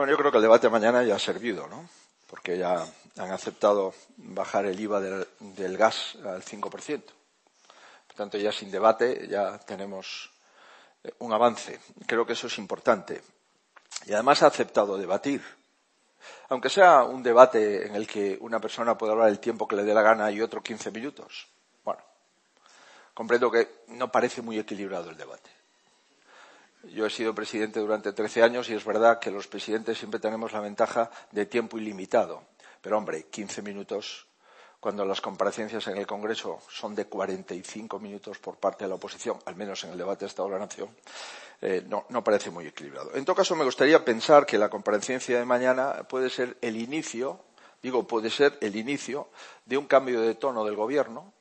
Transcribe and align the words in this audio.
Bueno, 0.00 0.12
yo 0.12 0.16
creo 0.16 0.30
que 0.30 0.38
el 0.38 0.44
debate 0.44 0.68
de 0.68 0.70
mañana 0.70 1.02
ya 1.02 1.16
ha 1.16 1.18
servido, 1.18 1.68
¿no? 1.68 1.86
Porque 2.26 2.56
ya 2.56 2.86
han 3.18 3.32
aceptado 3.32 3.92
bajar 4.16 4.64
el 4.64 4.80
IVA 4.80 4.98
del, 4.98 5.76
gas 5.76 6.16
al 6.24 6.42
5%. 6.42 6.70
Por 6.70 8.16
tanto, 8.16 8.38
ya 8.38 8.50
sin 8.50 8.70
debate 8.70 9.28
ya 9.28 9.58
tenemos 9.58 10.30
eh, 11.04 11.12
un 11.18 11.34
avance. 11.34 11.78
Creo 12.06 12.24
que 12.24 12.32
eso 12.32 12.46
es 12.46 12.56
importante. 12.56 13.20
Y 14.06 14.14
además 14.14 14.42
ha 14.42 14.46
aceptado 14.46 14.96
debatir. 14.96 15.42
Aunque 16.48 16.70
sea 16.70 17.02
un 17.02 17.22
debate 17.22 17.86
en 17.86 17.94
el 17.94 18.06
que 18.06 18.38
una 18.40 18.58
persona 18.58 18.96
puede 18.96 19.12
hablar 19.12 19.28
el 19.28 19.38
tiempo 19.38 19.68
que 19.68 19.76
le 19.76 19.84
dé 19.84 19.92
la 19.92 20.00
gana 20.00 20.30
y 20.30 20.40
otro 20.40 20.62
15 20.62 20.92
minutos. 20.92 21.46
Bueno, 21.84 22.00
comprendo 23.12 23.50
que 23.50 23.82
no 23.88 24.10
parece 24.10 24.40
muy 24.40 24.58
equilibrado 24.58 25.10
el 25.10 25.18
debate. 25.18 25.59
Yo 26.84 27.06
he 27.06 27.10
sido 27.10 27.34
presidente 27.34 27.78
durante 27.80 28.12
13 28.12 28.42
años 28.42 28.70
y 28.70 28.74
es 28.74 28.84
verdad 28.84 29.18
que 29.18 29.30
los 29.30 29.46
presidentes 29.46 29.98
siempre 29.98 30.18
tenemos 30.18 30.52
la 30.52 30.60
ventaja 30.60 31.10
de 31.30 31.46
tiempo 31.46 31.78
ilimitado. 31.78 32.42
Pero, 32.80 32.96
hombre, 32.96 33.26
15 33.30 33.60
minutos, 33.60 34.26
cuando 34.80 35.04
las 35.04 35.20
comparecencias 35.20 35.86
en 35.88 35.98
el 35.98 36.06
Congreso 36.06 36.58
son 36.70 36.94
de 36.94 37.04
45 37.04 37.98
minutos 37.98 38.38
por 38.38 38.56
parte 38.56 38.84
de 38.84 38.88
la 38.88 38.94
oposición, 38.94 39.38
al 39.44 39.56
menos 39.56 39.84
en 39.84 39.90
el 39.90 39.98
debate 39.98 40.24
de 40.24 40.28
Estado 40.28 40.48
de 40.48 40.58
Nación, 40.58 40.88
eh, 41.60 41.84
no, 41.86 42.06
no, 42.08 42.24
parece 42.24 42.50
muy 42.50 42.66
equilibrado. 42.66 43.14
En 43.14 43.26
todo 43.26 43.36
caso, 43.36 43.54
me 43.54 43.64
gustaría 43.64 44.02
pensar 44.02 44.46
que 44.46 44.56
la 44.56 44.70
comparecencia 44.70 45.38
de 45.38 45.44
mañana 45.44 46.04
puede 46.08 46.30
ser 46.30 46.56
el 46.62 46.76
inicio, 46.76 47.40
digo, 47.82 48.06
puede 48.06 48.30
ser 48.30 48.56
el 48.62 48.74
inicio 48.74 49.28
de 49.66 49.76
un 49.76 49.84
cambio 49.84 50.22
de 50.22 50.34
tono 50.34 50.64
del 50.64 50.76
Gobierno 50.76 51.34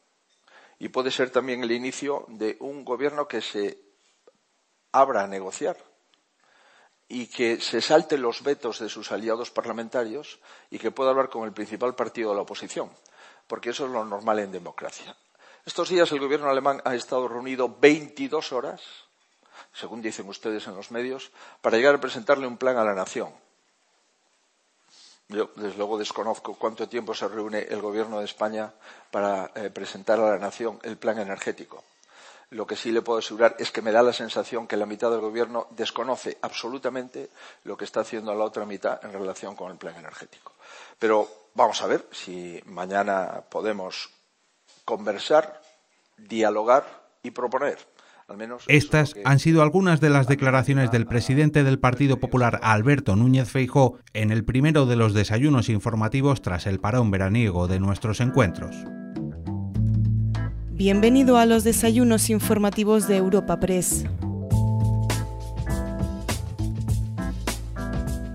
y 0.77 0.89
puede 0.89 1.09
ser 1.09 1.29
también 1.29 1.63
el 1.63 1.71
inicio 1.71 2.25
de 2.27 2.57
un 2.59 2.83
Gobierno 2.83 3.29
que 3.29 3.39
se 3.39 3.88
abra 4.91 5.23
a 5.23 5.27
negociar 5.27 5.77
y 7.07 7.27
que 7.27 7.59
se 7.59 7.81
salten 7.81 8.21
los 8.21 8.43
vetos 8.43 8.79
de 8.79 8.87
sus 8.87 9.11
aliados 9.11 9.49
parlamentarios 9.49 10.39
y 10.69 10.77
que 10.77 10.91
pueda 10.91 11.09
hablar 11.09 11.29
con 11.29 11.43
el 11.43 11.53
principal 11.53 11.95
partido 11.95 12.29
de 12.29 12.35
la 12.35 12.43
oposición, 12.43 12.89
porque 13.47 13.71
eso 13.71 13.85
es 13.85 13.91
lo 13.91 14.05
normal 14.05 14.39
en 14.39 14.51
democracia. 14.51 15.15
Estos 15.65 15.89
días 15.89 16.11
el 16.11 16.19
gobierno 16.19 16.49
alemán 16.49 16.81
ha 16.85 16.95
estado 16.95 17.27
reunido 17.27 17.75
22 17.79 18.53
horas, 18.53 18.81
según 19.73 20.01
dicen 20.01 20.29
ustedes 20.29 20.67
en 20.67 20.75
los 20.75 20.91
medios, 20.91 21.31
para 21.61 21.77
llegar 21.77 21.95
a 21.95 22.01
presentarle 22.01 22.47
un 22.47 22.57
plan 22.57 22.77
a 22.77 22.83
la 22.83 22.93
nación. 22.93 23.33
Yo, 25.27 25.51
desde 25.55 25.77
luego, 25.77 25.97
desconozco 25.97 26.55
cuánto 26.55 26.89
tiempo 26.89 27.13
se 27.13 27.27
reúne 27.27 27.59
el 27.69 27.81
gobierno 27.81 28.19
de 28.19 28.25
España 28.25 28.73
para 29.11 29.51
eh, 29.53 29.69
presentar 29.69 30.19
a 30.19 30.31
la 30.31 30.39
nación 30.39 30.79
el 30.81 30.97
plan 30.97 31.19
energético. 31.19 31.83
Lo 32.51 32.65
que 32.65 32.75
sí 32.75 32.91
le 32.91 33.03
puedo 33.03 33.19
asegurar 33.19 33.55
es 33.59 33.71
que 33.71 33.83
me 33.83 33.91
da 33.91 34.01
la 34.01 34.13
sensación 34.13 34.67
que 34.67 34.77
la 34.77 34.87
mitad 34.87 35.11
del 35.11 35.21
Gobierno 35.21 35.67
desconoce 35.71 36.37
absolutamente 36.41 37.29
lo 37.63 37.77
que 37.77 37.85
está 37.85 38.01
haciendo 38.01 38.33
la 38.33 38.43
otra 38.43 38.65
mitad 38.65 38.99
en 39.05 39.13
relación 39.13 39.55
con 39.55 39.71
el 39.71 39.77
plan 39.77 39.95
energético. 39.95 40.53
Pero 40.97 41.27
vamos 41.53 41.81
a 41.81 41.87
ver 41.87 42.07
si 42.11 42.59
mañana 42.65 43.43
podemos 43.49 44.09
conversar, 44.83 45.61
dialogar 46.17 46.85
y 47.21 47.31
proponer. 47.31 47.77
Estas 48.67 49.15
han 49.25 49.39
sido 49.39 49.63
algunas 49.63 50.01
de 50.01 50.09
las 50.09 50.27
declaraciones 50.27 50.91
del 50.91 51.07
presidente 51.07 51.63
del 51.63 51.79
Partido 51.79 52.19
Popular, 52.19 52.59
Alberto 52.61 53.15
Núñez 53.15 53.49
Feijó, 53.49 53.97
en 54.13 54.31
el 54.31 54.45
primero 54.45 54.85
de 54.85 54.95
los 54.95 55.13
desayunos 55.13 55.69
informativos 55.69 56.41
tras 56.41 56.67
el 56.67 56.79
parón 56.79 57.09
veraniego 57.09 57.67
de 57.67 57.79
nuestros 57.79 58.19
encuentros. 58.19 58.75
Bienvenido 60.79 61.35
a 61.35 61.45
los 61.45 61.65
desayunos 61.65 62.29
informativos 62.29 63.05
de 63.05 63.17
Europa 63.17 63.59
Press. 63.59 64.05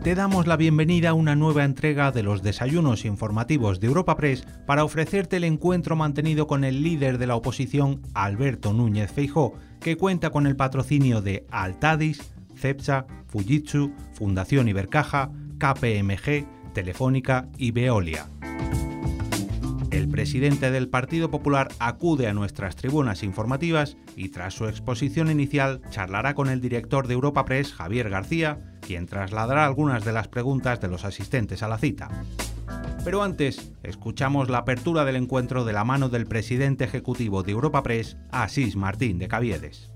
Te 0.03 0.15
damos 0.15 0.47
la 0.47 0.59
bienvenida 0.59 1.09
a 1.09 1.15
una 1.15 1.37
nueva 1.37 1.65
entrega 1.65 2.13
de 2.13 2.23
los 2.23 2.43
desayunos 2.43 3.07
informativos 3.07 3.81
de 3.81 3.87
Europa 3.87 4.19
Press 4.19 4.47
para 4.67 4.85
ofrecerte 4.85 5.39
el 5.39 5.45
encuentro 5.45 5.97
mantenido 5.97 6.47
con 6.47 6.65
el 6.65 6.83
líder 6.83 7.17
de 7.17 7.29
la 7.29 7.35
oposición, 7.35 8.03
Alberto 8.13 8.75
Núñez 8.75 9.11
Feijó, 9.11 9.55
que 9.81 9.97
cuenta 9.97 10.29
con 10.29 10.47
el 10.47 10.55
patrocinio 10.55 11.23
de 11.23 11.47
Altadis, 11.51 12.31
Cepsa, 12.59 13.07
Fujitsu, 13.27 13.91
Fundación 14.13 14.69
Ibercaja, 14.69 15.31
KPMG, 15.57 16.75
Telefónica 16.75 17.49
y 17.57 17.71
Veolia. 17.71 18.27
El 19.95 20.09
presidente 20.09 20.73
del 20.73 20.89
Partido 20.89 21.31
Popular 21.31 21.69
acude 21.79 22.27
a 22.27 22.35
nuestras 22.35 22.75
tribunas 22.75 23.23
informativas 23.23 23.97
y 24.17 24.31
tras 24.31 24.53
su 24.53 24.67
exposición 24.67 25.31
inicial 25.31 25.83
charlará 25.91 26.35
con 26.35 26.49
el 26.49 26.61
director 26.61 27.07
de 27.07 27.15
Europa 27.15 27.45
Press, 27.45 27.73
Javier 27.73 28.11
García, 28.11 28.59
quien 28.81 29.07
trasladará 29.07 29.65
algunas 29.65 30.05
de 30.05 30.11
las 30.11 30.27
preguntas 30.27 30.81
de 30.81 30.89
los 30.89 31.05
asistentes 31.05 31.63
a 31.63 31.69
la 31.69 31.79
cita. 31.79 32.09
Pero 33.05 33.23
antes, 33.23 33.71
escuchamos 33.85 34.51
la 34.51 34.59
apertura 34.59 35.05
del 35.05 35.15
encuentro 35.15 35.65
de 35.65 35.73
la 35.73 35.85
mano 35.85 36.09
del 36.09 36.27
presidente 36.27 36.83
ejecutivo 36.83 37.45
de 37.45 37.53
Europa 37.53 37.85
Press, 37.85 38.17
Asís 38.33 38.75
Martín 38.75 39.21
de 39.21 39.29
Caviedes. 39.29 39.93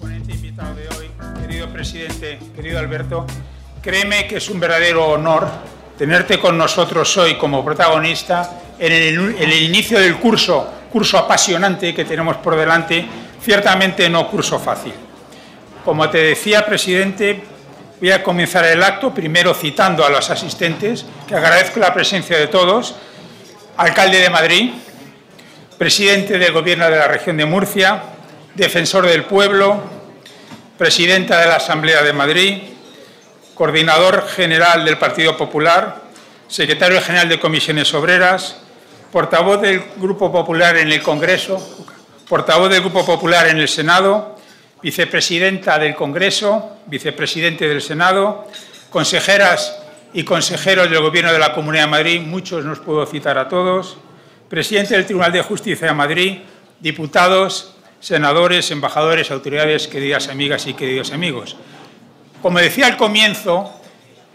Ponente 0.00 0.32
invitado 0.32 0.74
de 0.74 0.88
hoy, 0.88 1.10
querido 1.42 1.70
presidente, 1.70 2.38
querido 2.54 2.78
Alberto, 2.78 3.26
créeme 3.82 4.26
que 4.26 4.36
es 4.36 4.48
un 4.48 4.58
verdadero 4.58 5.06
honor 5.06 5.75
tenerte 5.98 6.38
con 6.38 6.58
nosotros 6.58 7.16
hoy 7.16 7.36
como 7.36 7.64
protagonista 7.64 8.50
en 8.78 8.92
el, 8.92 9.52
inicio 9.52 9.98
del 9.98 10.16
curso, 10.16 10.70
curso 10.92 11.18
apasionante 11.18 11.94
que 11.94 12.04
tenemos 12.04 12.36
por 12.36 12.56
delante, 12.56 13.06
ciertamente 13.42 14.08
no 14.10 14.28
curso 14.28 14.58
fácil. 14.58 14.92
Como 15.84 16.08
te 16.10 16.18
decía, 16.18 16.66
presidente, 16.66 17.42
voy 18.00 18.10
a 18.10 18.22
comenzar 18.22 18.64
el 18.66 18.82
acto 18.82 19.14
primero 19.14 19.54
citando 19.54 20.04
a 20.04 20.10
los 20.10 20.28
asistentes, 20.30 21.06
que 21.26 21.34
agradezco 21.34 21.80
la 21.80 21.94
presencia 21.94 22.38
de 22.38 22.48
todos, 22.48 22.94
alcalde 23.76 24.18
de 24.18 24.30
Madrid, 24.30 24.70
presidente 25.78 26.38
del 26.38 26.52
Gobierno 26.52 26.90
de 26.90 26.96
la 26.96 27.08
región 27.08 27.36
de 27.36 27.46
Murcia, 27.46 28.02
defensor 28.54 29.06
del 29.06 29.24
pueblo, 29.24 29.82
presidenta 30.76 31.40
de 31.40 31.46
la 31.46 31.56
Asamblea 31.56 32.02
de 32.02 32.12
Madrid, 32.12 32.62
coordinador 33.56 34.28
general 34.28 34.84
del 34.84 34.98
Partido 34.98 35.34
Popular, 35.34 36.02
secretario 36.46 37.00
general 37.00 37.30
de 37.30 37.40
Comisiones 37.40 37.92
Obreras, 37.94 38.58
portavoz 39.10 39.62
del 39.62 39.82
Grupo 39.96 40.30
Popular 40.30 40.76
en 40.76 40.92
el 40.92 41.02
Congreso, 41.02 41.58
portavoz 42.28 42.68
del 42.68 42.82
Grupo 42.82 43.04
Popular 43.06 43.48
en 43.48 43.56
el 43.56 43.66
Senado, 43.66 44.36
vicepresidenta 44.82 45.78
del 45.78 45.94
Congreso, 45.94 46.76
vicepresidente 46.84 47.66
del 47.66 47.80
Senado, 47.80 48.46
consejeras 48.90 49.78
y 50.12 50.22
consejeros 50.22 50.90
del 50.90 51.00
Gobierno 51.00 51.32
de 51.32 51.38
la 51.38 51.54
Comunidad 51.54 51.84
de 51.84 51.90
Madrid, 51.90 52.20
muchos 52.20 52.62
no 52.62 52.72
os 52.72 52.80
puedo 52.80 53.06
citar 53.06 53.38
a 53.38 53.48
todos, 53.48 53.96
presidente 54.50 54.94
del 54.94 55.06
Tribunal 55.06 55.32
de 55.32 55.40
Justicia 55.40 55.86
de 55.86 55.94
Madrid, 55.94 56.38
diputados, 56.80 57.74
senadores, 58.00 58.70
embajadores, 58.70 59.30
autoridades, 59.30 59.88
queridas 59.88 60.28
amigas 60.28 60.66
y 60.66 60.74
queridos 60.74 61.10
amigos. 61.12 61.56
Como 62.46 62.60
decía 62.60 62.86
al 62.86 62.96
comienzo, 62.96 63.72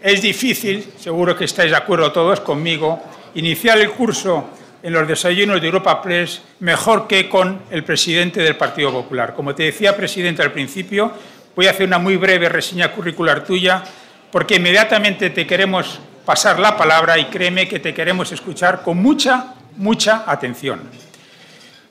es 0.02 0.20
difícil, 0.20 0.86
seguro 0.98 1.34
que 1.34 1.46
estáis 1.46 1.70
de 1.70 1.78
acuerdo 1.78 2.12
todos 2.12 2.40
conmigo, 2.40 3.02
iniciar 3.36 3.78
el 3.78 3.90
curso 3.90 4.50
en 4.82 4.92
los 4.92 5.08
desayunos 5.08 5.62
de 5.62 5.66
Europa 5.68 6.02
Press 6.02 6.42
mejor 6.60 7.08
que 7.08 7.26
con 7.26 7.62
el 7.70 7.84
presidente 7.84 8.42
del 8.42 8.58
Partido 8.58 8.92
Popular. 8.92 9.32
Como 9.34 9.54
te 9.54 9.62
decía, 9.62 9.96
presidente, 9.96 10.42
al 10.42 10.52
principio, 10.52 11.10
voy 11.56 11.68
a 11.68 11.70
hacer 11.70 11.86
una 11.86 11.98
muy 11.98 12.16
breve 12.16 12.50
reseña 12.50 12.92
curricular 12.92 13.44
tuya 13.44 13.82
porque 14.30 14.56
inmediatamente 14.56 15.30
te 15.30 15.46
queremos 15.46 15.98
pasar 16.26 16.58
la 16.58 16.76
palabra 16.76 17.18
y 17.18 17.24
créeme 17.30 17.66
que 17.66 17.78
te 17.78 17.94
queremos 17.94 18.30
escuchar 18.30 18.82
con 18.82 18.98
mucha, 18.98 19.54
mucha 19.78 20.24
atención. 20.26 20.82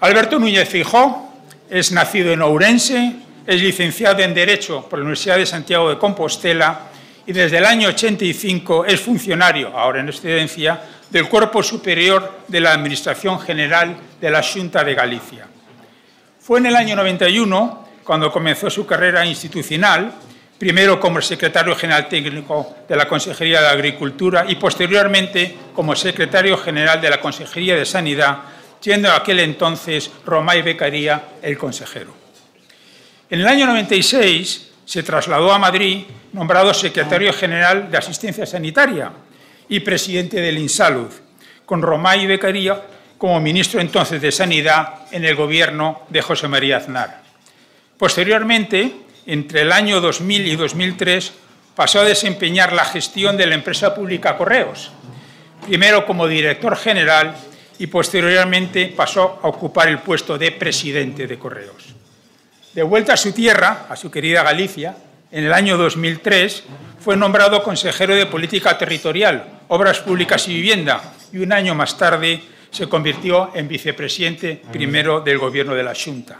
Alberto 0.02 0.38
Núñez 0.38 0.70
Fijó 0.70 1.34
es 1.68 1.92
nacido 1.92 2.32
en 2.32 2.44
Ourense, 2.44 3.16
es 3.46 3.62
licenciado 3.62 4.20
en 4.22 4.34
Derecho 4.34 4.88
por 4.88 5.00
la 5.00 5.04
Universidad 5.04 5.38
de 5.38 5.46
Santiago 5.46 5.90
de 5.90 5.98
Compostela 5.98 6.92
y 7.26 7.34
desde 7.34 7.58
el 7.58 7.66
año 7.66 7.90
85 7.90 8.86
es 8.86 9.00
funcionario, 9.00 9.78
ahora 9.78 10.00
en 10.00 10.10
excedencia, 10.10 10.82
del 11.10 11.28
Cuerpo 11.28 11.62
Superior 11.62 12.40
de 12.48 12.62
la 12.62 12.74
Administración 12.74 13.40
General 13.40 13.96
de 14.20 14.32
la 14.32 14.42
Junta 14.42 14.84
de 14.84 14.94
Galicia. 14.94 15.48
Fue 16.40 16.60
en 16.60 16.68
el 16.68 16.76
año 16.76 16.96
91 16.96 17.88
cuando 18.04 18.32
comenzó 18.32 18.70
su 18.70 18.86
carrera 18.86 19.26
institucional, 19.26 20.12
primero 20.58 21.00
como 21.00 21.22
secretario 21.22 21.76
general 21.76 22.08
técnico 22.08 22.76
de 22.88 22.96
la 22.96 23.08
Consejería 23.08 23.62
de 23.62 23.68
Agricultura 23.68 24.46
y 24.48 24.56
posteriormente 24.56 25.56
como 25.74 25.96
secretario 25.96 26.58
general 26.58 27.02
de 27.02 27.10
la 27.10 27.20
Consejería 27.20 27.76
de 27.76 27.86
Sanidad, 27.86 28.38
siendo 28.80 29.12
aquel 29.12 29.40
entonces 29.40 30.12
Romay 30.26 30.62
Becaría 30.62 31.24
el 31.42 31.58
consejero. 31.58 32.21
En 33.32 33.40
el 33.40 33.48
año 33.48 33.66
96 33.66 34.72
se 34.84 35.04
trasladó 35.04 35.54
a 35.54 35.58
Madrid, 35.58 36.04
nombrado 36.34 36.74
secretario 36.74 37.32
general 37.32 37.90
de 37.90 37.98
Asistencia 37.98 38.46
Sanitaria, 38.46 39.10
y 39.70 39.80
presidente 39.80 40.42
del 40.42 40.58
INSALUD, 40.58 41.12
con 41.66 41.82
Romay 41.82 42.28
Becaría 42.28 42.82
como 43.18 43.40
ministro 43.40 43.80
entonces 43.80 44.22
de 44.22 44.34
Sanidad 44.34 45.06
en 45.12 45.24
el 45.24 45.36
gobierno 45.36 46.02
de 46.10 46.22
José 46.22 46.50
María 46.50 46.76
Aznar. 46.76 47.22
Posteriormente, 47.98 48.92
entre 49.26 49.62
el 49.62 49.72
año 49.72 50.02
2000 50.02 50.48
y 50.48 50.56
2003, 50.58 51.32
pasó 51.74 52.02
a 52.02 52.04
desempeñar 52.04 52.74
la 52.74 52.84
gestión 52.84 53.38
de 53.38 53.46
la 53.48 53.56
empresa 53.56 53.96
pública 53.96 54.36
Correos, 54.36 54.92
primero 55.66 56.06
como 56.06 56.28
director 56.28 56.76
general 56.76 57.34
y 57.80 57.88
posteriormente 57.88 58.88
pasó 58.88 59.40
a 59.42 59.48
ocupar 59.48 59.88
el 59.88 60.00
puesto 60.00 60.38
de 60.38 60.52
presidente 60.52 61.28
de 61.28 61.40
Correos. 61.40 62.01
De 62.74 62.84
vuelta 62.84 63.14
a 63.14 63.18
su 63.18 63.34
tierra, 63.34 63.88
a 63.90 63.98
su 63.98 64.10
querida 64.10 64.44
Galicia, 64.44 64.96
en 65.30 65.44
el 65.44 65.52
año 65.52 65.78
2003 65.78 66.64
fue 67.02 67.18
nombrado 67.18 67.62
consejero 67.64 68.16
de 68.16 68.28
Política 68.28 68.78
Territorial, 68.78 69.60
Obras 69.68 70.00
Públicas 70.00 70.48
y 70.48 70.54
Vivienda 70.54 71.02
y 71.34 71.40
un 71.40 71.52
año 71.52 71.76
más 71.76 71.98
tarde 71.98 72.42
se 72.70 72.88
convirtió 72.88 73.52
en 73.56 73.68
vicepresidente 73.68 74.62
primero 74.72 75.20
del 75.20 75.38
Gobierno 75.38 75.76
de 75.76 75.84
la 75.84 75.94
Junta. 75.94 76.40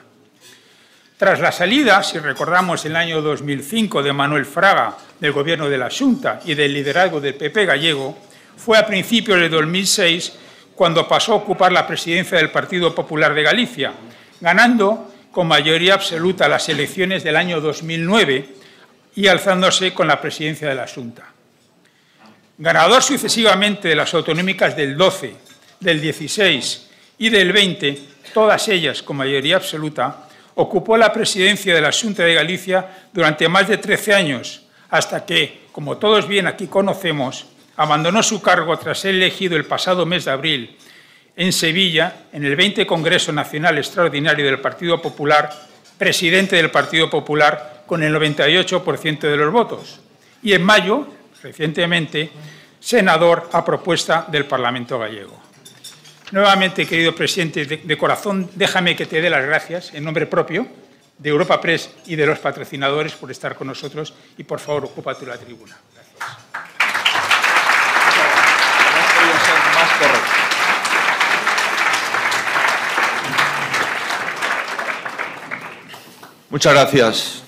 Tras 1.18 1.42
la 1.42 1.52
salida, 1.52 2.02
si 2.02 2.18
recordamos 2.18 2.86
el 2.86 2.96
año 2.96 3.22
2005 3.22 4.02
de 4.02 4.14
Manuel 4.14 4.46
Fraga 4.46 4.96
del 5.20 5.34
Gobierno 5.34 5.70
de 5.70 5.78
la 5.78 5.90
Junta 5.90 6.40
y 6.46 6.54
del 6.54 6.74
liderazgo 6.74 7.20
del 7.20 7.36
PP 7.36 7.66
gallego, 7.66 8.18
fue 8.56 8.78
a 8.78 8.88
principios 8.88 9.38
de 9.38 9.50
2006 9.50 10.32
cuando 10.76 11.10
pasó 11.10 11.34
a 11.34 11.38
ocupar 11.38 11.74
la 11.74 11.86
presidencia 11.86 12.38
del 12.38 12.52
Partido 12.52 12.96
Popular 12.96 13.34
de 13.34 13.44
Galicia, 13.44 13.92
ganando 14.40 15.11
con 15.32 15.48
mayoría 15.48 15.94
absoluta 15.94 16.50
las 16.50 16.68
elecciones 16.70 17.24
del 17.24 17.38
año 17.38 17.62
2009 17.62 18.50
y 19.16 19.28
alzándose 19.28 19.94
con 19.94 20.08
la 20.08 20.20
presidencia 20.20 20.70
de 20.70 20.76
la 20.76 20.88
Junta. 20.88 21.26
Ganador 22.58 23.02
sucesivamente 23.02 23.88
de 23.88 23.96
las 23.96 24.14
autonómicas 24.14 24.76
del 24.76 24.98
12, 24.98 25.36
del 25.80 26.02
16 26.02 26.90
y 27.18 27.30
del 27.30 27.52
20, 27.52 28.00
todas 28.34 28.68
ellas 28.68 29.02
con 29.02 29.18
mayoría 29.18 29.56
absoluta, 29.56 30.28
ocupó 30.56 30.98
la 30.98 31.14
presidencia 31.14 31.74
de 31.74 31.82
la 31.82 31.92
Junta 31.92 32.24
de 32.24 32.36
Galicia 32.36 33.08
durante 33.14 33.48
más 33.48 33.68
de 33.68 33.78
13 33.78 34.14
años, 34.14 34.64
hasta 34.90 35.26
que, 35.26 35.62
como 35.72 35.98
todos 35.98 36.28
bien 36.28 36.46
aquí 36.46 36.68
conocemos, 36.68 37.48
abandonó 37.78 38.22
su 38.22 38.42
cargo 38.42 38.78
tras 38.78 39.00
ser 39.00 39.16
elegido 39.16 39.56
el 39.56 39.66
pasado 39.66 40.06
mes 40.06 40.26
de 40.26 40.32
abril 40.32 40.78
en 41.42 41.52
Sevilla, 41.52 42.28
en 42.32 42.46
el 42.46 42.56
20 42.56 42.86
Congreso 42.86 43.32
Nacional 43.32 43.80
Extraordinario 43.80 44.46
del 44.46 44.60
Partido 44.60 45.02
Popular, 45.02 45.50
presidente 45.98 46.56
del 46.56 46.70
Partido 46.70 47.10
Popular 47.10 47.82
con 47.88 48.04
el 48.04 48.14
98% 48.14 49.22
de 49.22 49.38
los 49.38 49.52
votos. 49.52 50.02
Y 50.44 50.54
en 50.54 50.62
mayo, 50.62 51.08
recientemente, 51.42 52.30
senador 52.80 53.50
a 53.54 53.66
propuesta 53.66 54.28
del 54.30 54.46
Parlamento 54.46 55.00
gallego. 55.00 55.42
Nuevamente, 56.30 56.86
querido 56.86 57.16
presidente, 57.16 57.66
de, 57.66 57.98
corazón, 57.98 58.48
déjame 58.54 58.96
que 58.96 59.08
te 59.08 59.20
dé 59.20 59.28
las 59.28 59.44
gracias 59.44 59.96
en 59.96 60.04
nombre 60.04 60.28
propio 60.28 60.68
de 61.18 61.30
Europa 61.32 61.60
Press 61.60 61.90
y 62.06 62.16
de 62.16 62.28
los 62.28 62.38
patrocinadores 62.38 63.14
por 63.14 63.32
estar 63.32 63.56
con 63.56 63.66
nosotros 63.66 64.14
y, 64.38 64.44
por 64.44 64.60
favor, 64.60 64.86
ocúpate 64.86 65.26
la 65.26 65.40
tribuna. 65.40 65.76
Muchas 76.52 76.74
gracias 76.74 77.44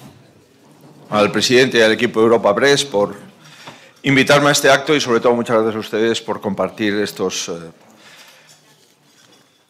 al 1.10 1.30
presidente 1.30 1.78
y 1.78 1.82
al 1.82 1.92
equipo 1.92 2.22
de 2.22 2.24
Europa 2.24 2.56
Press 2.56 2.86
por 2.86 3.14
invitarme 4.02 4.48
a 4.48 4.54
este 4.54 4.72
acto 4.72 4.96
y 4.96 5.02
sobre 5.02 5.20
todo 5.20 5.34
muchas 5.34 5.58
gracias 5.58 5.76
a 5.76 5.80
ustedes 5.80 6.22
por 6.22 6.40
compartir 6.40 6.94
estos 6.94 7.50
eh, 7.50 7.52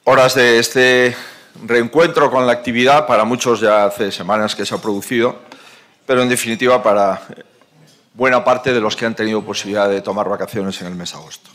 horas 0.04 0.36
de 0.36 0.60
este 0.60 1.18
reencuentro 1.66 2.30
con 2.30 2.46
la 2.46 2.54
actividad. 2.54 3.08
Para 3.08 3.24
muchos 3.24 3.60
ya 3.60 3.86
hace 3.86 4.12
semanas 4.12 4.54
que 4.54 4.68
se 4.68 4.76
ha 4.76 4.78
producido, 4.78 5.40
pero 6.06 6.22
en 6.22 6.30
definitiva 6.30 6.84
para 6.84 7.20
buena 8.14 8.44
parte 8.44 8.72
de 8.72 8.82
los 8.82 8.96
que 8.96 9.08
han 9.08 9.16
tenido 9.16 9.42
posibilidad 9.42 9.90
de 9.90 10.02
tomar 10.02 10.30
vacaciones 10.30 10.80
en 10.82 10.90
el 10.90 10.96
mes 10.96 11.12
de 11.12 11.18
agosto. 11.18 11.50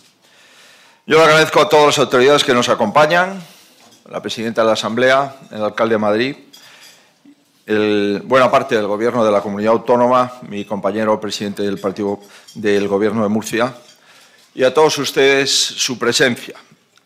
Yo 1.06 1.16
le 1.18 1.22
agradezco 1.22 1.60
a 1.60 1.68
todas 1.68 1.86
las 1.86 1.98
autoridades 2.00 2.42
que 2.42 2.54
nos 2.54 2.68
acompañan, 2.68 3.40
la 4.10 4.20
presidenta 4.20 4.62
de 4.62 4.66
la 4.66 4.72
Asamblea, 4.72 5.36
el 5.52 5.62
alcalde 5.62 5.94
de 5.94 5.98
Madrid, 5.98 6.36
buena 7.68 8.50
parte 8.50 8.76
del 8.76 8.86
Gobierno 8.86 9.22
de 9.22 9.30
la 9.30 9.42
Comunidad 9.42 9.72
Autónoma, 9.74 10.32
mi 10.48 10.64
compañero 10.64 11.20
presidente 11.20 11.62
del 11.62 11.78
Partido 11.78 12.18
del 12.54 12.88
Gobierno 12.88 13.22
de 13.22 13.28
Murcia, 13.28 13.74
y 14.54 14.64
a 14.64 14.72
todos 14.72 14.96
ustedes 14.96 15.50
su 15.50 15.98
presencia, 15.98 16.54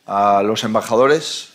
a 0.07 0.41
los 0.45 0.63
embajadores, 0.63 1.49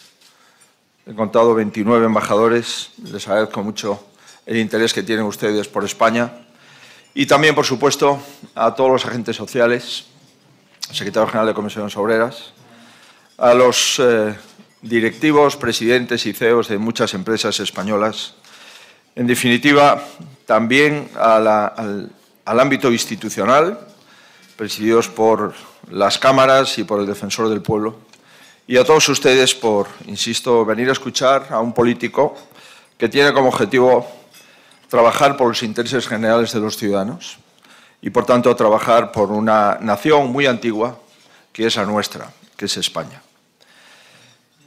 he 1.05 1.13
contado 1.13 1.55
29 1.55 2.05
embajadores, 2.05 2.89
les 3.01 3.25
agradezco 3.29 3.63
mucho 3.63 4.03
el 4.45 4.57
interés 4.57 4.93
que 4.93 5.03
tienen 5.03 5.23
ustedes 5.23 5.69
por 5.69 5.85
España, 5.85 6.45
y 7.13 7.25
también, 7.25 7.55
por 7.55 7.65
supuesto, 7.65 8.19
a 8.55 8.75
todos 8.75 8.91
los 8.91 9.05
agentes 9.05 9.37
sociales, 9.37 10.03
secretario 10.91 11.27
general 11.27 11.47
de 11.47 11.53
Comisiones 11.53 11.95
Obreras, 11.95 12.51
a 13.37 13.53
los 13.53 13.99
eh, 13.99 14.35
directivos, 14.81 15.55
presidentes 15.55 16.25
y 16.25 16.33
CEOs 16.33 16.67
de 16.67 16.77
muchas 16.77 17.13
empresas 17.13 17.57
españolas, 17.61 18.35
en 19.17 19.25
definitiva, 19.25 19.99
también 20.45 21.09
al, 21.17 22.11
ámbito 22.45 22.91
institucional, 22.91 23.79
presididos 24.55 25.09
por 25.09 25.55
las 25.89 26.19
cámaras 26.19 26.77
y 26.77 26.83
por 26.83 26.99
el 26.99 27.07
defensor 27.07 27.49
del 27.49 27.63
pueblo, 27.63 27.97
y 28.67 28.77
a 28.77 28.83
todos 28.83 29.09
ustedes 29.09 29.55
por, 29.55 29.87
insisto, 30.05 30.63
venir 30.63 30.89
a 30.89 30.91
escuchar 30.91 31.47
a 31.49 31.59
un 31.59 31.73
político 31.73 32.37
que 32.95 33.09
tiene 33.09 33.33
como 33.33 33.47
objetivo 33.47 34.07
trabajar 34.87 35.35
por 35.35 35.47
los 35.47 35.63
intereses 35.63 36.07
generales 36.07 36.53
de 36.53 36.59
los 36.59 36.77
ciudadanos 36.77 37.39
y, 38.03 38.11
por 38.11 38.23
tanto, 38.23 38.55
trabajar 38.55 39.11
por 39.11 39.31
una 39.31 39.79
nación 39.81 40.31
muy 40.31 40.45
antigua, 40.45 40.99
que 41.51 41.65
es 41.65 41.75
la 41.75 41.87
nuestra, 41.87 42.31
que 42.55 42.65
es 42.65 42.77
España. 42.77 43.23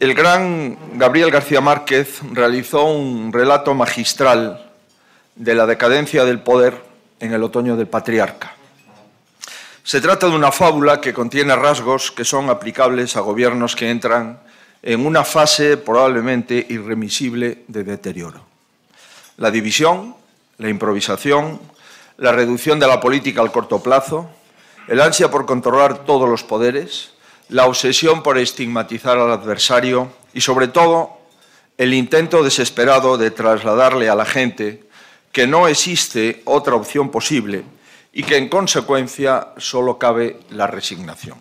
El 0.01 0.15
gran 0.15 0.79
Gabriel 0.95 1.31
García 1.31 1.61
Márquez 1.61 2.21
realizó 2.33 2.85
un 2.85 3.35
relato 3.35 3.75
magistral 3.75 4.73
de 5.35 5.55
la 5.55 5.67
decadencia 5.67 6.25
del 6.25 6.41
poder 6.41 6.83
en 7.21 7.35
el 7.35 7.45
otoño 7.45 7.77
del 7.77 7.87
patriarca. 7.87 8.55
Se 9.83 10.01
trata 10.01 10.27
de 10.27 10.35
una 10.35 10.53
fábula 10.53 11.03
que 11.03 11.13
contiene 11.13 11.55
rasgos 11.55 12.11
que 12.11 12.25
son 12.25 12.49
aplicables 12.49 13.15
a 13.15 13.21
gobiernos 13.21 13.77
que 13.77 13.91
entran 13.91 14.41
en 14.83 15.05
una 15.05 15.23
fase 15.23 15.77
probablemente 15.77 16.67
irremisible 16.71 17.65
de 17.69 17.85
deterioro. 17.85 18.41
La 19.37 19.51
división, 19.51 20.17
la 20.57 20.71
improvisación, 20.71 21.61
la 22.17 22.33
reducción 22.33 22.81
de 22.81 22.87
la 22.87 23.01
política 23.01 23.43
al 23.43 23.53
corto 23.53 23.83
plazo, 23.83 24.31
el 24.89 24.99
ansia 25.03 25.31
por 25.31 25.45
controlar 25.45 26.07
todos 26.07 26.27
los 26.27 26.43
poderes, 26.43 27.11
la 27.51 27.67
obsesión 27.67 28.23
por 28.23 28.39
estigmatizar 28.39 29.19
al 29.19 29.31
adversario 29.31 30.13
y, 30.33 30.41
sobre 30.41 30.69
todo, 30.69 31.19
el 31.77 31.95
intento 31.95 32.43
desesperado 32.43 33.19
de 33.19 33.31
trasladarle 33.31 34.09
a 34.09 34.15
la 34.15 34.25
gente 34.25 34.85
que 35.33 35.47
no 35.47 35.69
existe 35.69 36.43
otra 36.45 36.75
opción 36.75 37.11
posible 37.11 37.65
y 38.13 38.23
que, 38.23 38.37
en 38.37 38.49
consecuencia, 38.49 39.49
solo 39.57 39.99
cabe 39.99 40.41
la 40.51 40.67
resignación. 40.67 41.41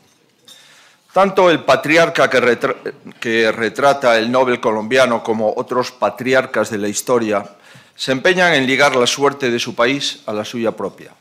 Tanto 1.13 1.49
el 1.49 1.63
patriarca 1.63 2.29
que, 2.29 3.51
retrata 3.51 4.17
el 4.17 4.31
Nobel 4.31 4.59
colombiano 4.59 5.23
como 5.23 5.53
otros 5.55 5.91
patriarcas 5.91 6.69
de 6.69 6.77
la 6.77 6.87
historia 6.87 7.43
se 7.95 8.11
empeñan 8.11 8.53
en 8.53 8.65
ligar 8.65 8.95
la 8.95 9.07
suerte 9.07 9.49
de 9.51 9.59
su 9.59 9.75
país 9.75 10.21
a 10.25 10.33
la 10.33 10.45
suya 10.45 10.71
propia. 10.71 11.11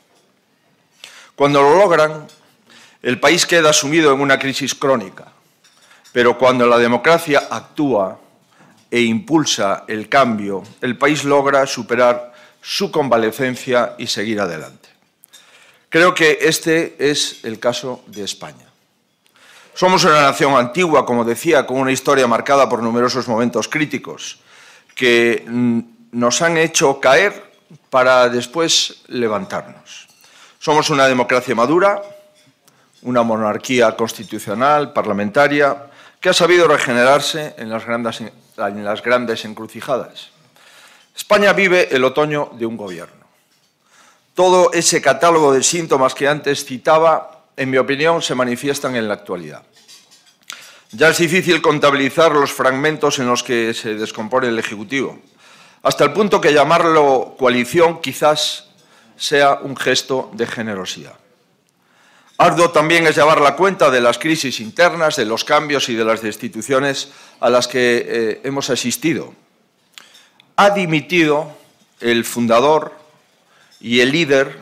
Cuando 1.34 1.62
lo 1.62 1.76
logran, 1.76 2.28
el 3.02 3.20
país 3.20 3.46
queda 3.46 3.72
sumido 3.72 4.12
en 4.12 4.20
una 4.20 4.38
crisis 4.38 4.74
crónica, 4.74 5.26
pero 6.12 6.36
cuando 6.36 6.66
la 6.66 6.78
democracia 6.78 7.48
actúa 7.50 8.18
e 8.90 9.02
impulsa 9.02 9.84
el 9.86 10.08
cambio, 10.08 10.62
el 10.80 10.96
país 10.96 11.24
logra 11.24 11.66
superar 11.66 12.32
su 12.60 12.90
convalecencia 12.90 13.94
y 13.98 14.06
seguir 14.06 14.40
adelante. 14.40 14.88
Creo 15.88 16.14
que 16.14 16.38
este 16.42 16.96
es 16.98 17.44
el 17.44 17.58
caso 17.58 18.02
de 18.06 18.24
España. 18.24 18.66
Somos 19.74 20.04
una 20.04 20.22
nación 20.22 20.56
antigua, 20.56 21.06
como 21.06 21.24
decía, 21.24 21.64
con 21.66 21.78
una 21.78 21.92
historia 21.92 22.26
marcada 22.26 22.68
por 22.68 22.82
numerosos 22.82 23.28
momentos 23.28 23.68
críticos 23.68 24.40
que 24.94 25.44
mm, 25.46 25.80
nos 26.12 26.42
han 26.42 26.56
hecho 26.56 26.98
caer 26.98 27.52
para 27.88 28.28
después 28.28 29.02
levantarnos. 29.06 30.08
Somos 30.58 30.90
una 30.90 31.06
democracia 31.06 31.54
madura, 31.54 32.02
una 33.02 33.22
monarquía 33.22 33.96
constitucional, 33.96 34.92
parlamentaria, 34.92 35.90
que 36.20 36.28
ha 36.28 36.34
sabido 36.34 36.66
regenerarse 36.66 37.54
en 37.58 37.70
las 37.70 37.84
grandes, 39.02 39.44
encrucijadas. 39.44 40.30
España 41.16 41.52
vive 41.52 41.94
el 41.94 42.04
otoño 42.04 42.50
de 42.54 42.66
un 42.66 42.76
gobierno. 42.76 43.26
Todo 44.34 44.72
ese 44.72 45.00
catálogo 45.02 45.52
de 45.52 45.62
síntomas 45.62 46.14
que 46.14 46.28
antes 46.28 46.64
citaba, 46.64 47.44
en 47.56 47.70
mi 47.70 47.76
opinión, 47.76 48.22
se 48.22 48.34
manifiestan 48.34 48.96
en 48.96 49.08
la 49.08 49.14
actualidad. 49.14 49.62
Ya 50.92 51.08
es 51.08 51.18
difícil 51.18 51.60
contabilizar 51.60 52.32
los 52.32 52.52
fragmentos 52.52 53.18
en 53.18 53.26
los 53.26 53.42
que 53.42 53.74
se 53.74 53.94
descompone 53.94 54.48
el 54.48 54.58
Ejecutivo, 54.58 55.18
hasta 55.82 56.04
el 56.04 56.12
punto 56.12 56.40
que 56.40 56.52
llamarlo 56.52 57.36
coalición 57.38 58.00
quizás 58.00 58.68
sea 59.16 59.54
un 59.54 59.76
gesto 59.76 60.30
de 60.32 60.46
generosidad. 60.46 61.14
Arduo 62.40 62.70
también 62.70 63.04
es 63.04 63.16
llevar 63.16 63.40
la 63.40 63.56
cuenta 63.56 63.90
de 63.90 64.00
las 64.00 64.16
crisis 64.16 64.60
internas, 64.60 65.16
de 65.16 65.24
los 65.24 65.42
cambios 65.42 65.88
y 65.88 65.96
de 65.96 66.04
las 66.04 66.22
destituciones 66.22 67.10
a 67.40 67.50
las 67.50 67.66
que 67.66 68.06
eh, 68.06 68.40
hemos 68.44 68.70
asistido. 68.70 69.34
Ha 70.54 70.70
dimitido 70.70 71.52
el 71.98 72.24
fundador 72.24 72.94
y 73.80 73.98
el 73.98 74.12
líder 74.12 74.56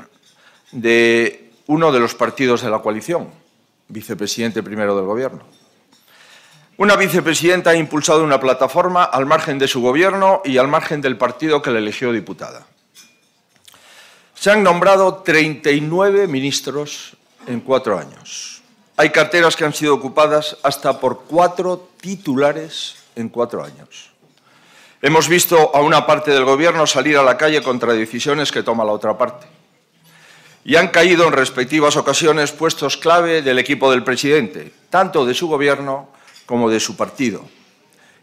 de 0.72 1.50
uno 1.66 1.92
de 1.92 2.00
los 2.00 2.14
partidos 2.14 2.62
de 2.62 2.70
la 2.70 2.78
coalición, 2.78 3.28
vicepresidente 3.88 4.62
primero 4.62 4.96
del 4.96 5.04
Gobierno. 5.04 5.44
Una 6.78 6.96
vicepresidenta 6.96 7.70
ha 7.70 7.76
impulsado 7.76 8.24
una 8.24 8.40
plataforma 8.40 9.04
al 9.04 9.26
margen 9.26 9.58
de 9.58 9.68
su 9.68 9.82
gobierno 9.82 10.40
y 10.46 10.56
al 10.56 10.68
margen 10.68 11.02
del 11.02 11.18
partido 11.18 11.60
que 11.60 11.70
le 11.70 11.80
eligió 11.80 12.10
diputada. 12.10 12.66
Se 14.34 14.50
han 14.50 14.62
nombrado 14.62 15.16
39 15.16 16.26
ministros 16.26 17.15
en 17.46 17.60
cuatro 17.60 17.98
años. 17.98 18.62
Hay 18.96 19.10
carteras 19.10 19.56
que 19.56 19.64
han 19.64 19.74
sido 19.74 19.94
ocupadas 19.94 20.56
hasta 20.62 20.98
por 20.98 21.24
cuatro 21.24 21.90
titulares 22.00 22.96
en 23.14 23.28
cuatro 23.28 23.62
años. 23.62 24.10
Hemos 25.02 25.28
visto 25.28 25.74
a 25.74 25.82
una 25.82 26.06
parte 26.06 26.30
del 26.30 26.44
Gobierno 26.44 26.86
salir 26.86 27.16
a 27.18 27.22
la 27.22 27.36
calle 27.36 27.62
contra 27.62 27.92
decisiones 27.92 28.50
que 28.50 28.62
toma 28.62 28.84
la 28.84 28.92
otra 28.92 29.16
parte. 29.16 29.46
Y 30.64 30.76
han 30.76 30.88
caído 30.88 31.26
en 31.26 31.32
respectivas 31.32 31.96
ocasiones 31.96 32.52
puestos 32.52 32.96
clave 32.96 33.42
del 33.42 33.58
equipo 33.58 33.90
del 33.90 34.02
presidente, 34.02 34.72
tanto 34.90 35.24
de 35.24 35.34
su 35.34 35.46
Gobierno 35.46 36.08
como 36.46 36.70
de 36.70 36.80
su 36.80 36.96
partido. 36.96 37.44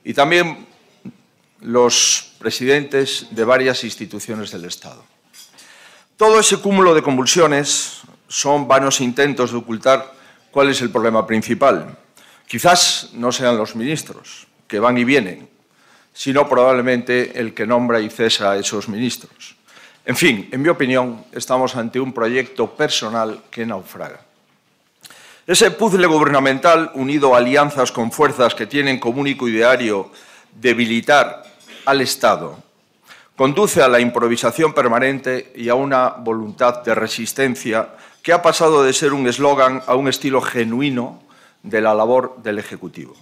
Y 0.03 0.13
también 0.13 0.67
los 1.61 2.33
presidentes 2.39 3.27
de 3.31 3.45
varias 3.45 3.83
instituciones 3.83 4.51
del 4.51 4.65
Estado. 4.65 5.03
Todo 6.17 6.39
ese 6.39 6.57
cúmulo 6.57 6.93
de 6.93 7.01
convulsiones 7.01 8.01
son 8.33 8.67
vanos 8.67 8.99
intentos 8.99 9.51
de 9.51 9.57
ocultar 9.57 10.11
cuál 10.49 10.69
es 10.69 10.81
el 10.81 10.89
problema 10.89 11.27
principal. 11.27 11.95
Quizás 12.47 13.11
no 13.13 13.31
sean 13.31 13.57
los 13.57 13.75
ministros, 13.75 14.47
que 14.65 14.79
van 14.79 14.97
y 14.97 15.03
vienen, 15.03 15.47
sino 16.13 16.49
probablemente 16.49 17.39
el 17.39 17.53
que 17.53 17.67
nombra 17.67 18.01
y 18.01 18.09
cesa 18.09 18.49
a 18.49 18.57
esos 18.57 18.89
ministros. 18.89 19.55
En 20.03 20.15
fin, 20.15 20.49
en 20.51 20.63
mi 20.63 20.69
opinión, 20.69 21.25
estamos 21.31 21.75
ante 21.75 21.99
un 21.99 22.11
proyecto 22.11 22.75
personal 22.75 23.43
que 23.51 23.67
naufraga. 23.67 24.21
Ese 25.45 25.69
puzzle 25.69 26.07
gubernamental, 26.07 26.89
unido 26.95 27.35
a 27.35 27.37
alianzas 27.37 27.91
con 27.91 28.11
fuerzas 28.11 28.55
que 28.55 28.65
tienen 28.65 28.99
como 28.99 29.21
único 29.21 29.47
ideario 29.47 30.09
debilitar 30.59 31.43
al 31.85 32.01
Estado, 32.01 32.57
conduce 33.35 33.83
a 33.83 33.87
la 33.87 33.99
improvisación 33.99 34.73
permanente 34.73 35.53
y 35.55 35.69
a 35.69 35.75
una 35.75 36.09
voluntad 36.09 36.81
de 36.83 36.95
resistencia 36.95 37.89
que 38.23 38.31
ha 38.31 38.41
pasado 38.41 38.83
de 38.83 38.93
ser 38.93 39.11
un 39.13 39.27
eslogan 39.27 39.83
a 39.85 39.95
un 39.95 40.07
estilo 40.07 40.41
genuino 40.41 41.21
de 41.61 41.81
la 41.81 41.93
labor 41.93 42.37
del 42.41 42.57
Ejecutivo. 42.57 43.15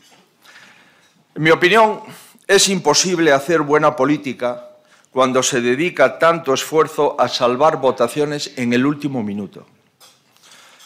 En 1.36 1.42
mi 1.42 1.50
opinión, 1.50 2.02
es 2.48 2.70
imposible 2.70 3.34
hacer 3.34 3.62
buena 3.62 3.96
política 3.96 4.70
cuando 5.10 5.42
se 5.42 5.60
dedica 5.60 6.20
tanto 6.20 6.54
esfuerzo 6.54 7.20
a 7.20 7.28
salvar 7.28 7.78
votaciones 7.78 8.54
en 8.58 8.74
el 8.74 8.86
último 8.86 9.24
minuto. 9.24 9.66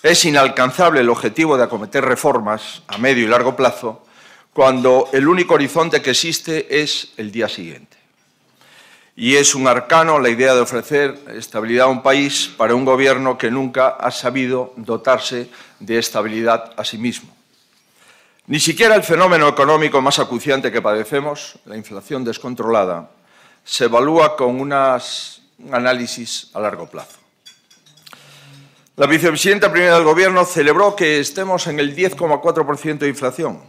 Es 0.02 0.24
inalcanzable 0.24 1.02
el 1.02 1.10
objetivo 1.10 1.58
de 1.58 1.66
acometer 1.66 2.06
reformas 2.06 2.84
a 2.88 2.98
medio 2.98 3.26
y 3.26 3.28
largo 3.28 3.56
plazo 3.56 4.06
cuando 4.54 5.10
el 5.12 5.28
único 5.28 5.56
horizonte 5.56 6.02
que 6.02 6.12
existe 6.12 6.82
es 6.82 7.12
el 7.18 7.32
día 7.32 7.50
siguiente 7.50 7.95
y 9.16 9.36
es 9.36 9.56
un 9.56 9.68
arcano 9.68 10.20
la 10.20 10.30
idea 10.30 10.54
de 10.54 10.60
ofrecer 10.60 11.18
estabilidad 11.34 11.86
a 11.86 11.90
un 11.90 12.04
país 12.04 12.52
para 12.58 12.76
un 12.76 12.84
gobierno 12.84 13.38
que 13.38 13.50
nunca 13.50 13.90
ha 13.90 14.12
sabido 14.12 14.74
dotarse 14.76 15.50
de 15.80 15.98
estabilidad 15.98 16.74
a 16.76 16.84
sí 16.84 16.98
mismo. 16.98 17.34
Ni 18.48 18.60
siquiera 18.60 18.94
el 18.94 19.04
fenómeno 19.04 19.48
económico 19.48 20.02
más 20.02 20.20
acuciante 20.20 20.72
que 20.72 20.82
padecemos, 20.82 21.58
la 21.66 21.78
inflación 21.78 22.24
descontrolada, 22.24 23.10
se 23.64 23.86
evalúa 23.86 24.36
con 24.36 24.60
un 24.60 24.74
análisis 24.74 26.52
a 26.54 26.60
largo 26.60 26.88
plazo. 26.88 27.18
La 28.98 29.08
vicepresidenta 29.08 29.72
primera 29.72 29.96
del 29.96 30.04
Gobierno 30.04 30.46
celebró 30.46 30.96
que 30.96 31.20
estemos 31.20 31.68
en 31.68 31.80
el 31.80 31.96
10,4% 31.96 33.00
de 33.00 33.10
inflación, 33.10 33.62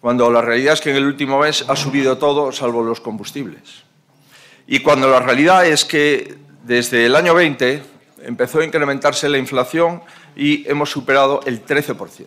cuando 0.00 0.30
la 0.30 0.42
realidad 0.42 0.74
es 0.74 0.80
que 0.80 0.90
en 0.90 0.96
el 0.96 1.06
último 1.06 1.40
mes 1.40 1.64
ha 1.66 1.74
subido 1.74 2.18
todo 2.18 2.52
salvo 2.52 2.82
los 2.82 3.00
combustibles. 3.00 3.84
Y 4.66 4.80
cuando 4.80 5.08
la 5.08 5.20
realidad 5.20 5.66
es 5.66 5.84
que 5.84 6.36
desde 6.62 7.06
el 7.06 7.16
año 7.16 7.34
20 7.34 7.82
empezó 8.22 8.60
a 8.60 8.64
incrementarse 8.64 9.28
la 9.28 9.38
inflación 9.38 10.02
y 10.34 10.68
hemos 10.68 10.90
superado 10.90 11.40
el 11.44 11.64
13%. 11.64 12.26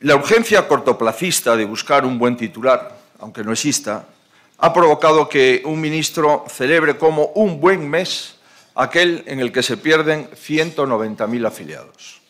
La 0.00 0.16
urgencia 0.16 0.66
cortoplacista 0.66 1.54
de 1.56 1.64
buscar 1.64 2.04
un 2.04 2.18
buen 2.18 2.36
titular, 2.36 2.98
aunque 3.20 3.44
no 3.44 3.52
exista, 3.52 4.06
ha 4.58 4.72
provocado 4.72 5.28
que 5.28 5.62
un 5.64 5.80
ministro 5.80 6.44
celebre 6.48 6.96
como 6.96 7.26
un 7.34 7.60
buen 7.60 7.88
mes 7.88 8.36
aquel 8.74 9.22
en 9.26 9.40
el 9.40 9.52
que 9.52 9.62
se 9.62 9.76
pierden 9.76 10.28
190.000 10.30 11.46
afiliados. 11.46 12.20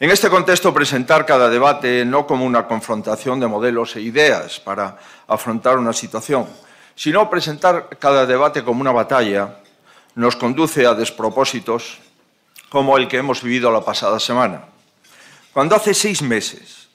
En 0.00 0.10
este 0.10 0.28
contexto, 0.28 0.74
presentar 0.74 1.24
cada 1.24 1.48
debate 1.48 2.04
no 2.04 2.26
como 2.26 2.44
una 2.44 2.66
confrontación 2.66 3.40
de 3.40 3.46
modelos 3.46 3.96
e 3.96 4.00
ideas 4.00 4.60
para 4.60 4.98
afrontar 5.26 5.78
una 5.78 5.92
situación, 5.92 6.46
sino 6.96 7.30
presentar 7.30 7.90
cada 8.00 8.26
debate 8.26 8.64
como 8.64 8.80
una 8.80 8.90
batalla 8.90 9.58
nos 10.14 10.34
conduce 10.34 10.86
a 10.86 10.94
despropósitos 10.94 11.98
como 12.70 12.96
el 12.96 13.06
que 13.06 13.18
hemos 13.18 13.42
vivido 13.42 13.70
la 13.70 13.84
pasada 13.84 14.18
semana. 14.18 14.64
Cuando 15.52 15.76
hace 15.76 15.94
seis 15.94 16.22
meses 16.22 16.88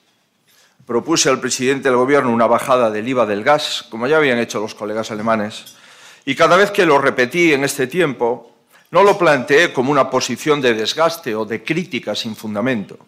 propuse 0.84 1.28
al 1.30 1.40
presidente 1.40 1.88
del 1.88 1.96
Gobierno 1.96 2.32
una 2.32 2.48
bajada 2.48 2.90
del 2.90 3.08
IVA 3.08 3.26
del 3.26 3.44
gas, 3.44 3.84
como 3.88 4.08
ya 4.08 4.16
habían 4.16 4.38
hecho 4.38 4.60
los 4.60 4.74
colegas 4.74 5.10
alemanes, 5.12 5.76
y 6.24 6.34
cada 6.34 6.56
vez 6.56 6.72
que 6.72 6.84
lo 6.84 6.98
repetí 6.98 7.52
en 7.52 7.64
este 7.64 7.86
tiempo, 7.86 8.52
no 8.90 9.02
lo 9.02 9.16
planteé 9.16 9.72
como 9.72 9.90
una 9.90 10.10
posición 10.10 10.60
de 10.60 10.74
desgaste 10.74 11.34
o 11.34 11.44
de 11.44 11.62
crítica 11.62 12.14
sin 12.14 12.36
fundamento. 12.36 12.98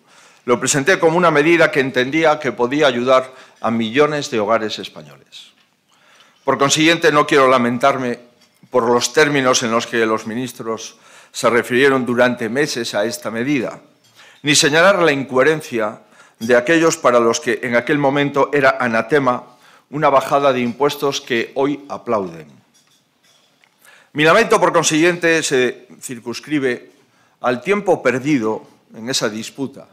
Lo 0.45 0.61
presenté 0.61 0.99
como 0.99 1.19
una 1.19 1.31
medida 1.31 1.71
que 1.71 1.81
entendía 1.81 2.39
que 2.39 2.53
podía 2.53 2.87
ayudar 2.87 3.33
a 3.61 3.71
millones 3.71 4.31
de 4.31 4.41
hogares 4.41 4.79
españoles. 4.79 5.53
Por 6.45 6.59
consiguiente, 6.59 7.11
no 7.11 7.27
quiero 7.27 7.49
lamentarme 7.49 8.19
por 8.71 8.85
los 8.85 9.15
términos 9.15 9.63
en 9.63 9.71
los 9.71 9.87
que 9.87 10.05
los 10.05 10.27
ministros 10.27 10.97
se 11.33 11.49
refirieron 11.49 12.05
durante 12.05 12.51
meses 12.51 12.95
a 12.95 13.07
esta 13.07 13.31
medida, 13.31 13.81
ni 14.43 14.55
señalar 14.55 15.01
la 15.01 15.13
incoherencia 15.13 16.01
de 16.39 16.55
aquellos 16.55 16.99
para 16.99 17.19
los 17.19 17.41
que 17.41 17.61
en 17.63 17.77
aquel 17.77 17.97
momento 17.97 18.51
era 18.53 18.77
anatema 18.79 19.57
una 19.89 20.11
bajada 20.11 20.53
de 20.53 20.61
impuestos 20.61 21.23
que 21.23 21.51
hoy 21.55 21.87
aplauden. 21.89 22.47
Mi 24.13 24.25
lamento, 24.25 24.61
por 24.61 24.73
consiguiente, 24.73 25.43
se 25.43 25.89
circunscribe 26.01 26.91
al 27.41 27.63
tiempo 27.63 28.03
perdido 28.03 28.67
en 28.95 29.09
esa 29.09 29.31
disputa, 29.31 29.89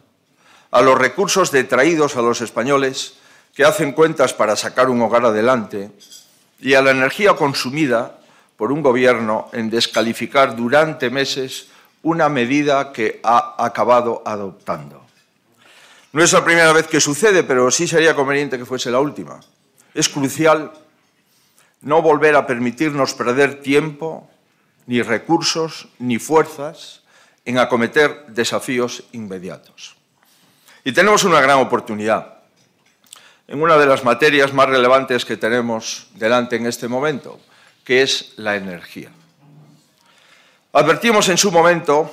a 0.69 0.81
los 0.81 0.97
recursos 0.97 1.49
detraídos 1.49 2.17
a 2.17 2.21
los 2.21 2.41
españoles 2.41 3.15
que 3.55 3.63
hacen 3.63 3.93
cuentas 3.93 4.33
para 4.33 4.55
sacar 4.57 4.89
un 4.89 5.01
hogar 5.01 5.25
adelante 5.25 5.91
y 6.61 6.75
a 6.75 6.81
la 6.81 6.91
energía 6.91 7.33
consumida 7.33 8.19
por 8.55 8.71
un 8.71 8.83
gobierno 8.83 9.49
en 9.51 9.69
descalificar 9.69 10.55
durante 10.55 11.09
meses 11.09 11.67
una 12.03 12.29
medida 12.29 12.93
que 12.93 13.19
ha 13.23 13.55
acabado 13.57 14.21
adoptando. 14.25 15.03
No 16.13 16.23
es 16.23 16.31
la 16.33 16.43
primera 16.43 16.71
vez 16.71 16.87
que 16.87 16.99
sucede, 16.99 17.43
pero 17.43 17.71
sí 17.71 17.87
sería 17.87 18.15
conveniente 18.15 18.57
que 18.57 18.65
fuese 18.65 18.91
la 18.91 18.99
última. 18.99 19.39
Es 19.93 20.09
crucial 20.09 20.71
no 21.81 22.01
volver 22.01 22.35
a 22.35 22.45
permitirnos 22.45 23.13
perder 23.13 23.61
tiempo, 23.61 24.29
ni 24.85 25.01
recursos, 25.01 25.87
ni 25.99 26.19
fuerzas 26.19 27.01
en 27.45 27.57
acometer 27.57 28.25
desafíos 28.27 29.03
inmediatos. 29.13 29.95
Y 30.83 30.91
tenemos 30.91 31.23
una 31.23 31.41
gran 31.41 31.57
oportunidad 31.59 32.40
en 33.51 33.61
una 33.61 33.77
de 33.77 33.85
las 33.85 34.05
materias 34.05 34.53
más 34.53 34.69
relevantes 34.69 35.25
que 35.25 35.35
tenemos 35.35 36.07
delante 36.15 36.55
en 36.55 36.67
este 36.67 36.87
momento, 36.87 37.37
que 37.83 38.01
es 38.01 38.31
la 38.37 38.55
energía. 38.55 39.09
Advertimos 40.71 41.27
en 41.27 41.37
su 41.37 41.51
momento 41.51 42.09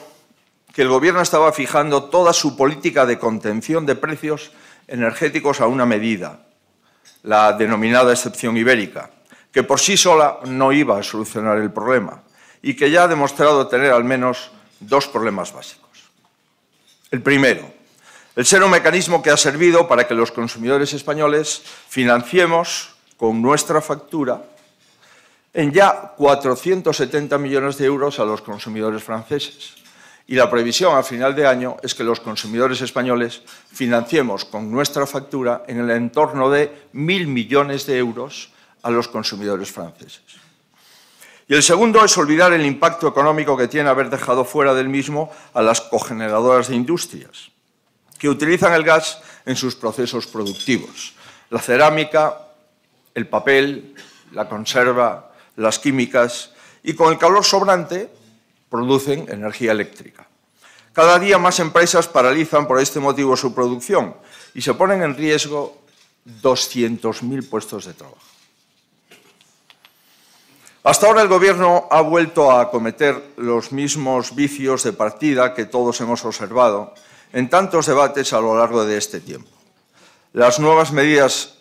que 0.75 0.83
el 0.83 0.89
Gobierno 0.89 1.21
estaba 1.21 1.53
fijando 1.53 2.11
toda 2.11 2.33
su 2.33 2.57
política 2.57 3.07
de 3.07 3.21
contención 3.21 3.87
de 3.87 3.95
precios 3.95 4.51
energéticos 4.89 5.61
a 5.61 5.69
una 5.69 5.87
medida, 5.87 6.41
la 7.23 7.53
denominada 7.53 8.13
excepción 8.13 8.57
ibérica, 8.57 9.11
que 9.53 9.63
por 9.63 9.79
sí 9.79 9.97
sola 9.97 10.41
no 10.45 10.73
iba 10.73 10.99
a 10.99 11.05
solucionar 11.05 11.59
el 11.59 11.71
problema 11.71 12.25
y 12.63 12.75
que 12.75 12.91
ya 12.91 13.05
ha 13.05 13.09
demostrado 13.09 13.69
tener 13.69 13.93
al 13.93 14.03
menos 14.03 14.51
dos 14.81 15.07
problemas 15.07 15.53
básicos. 15.53 16.11
El 17.13 17.23
primero, 17.23 17.78
el 18.39 18.47
ser 18.47 18.63
un 18.63 18.71
mecanismo 18.71 19.21
que 19.21 19.31
ha 19.31 19.37
servido 19.37 19.89
para 19.89 20.07
que 20.07 20.15
los 20.15 20.31
consumidores 20.31 20.93
españoles 20.93 21.61
financiemos 21.89 22.91
con 23.17 23.43
nuestra 23.43 23.81
factura 23.81 24.45
en 25.53 25.73
ya 25.73 26.15
470 26.17 27.37
millones 27.37 27.79
de 27.79 27.87
euros 27.87 28.21
a 28.21 28.25
los 28.25 28.41
consumidores 28.43 29.03
franceses. 29.03 29.75
Y 30.29 30.37
la 30.37 30.49
previsión 30.49 30.97
a 30.97 31.03
final 31.03 31.35
de 31.35 31.49
año 31.49 31.79
es 31.83 31.97
que 31.97 32.05
los 32.05 32.21
consumidores 32.21 32.81
españoles 32.81 33.43
financiemos 33.73 34.45
con 34.45 34.71
nuestra 34.71 35.05
factura 35.05 35.65
en 35.67 35.81
el 35.81 35.91
entorno 35.91 36.49
de 36.49 36.71
mil 36.93 37.27
millones 37.27 37.87
de 37.87 37.99
euros 37.99 38.53
a 38.85 38.91
los 38.91 39.09
consumidores 39.09 39.73
franceses. 39.73 40.23
Y 41.49 41.55
el 41.55 41.65
segundo 41.65 42.05
es 42.05 42.17
olvidar 42.17 42.53
el 42.53 42.65
impacto 42.65 43.09
económico 43.09 43.57
que 43.57 43.67
tiene 43.67 43.91
haber 43.91 44.11
dejado 44.11 44.45
fuera 44.45 44.75
del 44.75 44.89
mismo 44.89 45.29
a 45.55 45.61
las 45.61 45.81
cogeneradoras 45.81 46.69
de 46.69 46.77
industrias, 46.77 47.51
que 48.19 48.29
utilizan 48.29 48.73
el 48.75 48.85
gas 48.85 49.21
en 49.47 49.57
sus 49.57 49.75
procesos 49.75 50.27
productivos. 50.27 51.15
La 51.51 51.61
cerámica, 51.61 52.49
el 53.15 53.27
papel, 53.27 53.95
la 54.33 54.49
conserva, 54.49 55.33
las 55.57 55.79
químicas 55.79 56.53
y 56.83 56.95
con 56.95 57.13
el 57.13 57.19
calor 57.19 57.45
sobrante 57.45 58.11
producen 58.69 59.27
energía 59.29 59.73
eléctrica. 59.73 60.27
Cada 60.93 61.19
día 61.19 61.39
más 61.39 61.61
empresas 61.61 62.09
paralizan 62.09 62.67
por 62.67 62.81
este 62.81 63.01
motivo 63.01 63.37
su 63.37 63.55
producción 63.55 64.15
y 64.55 64.63
se 64.63 64.75
ponen 64.75 65.03
en 65.03 65.17
riesgo 65.17 65.79
200.000 66.43 67.49
puestos 67.49 67.87
de 67.87 67.95
trabajo. 67.95 68.19
Hasta 70.85 71.07
ahora 71.07 71.23
el 71.23 71.29
Gobierno 71.29 71.87
ha 71.91 72.01
vuelto 72.01 72.51
a 72.51 72.71
cometer 72.71 73.33
los 73.37 73.73
mismos 73.73 74.35
vicios 74.35 74.83
de 74.83 74.93
partida 74.93 75.55
que 75.55 75.67
todos 75.67 76.01
hemos 76.01 76.25
observado 76.25 76.95
en 77.33 77.49
tantos 77.51 77.87
debates 77.87 78.33
a 78.33 78.41
lo 78.41 78.57
largo 78.57 78.85
de 78.85 78.97
este 78.97 79.21
tiempo. 79.21 79.51
Las 80.33 80.59
nuevas 80.59 80.93
medidas 80.93 81.55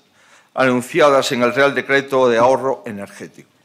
anunciadas 0.54 1.32
en 1.32 1.44
el 1.44 1.54
Real 1.54 1.76
Decreto 1.76 2.28
de 2.30 2.38
Ahorro 2.38 2.84
Energético 2.86 3.58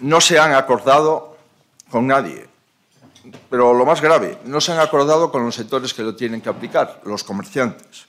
no 0.00 0.20
se 0.20 0.38
han 0.38 0.54
acordado 0.54 1.36
con 1.90 2.06
nadie, 2.06 2.46
pero 3.50 3.74
lo 3.74 3.84
más 3.84 4.00
grave, 4.00 4.38
no 4.44 4.60
se 4.60 4.72
han 4.72 4.80
acordado 4.80 5.30
con 5.30 5.44
los 5.44 5.54
sectores 5.54 5.92
que 5.94 6.02
lo 6.02 6.14
tienen 6.14 6.40
que 6.40 6.48
aplicar, 6.48 7.00
los 7.04 7.24
comerciantes. 7.24 8.06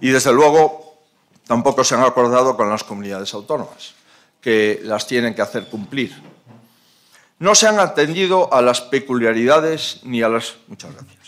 Y 0.00 0.10
desde 0.10 0.32
luego 0.32 0.98
tampoco 1.46 1.84
se 1.84 1.94
han 1.94 2.02
acordado 2.02 2.56
con 2.56 2.68
las 2.68 2.84
comunidades 2.84 3.32
autónomas 3.34 3.94
que 4.40 4.80
las 4.82 5.06
tienen 5.06 5.34
que 5.34 5.42
hacer 5.42 5.66
cumplir. 5.66 6.20
No 7.38 7.54
se 7.54 7.68
han 7.68 7.78
atendido 7.80 8.52
a 8.52 8.62
las 8.62 8.80
peculiaridades 8.80 10.00
ni 10.04 10.22
a 10.22 10.28
las, 10.28 10.54
muchas 10.68 10.92
gracias, 10.92 11.21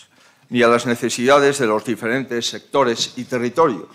ni 0.50 0.62
a 0.62 0.68
las 0.68 0.86
necesidades 0.86 1.58
de 1.58 1.66
los 1.66 1.84
diferentes 1.84 2.48
sectores 2.48 3.14
y 3.16 3.24
territorios. 3.24 3.88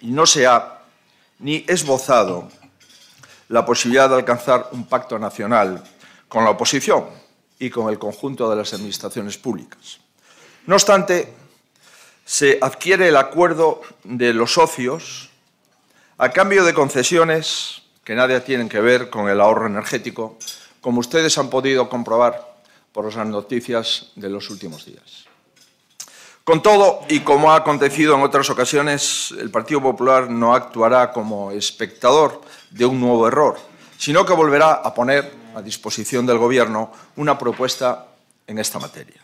Y 0.00 0.08
no 0.08 0.26
se 0.26 0.46
ha 0.46 0.80
ni 1.40 1.64
esbozado 1.68 2.48
la 3.48 3.66
posibilidad 3.66 4.08
de 4.08 4.16
alcanzar 4.16 4.68
un 4.72 4.86
pacto 4.86 5.18
nacional 5.18 5.82
con 6.28 6.44
la 6.44 6.50
oposición 6.50 7.06
y 7.58 7.68
con 7.68 7.90
el 7.90 7.98
conjunto 7.98 8.48
de 8.48 8.56
las 8.56 8.72
administraciones 8.72 9.36
públicas. 9.36 9.98
No 10.66 10.76
obstante, 10.76 11.34
se 12.24 12.58
adquiere 12.60 13.08
el 13.08 13.16
acuerdo 13.16 13.82
de 14.04 14.32
los 14.32 14.54
socios 14.54 15.30
a 16.16 16.30
cambio 16.30 16.64
de 16.64 16.74
concesiones 16.74 17.82
que 18.04 18.14
nada 18.14 18.44
tienen 18.44 18.68
que 18.68 18.80
ver 18.80 19.10
con 19.10 19.28
el 19.28 19.40
ahorro 19.40 19.66
energético, 19.66 20.38
como 20.80 21.00
ustedes 21.00 21.36
han 21.38 21.50
podido 21.50 21.88
comprobar 21.88 22.49
por 22.92 23.04
las 23.04 23.26
noticias 23.26 24.12
de 24.16 24.28
los 24.28 24.50
últimos 24.50 24.84
días. 24.84 25.24
Con 26.44 26.62
todo, 26.62 27.02
y 27.08 27.20
como 27.20 27.52
ha 27.52 27.56
acontecido 27.56 28.16
en 28.16 28.22
otras 28.22 28.50
ocasiones, 28.50 29.32
el 29.38 29.50
Partido 29.50 29.80
Popular 29.80 30.28
no 30.30 30.54
actuará 30.54 31.12
como 31.12 31.52
espectador 31.52 32.40
de 32.70 32.86
un 32.86 32.98
nuevo 32.98 33.28
error, 33.28 33.58
sino 33.98 34.24
que 34.24 34.32
volverá 34.32 34.72
a 34.72 34.94
poner 34.94 35.32
a 35.54 35.62
disposición 35.62 36.26
del 36.26 36.38
Gobierno 36.38 36.92
una 37.16 37.38
propuesta 37.38 38.08
en 38.46 38.58
esta 38.58 38.78
materia. 38.78 39.20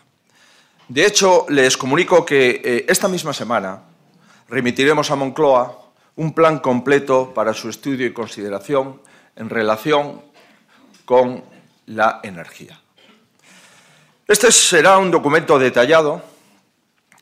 De 0.89 1.05
hecho, 1.05 1.47
les 1.49 1.77
comunico 1.77 2.25
que 2.25 2.61
eh, 2.63 2.87
esta 2.89 3.09
misma 3.09 3.33
semana 3.33 3.83
remitiremos 4.49 5.11
a 5.11 5.17
Moncloa 5.17 5.83
un 6.15 6.33
plan 6.33 6.61
completo 6.61 7.35
para 7.35 7.53
su 7.55 7.69
estudio 7.69 8.07
y 8.07 8.13
consideración 8.13 9.01
en 9.35 9.51
relación 9.51 10.23
con 11.05 11.43
la 11.87 12.21
energía. 12.23 12.81
Este 14.29 14.51
será 14.51 14.99
un 14.99 15.13
documento 15.13 15.57
detallado 15.57 16.21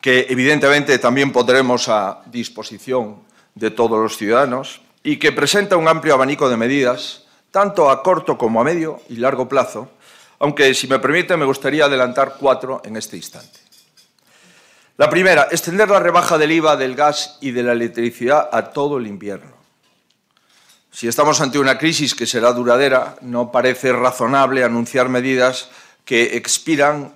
que 0.00 0.24
evidentemente 0.30 0.98
también 0.98 1.32
pondremos 1.32 1.86
a 1.90 2.22
disposición 2.24 3.20
de 3.54 3.70
todos 3.70 4.00
los 4.00 4.16
ciudadanos 4.16 4.80
y 5.02 5.18
que 5.18 5.30
presenta 5.30 5.76
un 5.76 5.86
amplio 5.86 6.14
abanico 6.14 6.48
de 6.48 6.56
medidas, 6.56 7.26
tanto 7.50 7.90
a 7.90 8.02
corto 8.02 8.38
como 8.38 8.58
a 8.58 8.64
medio 8.64 9.02
y 9.10 9.16
largo 9.16 9.46
plazo, 9.46 9.90
aunque, 10.38 10.72
si 10.72 10.88
me 10.88 10.98
permite, 10.98 11.36
me 11.36 11.44
gustaría 11.44 11.84
adelantar 11.84 12.36
cuatro 12.40 12.80
en 12.86 12.96
este 12.96 13.18
instante. 13.18 13.60
La 14.96 15.10
primera, 15.10 15.48
extender 15.50 15.90
la 15.90 16.00
rebaja 16.00 16.38
del 16.38 16.52
IVA 16.52 16.76
del 16.76 16.94
gas 16.94 17.36
y 17.42 17.50
de 17.50 17.64
la 17.64 17.72
electricidad 17.72 18.48
a 18.50 18.70
todo 18.70 18.96
el 18.96 19.06
invierno. 19.06 19.52
Si 20.90 21.06
estamos 21.06 21.40
ante 21.42 21.58
una 21.58 21.76
crisis 21.76 22.14
que 22.14 22.26
será 22.26 22.52
duradera, 22.52 23.16
no 23.20 23.52
parece 23.52 23.92
razonable 23.92 24.64
anunciar 24.64 25.10
medidas 25.10 25.68
que 26.04 26.36
expiran 26.36 27.14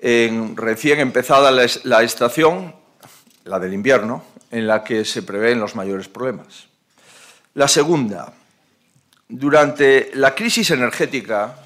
en 0.00 0.56
recién 0.56 1.00
empezada 1.00 1.50
la 1.50 2.02
estación, 2.02 2.74
la 3.44 3.58
del 3.58 3.74
invierno, 3.74 4.24
en 4.50 4.66
la 4.66 4.84
que 4.84 5.04
se 5.04 5.22
prevén 5.22 5.60
los 5.60 5.74
mayores 5.74 6.08
problemas. 6.08 6.68
La 7.54 7.68
segunda, 7.68 8.32
durante 9.28 10.10
la 10.14 10.34
crisis 10.34 10.70
energética, 10.70 11.56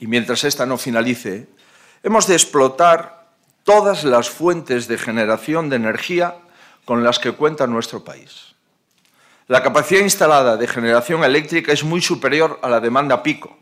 y 0.00 0.06
mientras 0.06 0.44
esta 0.44 0.66
no 0.66 0.78
finalice, 0.78 1.46
hemos 2.02 2.26
de 2.26 2.34
explotar 2.34 3.26
todas 3.64 4.04
las 4.04 4.30
fuentes 4.30 4.88
de 4.88 4.98
generación 4.98 5.68
de 5.68 5.76
energía 5.76 6.36
con 6.84 7.02
las 7.04 7.18
que 7.18 7.32
cuenta 7.32 7.66
nuestro 7.66 8.04
país. 8.04 8.54
La 9.48 9.62
capacidad 9.62 10.00
instalada 10.00 10.56
de 10.56 10.66
generación 10.66 11.22
eléctrica 11.24 11.72
es 11.72 11.84
muy 11.84 12.00
superior 12.00 12.58
a 12.62 12.68
la 12.68 12.80
demanda 12.80 13.22
pico, 13.22 13.56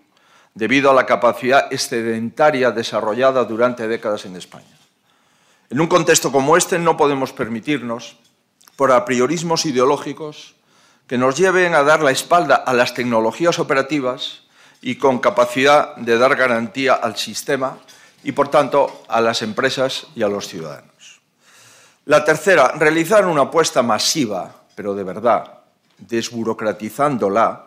debido 0.54 0.90
a 0.90 0.94
la 0.94 1.06
capacidad 1.06 1.72
excedentaria 1.72 2.70
desarrollada 2.70 3.44
durante 3.44 3.88
décadas 3.88 4.24
en 4.24 4.36
España. 4.36 4.78
En 5.70 5.80
un 5.80 5.88
contexto 5.88 6.30
como 6.30 6.56
este 6.56 6.78
no 6.78 6.96
podemos 6.96 7.32
permitirnos, 7.32 8.16
por 8.76 8.92
apriorismos 8.92 9.66
ideológicos, 9.66 10.54
que 11.06 11.18
nos 11.18 11.36
lleven 11.36 11.74
a 11.74 11.82
dar 11.82 12.02
la 12.02 12.10
espalda 12.10 12.56
a 12.56 12.72
las 12.72 12.94
tecnologías 12.94 13.58
operativas 13.58 14.42
y 14.80 14.96
con 14.96 15.18
capacidad 15.18 15.96
de 15.96 16.18
dar 16.18 16.36
garantía 16.36 16.94
al 16.94 17.16
sistema 17.16 17.78
y, 18.22 18.32
por 18.32 18.48
tanto, 18.48 19.04
a 19.08 19.20
las 19.20 19.42
empresas 19.42 20.06
y 20.14 20.22
a 20.22 20.28
los 20.28 20.48
ciudadanos. 20.48 21.20
La 22.06 22.24
tercera, 22.24 22.72
realizar 22.72 23.26
una 23.26 23.42
apuesta 23.42 23.82
masiva, 23.82 24.54
pero 24.74 24.94
de 24.94 25.04
verdad, 25.04 25.60
desburocratizándola, 25.98 27.66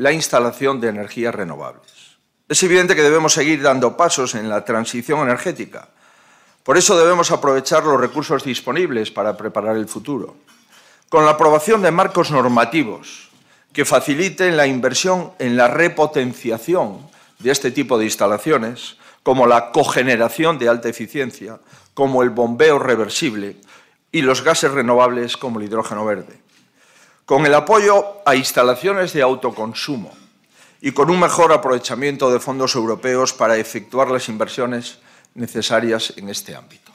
la 0.00 0.12
instalación 0.12 0.80
de 0.80 0.88
energías 0.88 1.34
renovables. 1.34 2.16
Es 2.48 2.62
evidente 2.62 2.96
que 2.96 3.02
debemos 3.02 3.34
seguir 3.34 3.60
dando 3.60 3.98
pasos 3.98 4.34
en 4.34 4.48
la 4.48 4.64
transición 4.64 5.20
energética. 5.20 5.90
Por 6.62 6.78
eso 6.78 6.98
debemos 6.98 7.30
aprovechar 7.30 7.84
los 7.84 8.00
recursos 8.00 8.42
disponibles 8.42 9.10
para 9.10 9.36
preparar 9.36 9.76
el 9.76 9.86
futuro. 9.86 10.36
Con 11.10 11.26
la 11.26 11.32
aprobación 11.32 11.82
de 11.82 11.90
marcos 11.90 12.30
normativos 12.30 13.28
que 13.74 13.84
faciliten 13.84 14.56
la 14.56 14.66
inversión 14.66 15.32
en 15.38 15.58
la 15.58 15.68
repotenciación 15.68 17.06
de 17.38 17.50
este 17.50 17.70
tipo 17.70 17.98
de 17.98 18.06
instalaciones, 18.06 18.96
como 19.22 19.46
la 19.46 19.70
cogeneración 19.70 20.58
de 20.58 20.70
alta 20.70 20.88
eficiencia, 20.88 21.60
como 21.92 22.22
el 22.22 22.30
bombeo 22.30 22.78
reversible 22.78 23.56
y 24.10 24.22
los 24.22 24.42
gases 24.42 24.70
renovables 24.70 25.36
como 25.36 25.60
el 25.60 25.66
hidrógeno 25.66 26.06
verde. 26.06 26.39
Con 27.30 27.46
el 27.46 27.54
apoyo 27.54 28.22
a 28.26 28.34
instalaciones 28.34 29.12
de 29.12 29.22
autoconsumo 29.22 30.10
y 30.80 30.90
con 30.90 31.10
un 31.10 31.20
mejor 31.20 31.52
aprovechamiento 31.52 32.28
de 32.28 32.40
fondos 32.40 32.74
europeos 32.74 33.32
para 33.32 33.56
efectuar 33.56 34.10
las 34.10 34.28
inversiones 34.28 34.98
necesarias 35.34 36.12
en 36.16 36.28
este 36.28 36.56
ámbito. 36.56 36.90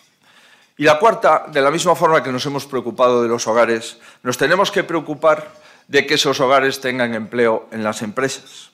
Y 0.76 0.84
la 0.84 1.00
cuarta, 1.00 1.46
de 1.50 1.62
la 1.62 1.72
misma 1.72 1.96
forma 1.96 2.22
que 2.22 2.34
nos 2.34 2.46
hemos 2.46 2.66
preocupado 2.66 3.24
de 3.24 3.30
los 3.30 3.48
hogares, 3.48 3.98
nos 4.24 4.38
tenemos 4.38 4.72
que 4.72 4.84
preocupar 4.84 5.54
de 5.88 6.06
que 6.06 6.16
esos 6.16 6.38
hogares 6.42 6.82
tengan 6.82 7.14
empleo 7.14 7.70
en 7.72 7.82
las 7.82 8.02
empresas. 8.02 8.72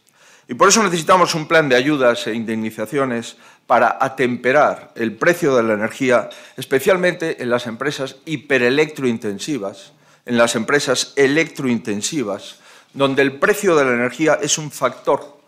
Y 0.48 0.56
por 0.56 0.68
eso 0.68 0.82
necesitamos 0.82 1.36
un 1.36 1.48
plan 1.48 1.70
de 1.70 1.76
ayudas 1.76 2.26
e 2.26 2.34
indemnizaciones 2.34 3.38
para 3.68 4.00
atemperar 4.02 4.94
el 4.96 5.14
precio 5.16 5.56
de 5.56 5.62
la 5.62 5.76
energía, 5.76 6.28
especialmente 6.58 7.44
en 7.44 7.52
las 7.52 7.68
empresas 7.68 8.16
hiperelectrointensivas, 8.26 9.92
en 10.26 10.38
las 10.38 10.56
empresas 10.56 11.14
electrointensivas, 11.16 12.58
donde 12.94 13.22
el 13.22 13.40
precio 13.40 13.76
de 13.76 13.86
la 13.86 13.94
energía 13.94 14.40
es 14.42 14.58
un 14.58 14.72
factor 14.72 15.42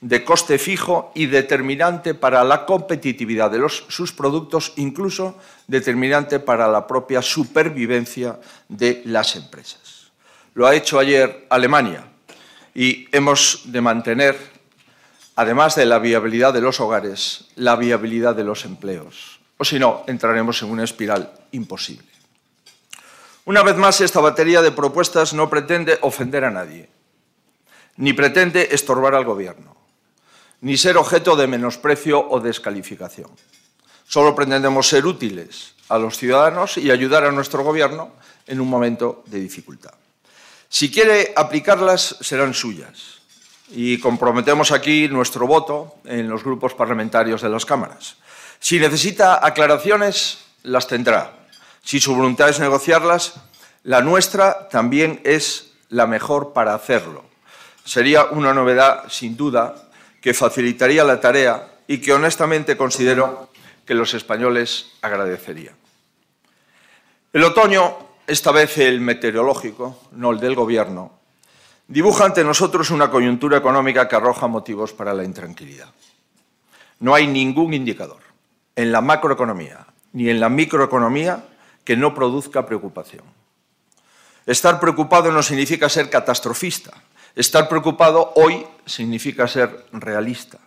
de 0.00 0.24
coste 0.24 0.58
fijo 0.58 1.10
y 1.14 1.26
determinante 1.26 2.14
para 2.14 2.44
la 2.44 2.64
competitividad 2.64 3.50
de 3.50 3.66
sus 3.68 4.12
productos, 4.12 4.72
incluso 4.76 5.36
determinante 5.66 6.38
para 6.38 6.68
la 6.68 6.86
propia 6.86 7.20
supervivencia 7.20 8.38
de 8.68 9.02
las 9.06 9.34
empresas. 9.34 10.10
Lo 10.54 10.66
ha 10.66 10.74
hecho 10.74 10.98
ayer 10.98 11.46
Alemania 11.50 12.04
y 12.74 13.08
hemos 13.12 13.62
de 13.64 13.80
mantener, 13.80 14.38
además 15.34 15.74
de 15.74 15.86
la 15.86 15.98
viabilidad 15.98 16.52
de 16.52 16.60
los 16.60 16.80
hogares, 16.80 17.46
la 17.56 17.76
viabilidad 17.76 18.36
de 18.36 18.44
los 18.44 18.64
empleos. 18.64 19.40
O 19.56 19.64
si 19.64 19.78
no, 19.78 20.04
entraremos 20.06 20.62
en 20.62 20.70
una 20.70 20.84
espiral 20.84 21.32
imposible. 21.50 22.07
Una 23.48 23.62
vez 23.62 23.76
más, 23.76 24.02
esta 24.02 24.20
batería 24.20 24.60
de 24.60 24.72
propuestas 24.72 25.32
no 25.32 25.48
pretende 25.48 25.96
ofender 26.02 26.44
a 26.44 26.50
nadie, 26.50 26.90
ni 27.96 28.12
pretende 28.12 28.68
estorbar 28.72 29.14
al 29.14 29.24
Gobierno 29.24 29.74
ni 30.60 30.76
ser 30.76 30.98
objeto 30.98 31.34
de 31.34 31.46
menosprecio 31.46 32.20
o 32.28 32.40
descalificación. 32.40 33.30
Solo 34.06 34.34
pretendemos 34.34 34.88
ser 34.88 35.06
útiles 35.06 35.72
a 35.88 35.96
los 35.96 36.18
ciudadanos 36.18 36.76
y 36.76 36.90
ayudar 36.90 37.24
a 37.24 37.32
nuestro 37.32 37.64
Gobierno 37.64 38.12
en 38.46 38.60
un 38.60 38.68
momento 38.68 39.22
de 39.26 39.40
dificultad. 39.40 39.94
Si 40.68 40.90
quiere 40.90 41.32
aplicarlas, 41.34 42.16
serán 42.20 42.52
suyas. 42.52 43.22
Y 43.70 43.98
comprometemos 43.98 44.72
aquí 44.72 45.08
nuestro 45.08 45.46
voto 45.46 45.96
en 46.04 46.28
los 46.28 46.44
grupos 46.44 46.74
parlamentarios 46.74 47.40
de 47.40 47.48
las 47.48 47.64
cámaras. 47.64 48.16
Si 48.60 48.78
necesita 48.78 49.46
aclaraciones, 49.46 50.44
las 50.64 50.86
tendrá. 50.86 51.47
Si 51.82 52.00
su 52.00 52.14
voluntad 52.14 52.48
es 52.48 52.60
negociarlas, 52.60 53.40
la 53.84 54.02
nuestra 54.02 54.68
también 54.68 55.20
es 55.24 55.72
la 55.88 56.06
mejor 56.06 56.52
para 56.52 56.74
hacerlo. 56.74 57.24
Sería 57.84 58.24
una 58.24 58.52
novedad, 58.52 59.04
sin 59.08 59.36
duda, 59.36 59.74
que 60.20 60.34
facilitaría 60.34 61.04
la 61.04 61.20
tarea 61.20 61.78
y 61.86 61.98
que 61.98 62.12
honestamente 62.12 62.76
considero 62.76 63.48
que 63.86 63.94
los 63.94 64.12
españoles 64.12 64.92
agradecerían. 65.00 65.74
El 67.32 67.44
otoño, 67.44 67.96
esta 68.26 68.52
vez 68.52 68.76
el 68.78 69.00
meteorológico, 69.00 70.02
no 70.12 70.32
el 70.32 70.40
del 70.40 70.54
Gobierno, 70.54 71.12
dibuja 71.86 72.26
ante 72.26 72.44
nosotros 72.44 72.90
una 72.90 73.10
coyuntura 73.10 73.56
económica 73.56 74.06
que 74.06 74.16
arroja 74.16 74.46
motivos 74.46 74.92
para 74.92 75.14
la 75.14 75.24
intranquilidad. 75.24 75.88
No 77.00 77.14
hay 77.14 77.26
ningún 77.26 77.72
indicador 77.72 78.20
en 78.76 78.92
la 78.92 79.00
macroeconomía 79.00 79.86
ni 80.12 80.28
en 80.28 80.40
la 80.40 80.48
microeconomía 80.48 81.44
que 81.88 81.96
no 81.96 82.12
produzca 82.12 82.66
preocupación. 82.66 83.24
Estar 84.44 84.78
preocupado 84.78 85.32
no 85.32 85.42
significa 85.42 85.88
ser 85.88 86.10
catastrofista, 86.10 86.92
Estar 87.34 87.68
preocupado 87.68 88.32
hoy 88.34 88.66
significa 88.84 89.46
ser 89.48 89.86
realista. 89.92 90.58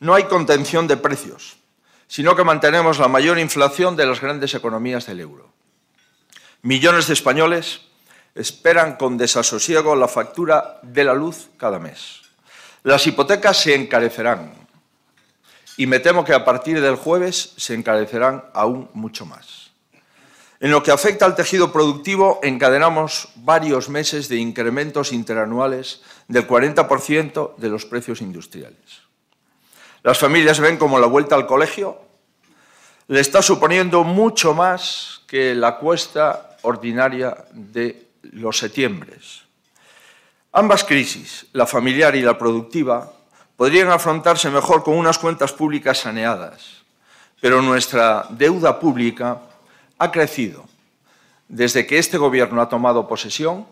No 0.00 0.12
hay 0.12 0.24
contención 0.24 0.86
de 0.86 0.98
precios, 0.98 1.56
sino 2.08 2.36
que 2.36 2.44
mantenemos 2.44 2.98
la 2.98 3.08
mayor 3.08 3.38
inflación 3.38 3.96
de 3.96 4.04
las 4.04 4.20
grandes 4.20 4.54
economías 4.54 5.06
del 5.06 5.20
euro. 5.20 5.52
Millones 6.60 7.06
de 7.06 7.14
españoles 7.14 7.82
esperan 8.34 8.96
con 8.96 9.16
desasosiego 9.16 9.96
la 9.96 10.08
factura 10.08 10.80
de 10.82 11.04
la 11.04 11.14
luz 11.14 11.48
cada 11.56 11.78
mes. 11.78 12.20
Las 12.82 13.06
hipotecas 13.06 13.56
se 13.56 13.74
encarecerán 13.74 14.52
y 15.76 15.86
me 15.86 16.00
temo 16.00 16.24
que 16.24 16.34
a 16.34 16.44
partir 16.44 16.80
del 16.80 16.96
jueves 16.96 17.54
se 17.56 17.72
encarecerán 17.72 18.44
aún 18.52 18.90
mucho 18.92 19.24
más. 19.24 19.63
En 20.64 20.70
lo 20.70 20.82
que 20.82 20.92
afecta 20.92 21.26
al 21.26 21.36
tejido 21.36 21.70
productivo, 21.70 22.40
encadenamos 22.42 23.28
varios 23.36 23.90
meses 23.90 24.30
de 24.30 24.36
incrementos 24.36 25.12
interanuales 25.12 26.00
del 26.26 26.48
40% 26.48 27.56
de 27.56 27.68
los 27.68 27.84
precios 27.84 28.22
industriales. 28.22 29.02
Las 30.02 30.16
familias 30.16 30.60
ven 30.60 30.78
como 30.78 30.98
la 30.98 31.06
vuelta 31.06 31.34
al 31.34 31.46
colegio 31.46 32.00
le 33.08 33.20
está 33.20 33.42
suponiendo 33.42 34.04
mucho 34.04 34.54
más 34.54 35.20
que 35.26 35.54
la 35.54 35.76
cuesta 35.76 36.56
ordinaria 36.62 37.36
de 37.52 38.06
los 38.32 38.56
septiembres. 38.56 39.42
Ambas 40.50 40.82
crisis, 40.82 41.44
la 41.52 41.66
familiar 41.66 42.16
y 42.16 42.22
la 42.22 42.38
productiva, 42.38 43.12
podrían 43.54 43.90
afrontarse 43.90 44.48
mejor 44.48 44.82
con 44.82 44.96
unas 44.96 45.18
cuentas 45.18 45.52
públicas 45.52 45.98
saneadas, 45.98 46.84
pero 47.38 47.60
nuestra 47.60 48.24
deuda 48.30 48.80
pública 48.80 49.42
ha 49.98 50.10
crecido 50.10 50.64
desde 51.48 51.86
que 51.86 51.98
este 51.98 52.18
Gobierno 52.18 52.60
ha 52.60 52.68
tomado 52.68 53.06
posesión 53.06 53.66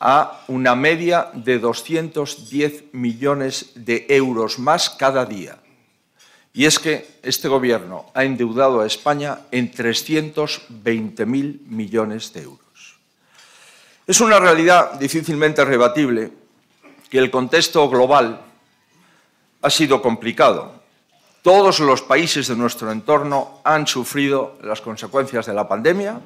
a 0.00 0.44
una 0.48 0.74
media 0.74 1.30
de 1.34 1.58
210 1.58 2.92
millones 2.92 3.72
de 3.74 4.06
euros 4.08 4.58
más 4.58 4.90
cada 4.90 5.24
día. 5.24 5.58
Y 6.52 6.66
es 6.66 6.78
que 6.78 7.18
este 7.22 7.48
Gobierno 7.48 8.06
ha 8.14 8.24
endeudado 8.24 8.80
a 8.80 8.86
España 8.86 9.40
en 9.50 9.70
320.000 9.72 11.60
millones 11.66 12.32
de 12.32 12.42
euros. 12.42 12.98
Es 14.06 14.20
una 14.20 14.40
realidad 14.40 14.94
difícilmente 14.94 15.64
rebatible 15.64 16.32
que 17.10 17.18
el 17.18 17.30
contexto 17.30 17.88
global 17.88 18.40
ha 19.62 19.70
sido 19.70 20.00
complicado 20.00 20.77
todos 21.42 21.80
los 21.80 22.02
países 22.02 22.48
de 22.48 22.56
nuestro 22.56 22.90
entorno 22.90 23.60
han 23.64 23.86
sufrido 23.86 24.58
las 24.62 24.80
consecuencias 24.80 25.46
de 25.46 25.54
la 25.54 25.68
pandemia 25.68 26.20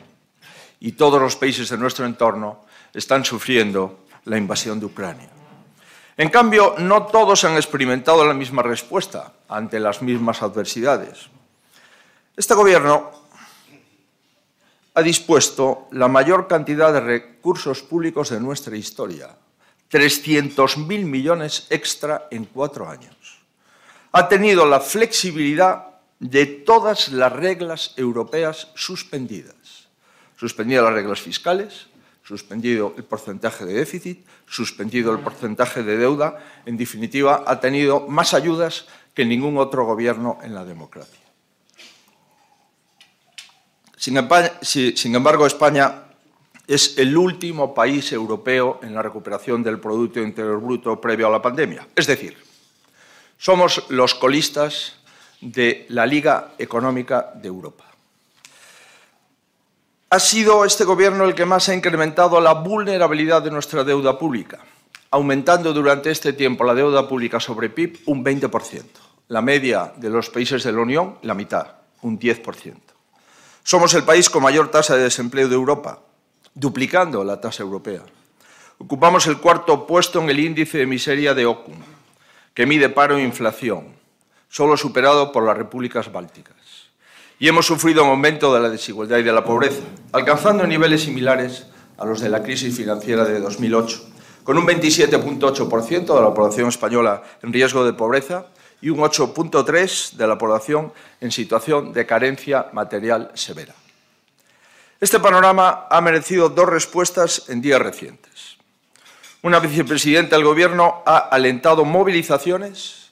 y 0.81 0.93
todos 0.93 1.21
los 1.21 1.37
países 1.37 1.69
de 1.69 1.79
nuestro 1.79 2.07
entorno 2.07 2.65
están 2.95 3.25
sufriendo 3.25 4.07
la 4.25 4.39
invasión 4.39 4.81
de 4.81 4.87
Ucrania. 4.87 5.29
En 6.17 6.29
cambio, 6.29 6.75
no 6.79 7.07
todos 7.07 7.45
han 7.45 7.57
experimentado 7.57 8.25
la 8.25 8.35
misma 8.35 8.63
respuesta 8.63 9.33
ante 9.49 9.81
las 9.81 10.03
mismas 10.03 10.43
adversidades. 10.43 11.29
Este 12.37 12.55
Gobierno 12.55 13.11
ha 14.95 15.03
dispuesto 15.03 15.89
la 15.93 16.09
mayor 16.09 16.49
cantidad 16.49 16.93
de 16.93 17.01
recursos 17.01 17.83
públicos 17.83 18.31
de 18.31 18.41
nuestra 18.41 18.77
historia, 18.77 19.31
300.000 19.91 20.87
millones 21.05 21.67
extra 21.71 22.29
en 22.31 22.45
cuatro 22.47 22.89
años 22.89 23.42
ha 24.13 24.29
tenido 24.29 24.67
la 24.67 24.81
flexibilidad 24.81 25.87
de 26.21 26.47
todas 26.47 27.09
las 27.09 27.33
reglas 27.33 27.95
europeas 27.97 28.69
suspendidas. 28.75 29.89
Suspendidas 30.37 30.85
las 30.85 30.93
reglas 30.93 31.21
fiscales, 31.21 31.87
suspendido 32.23 32.95
el 32.97 33.05
porcentaje 33.05 33.65
de 33.65 33.75
déficit, 33.75 34.27
suspendido 34.47 35.13
el 35.13 35.19
porcentaje 35.19 35.83
de 35.83 35.97
deuda. 35.97 36.39
En 36.67 36.77
definitiva, 36.77 37.45
ha 37.47 37.59
tenido 37.59 38.07
más 38.07 38.35
ayudas 38.35 38.87
que 39.15 39.25
ningún 39.25 39.57
otro 39.59 39.85
gobierno 39.85 40.39
en 40.43 40.55
la 40.55 40.65
democracia. 40.65 41.19
Sin 43.97 44.17
embargo, 44.17 45.47
España 45.47 46.05
es 46.67 46.99
el 46.99 47.17
último 47.17 47.75
país 47.75 48.13
europeo 48.13 48.81
en 48.83 48.95
la 48.95 49.03
recuperación 49.03 49.63
del 49.63 49.79
Producto 49.79 50.21
Interior 50.21 50.61
Bruto 50.61 51.01
previo 51.01 51.29
a 51.29 51.31
la 51.31 51.43
pandemia. 51.43 51.87
Es 51.95 52.07
decir, 52.07 52.37
somos 53.43 53.87
los 53.89 54.15
colistas 54.15 54.93
de 55.41 55.85
la 55.89 56.07
Liga 56.07 56.53
Económica 56.59 57.33
de 57.35 57.49
Europa. 57.49 57.83
Ha 60.11 60.21
sido 60.21 60.65
este 60.65 60.85
Gobierno 60.85 61.25
el 61.25 61.35
que 61.35 61.45
más 61.45 61.69
ha 61.69 61.75
incrementado 61.75 62.41
la 62.41 62.53
vulnerabilidad 62.53 63.43
de 63.43 63.51
nuestra 63.51 63.83
deuda 63.83 64.17
pública, 64.17 64.61
aumentando 65.11 65.73
durante 65.73 66.13
este 66.13 66.35
tiempo 66.35 66.63
la 66.63 66.73
deuda 66.73 67.09
pública 67.09 67.41
sobre 67.41 67.69
PIB 67.69 68.03
un 68.07 68.25
20%. 68.25 68.83
La 69.27 69.43
media 69.43 69.93
de 69.97 70.09
los 70.09 70.31
países 70.31 70.63
de 70.63 70.71
la 70.71 70.79
Unión, 70.79 71.19
la 71.23 71.35
mitad, 71.35 71.67
un 72.03 72.21
10%. 72.21 72.77
Somos 73.65 73.93
el 73.95 74.05
país 74.05 74.31
con 74.31 74.45
mayor 74.45 74.71
tasa 74.71 74.95
de 74.95 75.03
desempleo 75.03 75.49
de 75.49 75.57
Europa, 75.57 75.99
duplicando 76.55 77.25
la 77.25 77.41
tasa 77.41 77.65
europea. 77.65 78.03
Ocupamos 78.79 79.27
el 79.27 79.39
cuarto 79.39 79.85
puesto 79.85 80.21
en 80.21 80.31
el 80.31 80.39
índice 80.39 80.79
de 80.79 80.87
miseria 80.87 81.35
de 81.35 81.47
OCUM, 81.47 81.75
que 82.55 82.67
mide 82.67 82.89
paro 82.89 83.17
e 83.17 83.23
inflación, 83.23 83.97
solo 84.49 84.77
superado 84.77 85.33
por 85.33 85.45
las 85.45 85.57
repúblicas 85.57 86.13
bálticas. 86.13 86.57
Y 87.39 87.49
hemos 87.49 87.67
sufrido 87.67 88.05
un 88.05 88.11
aumento 88.11 88.55
de 88.55 88.61
la 88.61 88.69
desigualdad 88.69 89.19
y 89.19 89.23
de 89.23 89.33
la 89.33 89.45
pobreza, 89.45 89.83
alcanzando 90.13 90.67
niveles 90.67 91.03
similares 91.03 91.67
a 91.99 92.05
los 92.05 92.21
de 92.21 92.29
la 92.29 92.43
crisis 92.43 92.77
financiera 92.77 93.25
de 93.25 93.41
2008, 93.41 94.11
con 94.45 94.59
un 94.59 94.67
27.8% 94.67 96.15
de 96.15 96.21
la 96.21 96.35
población 96.35 96.69
española 96.69 97.23
en 97.43 97.53
riesgo 97.53 97.85
de 97.85 97.93
pobreza 97.93 98.47
y 98.81 98.91
un 98.91 98.99
8.3% 98.99 100.13
de 100.13 100.27
la 100.27 100.37
población 100.37 100.93
en 101.21 101.31
situación 101.31 101.93
de 101.93 102.05
carencia 102.05 102.67
material 102.73 103.31
severa. 103.35 103.75
Este 105.01 105.19
panorama 105.19 105.87
ha 105.91 106.01
merecido 106.01 106.49
dos 106.49 106.69
respuestas 106.69 107.49
en 107.49 107.61
días 107.61 107.81
recientes. 107.81 108.32
Una 109.43 109.59
vicepresidenta 109.59 110.37
del 110.37 110.45
Gobierno 110.45 111.03
ha 111.05 111.19
alentado 111.19 111.85
movilizaciones 111.85 113.11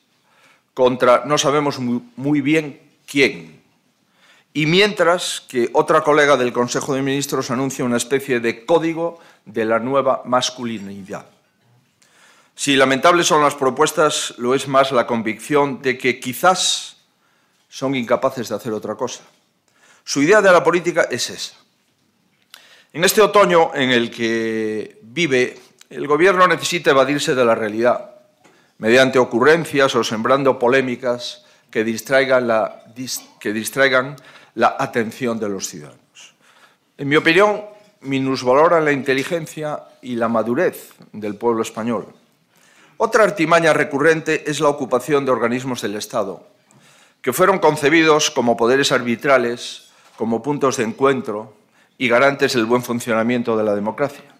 contra 0.74 1.24
no 1.26 1.36
sabemos 1.38 1.80
muy, 1.80 2.40
bien 2.40 2.80
quién. 3.04 3.60
Y 4.52 4.66
mientras 4.66 5.40
que 5.40 5.70
otra 5.72 6.02
colega 6.02 6.36
del 6.36 6.52
Consejo 6.52 6.94
de 6.94 7.02
Ministros 7.02 7.50
anuncia 7.50 7.84
una 7.84 7.96
especie 7.96 8.38
de 8.38 8.64
código 8.64 9.18
de 9.44 9.64
la 9.64 9.80
nueva 9.80 10.22
masculinidad. 10.24 11.26
Si 12.54 12.76
lamentables 12.76 13.26
son 13.26 13.42
las 13.42 13.56
propuestas, 13.56 14.34
lo 14.38 14.54
es 14.54 14.68
más 14.68 14.92
la 14.92 15.08
convicción 15.08 15.82
de 15.82 15.98
que 15.98 16.20
quizás 16.20 16.96
son 17.68 17.96
incapaces 17.96 18.48
de 18.48 18.54
hacer 18.54 18.72
otra 18.72 18.94
cosa. 18.94 19.22
Su 20.04 20.22
idea 20.22 20.40
de 20.40 20.52
la 20.52 20.62
política 20.62 21.08
es 21.10 21.30
esa. 21.30 21.54
En 22.92 23.02
este 23.02 23.20
otoño 23.20 23.72
en 23.74 23.90
el 23.90 24.10
que 24.10 24.98
vive, 25.02 25.69
el 25.90 26.06
Gobierno 26.06 26.46
necesita 26.46 26.92
evadirse 26.92 27.34
de 27.34 27.44
la 27.44 27.56
realidad 27.56 28.12
mediante 28.78 29.18
ocurrencias 29.18 29.94
o 29.96 30.04
sembrando 30.04 30.58
polémicas 30.58 31.44
que 31.70 31.84
distraigan 31.84 32.46
la, 32.46 32.84
que 33.38 33.52
distraigan 33.52 34.16
la 34.54 34.76
atención 34.78 35.38
de 35.38 35.48
los 35.48 35.66
ciudadanos. 35.68 36.34
En 36.96 37.08
mi 37.08 37.16
opinión, 37.16 37.62
minusvaloran 38.02 38.84
la 38.84 38.92
inteligencia 38.92 39.84
y 40.00 40.16
la 40.16 40.28
madurez 40.28 40.94
del 41.12 41.34
pueblo 41.34 41.62
español. 41.62 42.06
Otra 42.96 43.24
artimaña 43.24 43.72
recurrente 43.72 44.50
es 44.50 44.60
la 44.60 44.68
ocupación 44.68 45.24
de 45.24 45.32
organismos 45.32 45.82
del 45.82 45.96
Estado, 45.96 46.46
que 47.20 47.32
fueron 47.32 47.58
concebidos 47.58 48.30
como 48.30 48.56
poderes 48.56 48.92
arbitrales, 48.92 49.90
como 50.16 50.42
puntos 50.42 50.76
de 50.76 50.84
encuentro 50.84 51.54
y 51.98 52.08
garantes 52.08 52.54
del 52.54 52.66
buen 52.66 52.82
funcionamiento 52.82 53.56
de 53.56 53.64
la 53.64 53.74
democracia. 53.74 54.39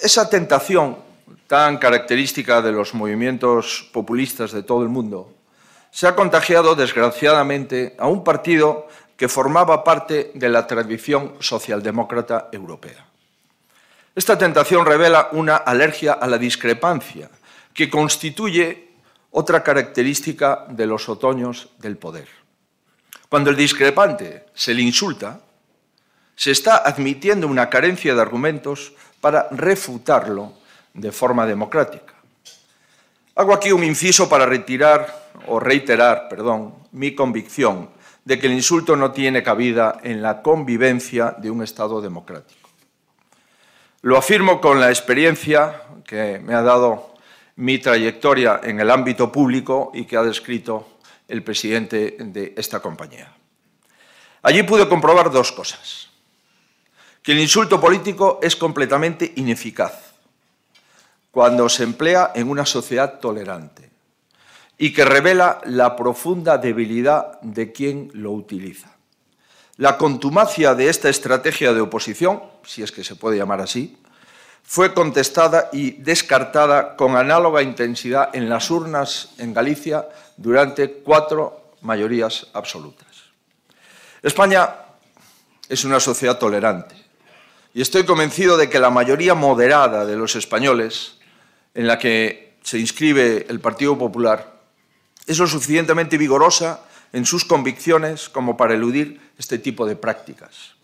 Esa 0.00 0.28
tentación 0.28 0.98
tan 1.46 1.78
característica 1.78 2.60
de 2.60 2.72
los 2.72 2.94
movimientos 2.94 3.88
populistas 3.92 4.50
de 4.52 4.62
todo 4.62 4.82
el 4.82 4.88
mundo 4.88 5.32
se 5.90 6.08
ha 6.08 6.16
contagiado 6.16 6.74
desgraciadamente 6.74 7.94
a 7.98 8.08
un 8.08 8.24
partido 8.24 8.88
que 9.16 9.28
formaba 9.28 9.84
parte 9.84 10.32
de 10.34 10.48
la 10.48 10.66
tradición 10.66 11.34
socialdemócrata 11.38 12.48
europea. 12.50 13.06
Esta 14.16 14.36
tentación 14.36 14.84
revela 14.84 15.28
una 15.32 15.56
alergia 15.56 16.14
a 16.14 16.26
la 16.26 16.38
discrepancia 16.38 17.30
que 17.72 17.88
constituye 17.88 18.94
otra 19.30 19.62
característica 19.62 20.66
de 20.68 20.86
los 20.86 21.08
otoños 21.08 21.68
del 21.78 21.96
poder. 21.96 22.28
Cuando 23.28 23.50
el 23.50 23.56
discrepante 23.56 24.46
se 24.54 24.74
le 24.74 24.82
insulta, 24.82 25.40
se 26.36 26.50
está 26.50 26.78
admitiendo 26.78 27.46
una 27.46 27.70
carencia 27.70 28.14
de 28.14 28.22
argumentos 28.22 28.92
para 29.24 29.48
refutarlo 29.52 30.52
de 30.92 31.10
forma 31.10 31.46
democrática. 31.46 32.12
Hago 33.36 33.54
aquí 33.54 33.72
un 33.72 33.82
inciso 33.82 34.28
para 34.28 34.44
retirar 34.44 35.30
o 35.46 35.58
reiterar, 35.58 36.28
perdón, 36.28 36.74
mi 36.92 37.14
convicción 37.14 37.88
de 38.22 38.38
que 38.38 38.48
el 38.48 38.52
insulto 38.52 38.96
no 38.96 39.12
tiene 39.12 39.42
cabida 39.42 39.98
en 40.02 40.20
la 40.20 40.42
convivencia 40.42 41.34
de 41.38 41.50
un 41.50 41.62
Estado 41.62 42.02
democrático. 42.02 42.68
Lo 44.02 44.18
afirmo 44.18 44.60
con 44.60 44.78
la 44.78 44.90
experiencia 44.90 45.80
que 46.04 46.38
me 46.38 46.54
ha 46.54 46.60
dado 46.60 47.14
mi 47.56 47.78
trayectoria 47.78 48.60
en 48.62 48.78
el 48.78 48.90
ámbito 48.90 49.32
público 49.32 49.90
y 49.94 50.04
que 50.04 50.18
ha 50.18 50.22
descrito 50.22 50.98
el 51.28 51.42
presidente 51.42 52.18
de 52.18 52.52
esta 52.58 52.80
compañía. 52.80 53.32
Allí 54.42 54.64
pude 54.64 54.86
comprobar 54.86 55.30
dos 55.30 55.50
cosas. 55.50 56.10
Que 57.24 57.32
el 57.32 57.40
insulto 57.40 57.80
político 57.80 58.38
es 58.42 58.54
completamente 58.54 59.32
ineficaz 59.36 60.12
cuando 61.30 61.70
se 61.70 61.82
emplea 61.82 62.32
en 62.34 62.50
una 62.50 62.66
sociedad 62.66 63.18
tolerante 63.18 63.88
y 64.76 64.92
que 64.92 65.06
revela 65.06 65.62
la 65.64 65.96
profunda 65.96 66.58
debilidad 66.58 67.40
de 67.40 67.72
quien 67.72 68.10
lo 68.12 68.32
utiliza. 68.32 68.94
La 69.78 69.96
contumacia 69.96 70.74
de 70.74 70.90
esta 70.90 71.08
estrategia 71.08 71.72
de 71.72 71.80
oposición, 71.80 72.42
si 72.62 72.82
es 72.82 72.92
que 72.92 73.02
se 73.02 73.16
puede 73.16 73.38
llamar 73.38 73.62
así, 73.62 73.96
fue 74.62 74.92
contestada 74.92 75.70
y 75.72 75.92
descartada 75.92 76.94
con 76.94 77.16
análoga 77.16 77.62
intensidad 77.62 78.36
en 78.36 78.50
las 78.50 78.70
urnas 78.70 79.30
en 79.38 79.54
Galicia 79.54 80.06
durante 80.36 80.92
cuatro 80.92 81.72
mayorías 81.80 82.48
absolutas. 82.52 83.08
España 84.22 84.74
es 85.70 85.84
una 85.84 86.00
sociedad 86.00 86.38
tolerante 86.38 87.03
y 87.74 87.82
estoy 87.82 88.04
convencido 88.04 88.56
de 88.56 88.70
que 88.70 88.78
la 88.78 88.90
mayoría 88.90 89.34
moderada 89.34 90.06
de 90.06 90.16
los 90.16 90.36
españoles 90.36 91.16
en 91.74 91.88
la 91.88 91.98
que 91.98 92.54
se 92.62 92.78
inscribe 92.78 93.46
el 93.48 93.58
Partido 93.58 93.98
Popular 93.98 94.60
es 95.26 95.38
lo 95.38 95.48
suficientemente 95.48 96.16
vigorosa 96.16 96.84
en 97.12 97.26
sus 97.26 97.44
convicciones 97.44 98.28
como 98.28 98.56
para 98.56 98.74
eludir 98.74 99.20
este 99.38 99.58
tipo 99.58 99.86
de 99.86 99.96
prácticas. 99.96 100.74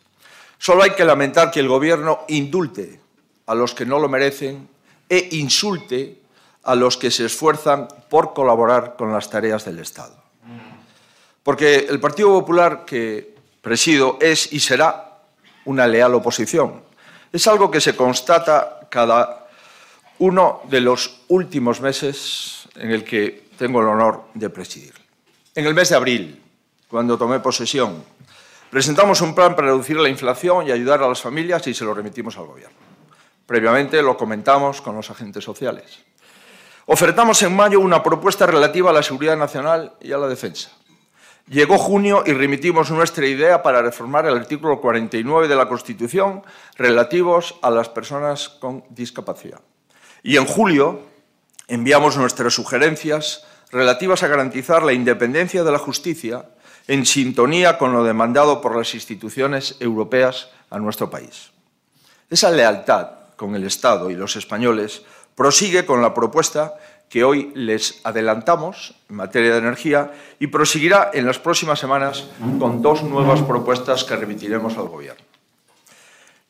Solo 0.58 0.82
hay 0.82 0.90
que 0.90 1.04
lamentar 1.04 1.52
que 1.52 1.60
el 1.60 1.68
Gobierno 1.68 2.24
indulte 2.26 3.00
a 3.46 3.54
los 3.54 3.72
que 3.72 3.86
no 3.86 4.00
lo 4.00 4.08
merecen 4.08 4.68
e 5.08 5.28
insulte 5.32 6.18
a 6.64 6.74
los 6.74 6.96
que 6.96 7.12
se 7.12 7.26
esfuerzan 7.26 7.86
por 8.08 8.34
colaborar 8.34 8.96
con 8.96 9.12
las 9.12 9.30
tareas 9.30 9.64
del 9.64 9.78
Estado. 9.78 10.20
Porque 11.44 11.86
el 11.88 12.00
Partido 12.00 12.30
Popular 12.30 12.84
que 12.84 13.34
presido 13.62 14.18
es 14.20 14.52
y 14.52 14.58
será 14.58 15.09
una 15.64 15.86
leal 15.86 16.14
oposición. 16.14 16.82
Es 17.32 17.46
algo 17.46 17.70
que 17.70 17.80
se 17.80 17.94
constata 17.94 18.80
cada 18.90 19.46
uno 20.18 20.62
de 20.68 20.80
los 20.80 21.22
últimos 21.28 21.80
meses 21.80 22.68
en 22.76 22.90
el 22.90 23.04
que 23.04 23.48
tengo 23.56 23.80
el 23.80 23.88
honor 23.88 24.24
de 24.34 24.50
presidir. 24.50 24.94
En 25.54 25.66
el 25.66 25.74
mes 25.74 25.88
de 25.88 25.96
abril, 25.96 26.42
cuando 26.88 27.16
tomé 27.16 27.40
posesión, 27.40 28.04
presentamos 28.70 29.20
un 29.20 29.34
plan 29.34 29.54
para 29.54 29.68
reducir 29.68 29.96
la 29.96 30.08
inflación 30.08 30.66
y 30.66 30.72
ayudar 30.72 31.02
a 31.02 31.08
las 31.08 31.20
familias 31.20 31.66
y 31.66 31.74
se 31.74 31.84
lo 31.84 31.94
remitimos 31.94 32.36
al 32.36 32.46
Gobierno. 32.46 32.76
Previamente 33.46 34.00
lo 34.02 34.16
comentamos 34.16 34.80
con 34.80 34.94
los 34.94 35.10
agentes 35.10 35.42
sociales. 35.42 36.00
Ofertamos 36.86 37.40
en 37.42 37.54
mayo 37.54 37.80
una 37.80 38.02
propuesta 38.02 38.46
relativa 38.46 38.90
a 38.90 38.92
la 38.92 39.02
seguridad 39.02 39.36
nacional 39.36 39.94
y 40.00 40.12
a 40.12 40.18
la 40.18 40.26
defensa. 40.26 40.70
Llegó 41.50 41.78
junio 41.78 42.22
y 42.24 42.32
remitimos 42.32 42.92
nuestra 42.92 43.26
idea 43.26 43.60
para 43.60 43.82
reformar 43.82 44.24
el 44.24 44.36
artículo 44.36 44.80
49 44.80 45.48
de 45.48 45.56
la 45.56 45.66
Constitución 45.66 46.44
relativos 46.76 47.56
a 47.60 47.70
las 47.70 47.88
personas 47.88 48.48
con 48.48 48.84
discapacidad. 48.90 49.60
Y 50.22 50.36
en 50.36 50.46
julio 50.46 51.00
enviamos 51.66 52.16
nuestras 52.16 52.54
sugerencias 52.54 53.48
relativas 53.72 54.22
a 54.22 54.28
garantizar 54.28 54.84
la 54.84 54.92
independencia 54.92 55.64
de 55.64 55.72
la 55.72 55.80
justicia 55.80 56.44
en 56.86 57.04
sintonía 57.04 57.78
con 57.78 57.92
lo 57.92 58.04
demandado 58.04 58.60
por 58.60 58.76
las 58.76 58.94
instituciones 58.94 59.76
europeas 59.80 60.50
a 60.70 60.78
nuestro 60.78 61.10
país. 61.10 61.50
Esa 62.30 62.52
lealtad 62.52 63.08
con 63.34 63.56
el 63.56 63.64
Estado 63.64 64.08
y 64.08 64.14
los 64.14 64.36
españoles 64.36 65.02
prosigue 65.34 65.84
con 65.84 66.00
la 66.00 66.14
propuesta 66.14 66.76
que 67.10 67.24
hoy 67.24 67.50
les 67.56 68.00
adelantamos 68.04 68.94
en 69.10 69.16
materia 69.16 69.50
de 69.50 69.58
energía 69.58 70.12
y 70.38 70.46
proseguirá 70.46 71.10
en 71.12 71.26
las 71.26 71.40
próximas 71.40 71.80
semanas 71.80 72.28
con 72.60 72.80
dos 72.80 73.02
nuevas 73.02 73.42
propuestas 73.42 74.04
que 74.04 74.14
remitiremos 74.14 74.78
al 74.78 74.86
Gobierno. 74.86 75.24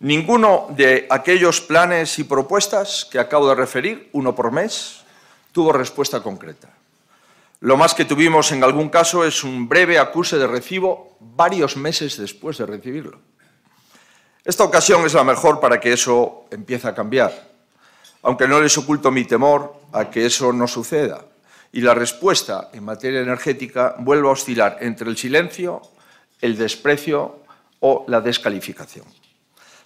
Ninguno 0.00 0.66
de 0.76 1.06
aquellos 1.08 1.62
planes 1.62 2.18
y 2.18 2.24
propuestas 2.24 3.08
que 3.10 3.18
acabo 3.18 3.48
de 3.48 3.54
referir, 3.54 4.10
uno 4.12 4.34
por 4.34 4.52
mes, 4.52 5.00
tuvo 5.52 5.72
respuesta 5.72 6.22
concreta. 6.22 6.68
Lo 7.60 7.78
más 7.78 7.94
que 7.94 8.04
tuvimos 8.04 8.52
en 8.52 8.62
algún 8.62 8.90
caso 8.90 9.24
es 9.24 9.42
un 9.42 9.66
breve 9.66 9.98
acuse 9.98 10.36
de 10.36 10.46
recibo 10.46 11.16
varios 11.20 11.76
meses 11.78 12.18
después 12.18 12.58
de 12.58 12.66
recibirlo. 12.66 13.18
Esta 14.44 14.64
ocasión 14.64 15.06
es 15.06 15.14
la 15.14 15.24
mejor 15.24 15.58
para 15.58 15.80
que 15.80 15.92
eso 15.94 16.44
empiece 16.50 16.88
a 16.88 16.94
cambiar, 16.94 17.48
aunque 18.22 18.46
no 18.46 18.60
les 18.60 18.76
oculto 18.76 19.10
mi 19.10 19.24
temor 19.24 19.79
a 19.92 20.10
que 20.10 20.26
eso 20.26 20.52
no 20.52 20.66
suceda 20.66 21.24
y 21.72 21.80
la 21.80 21.94
respuesta 21.94 22.70
en 22.72 22.84
materia 22.84 23.20
energética 23.20 23.94
vuelva 23.98 24.30
a 24.30 24.32
oscilar 24.32 24.78
entre 24.80 25.08
el 25.08 25.16
silencio, 25.16 25.82
el 26.40 26.56
desprecio 26.56 27.40
o 27.80 28.04
la 28.08 28.20
descalificación. 28.20 29.06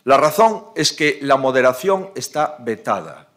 La 0.04 0.16
razón 0.16 0.66
es 0.74 0.92
que 0.92 1.18
la 1.22 1.36
moderación 1.36 2.10
está 2.14 2.56
vetada. 2.60 3.28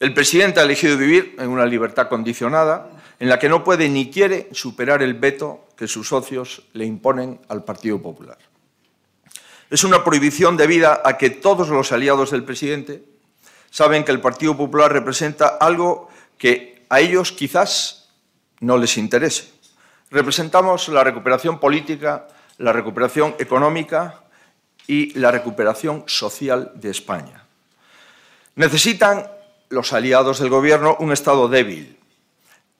El 0.00 0.14
presidente 0.14 0.60
ha 0.60 0.64
elegido 0.64 0.96
vivir 0.96 1.36
en 1.38 1.48
una 1.48 1.66
libertad 1.66 2.08
condicionada 2.08 2.90
en 3.18 3.28
la 3.28 3.38
que 3.38 3.48
no 3.48 3.64
puede 3.64 3.88
ni 3.88 4.10
quiere 4.10 4.48
superar 4.52 5.02
el 5.02 5.14
veto 5.14 5.66
que 5.76 5.88
sus 5.88 6.08
socios 6.08 6.62
le 6.72 6.84
imponen 6.84 7.40
al 7.48 7.64
Partido 7.64 8.00
Popular. 8.00 8.38
Es 9.70 9.84
una 9.84 10.04
prohibición 10.04 10.56
debida 10.56 11.02
a 11.04 11.18
que 11.18 11.30
todos 11.30 11.68
los 11.68 11.92
aliados 11.92 12.30
del 12.30 12.44
presidente 12.44 13.02
saben 13.70 14.04
que 14.04 14.12
el 14.12 14.20
Partido 14.20 14.56
Popular 14.56 14.92
representa 14.92 15.56
algo 15.60 16.08
que 16.36 16.86
a 16.88 17.00
ellos 17.00 17.32
quizás 17.32 18.08
no 18.60 18.78
les 18.78 18.96
interese. 18.96 19.52
Representamos 20.10 20.88
la 20.88 21.04
recuperación 21.04 21.58
política, 21.58 22.26
la 22.58 22.72
recuperación 22.72 23.34
económica 23.38 24.22
y 24.86 25.18
la 25.18 25.30
recuperación 25.30 26.04
social 26.06 26.72
de 26.74 26.90
España. 26.90 27.44
Necesitan 28.56 29.30
los 29.68 29.92
aliados 29.92 30.40
del 30.40 30.48
Gobierno 30.48 30.96
un 30.98 31.12
Estado 31.12 31.46
débil, 31.48 31.98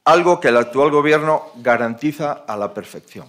algo 0.05 0.41
que 0.41 0.49
el 0.49 0.57
actual 0.57 0.91
Gobierno 0.91 1.53
garantiza 1.57 2.45
a 2.47 2.57
la 2.57 2.73
perfección. 2.73 3.29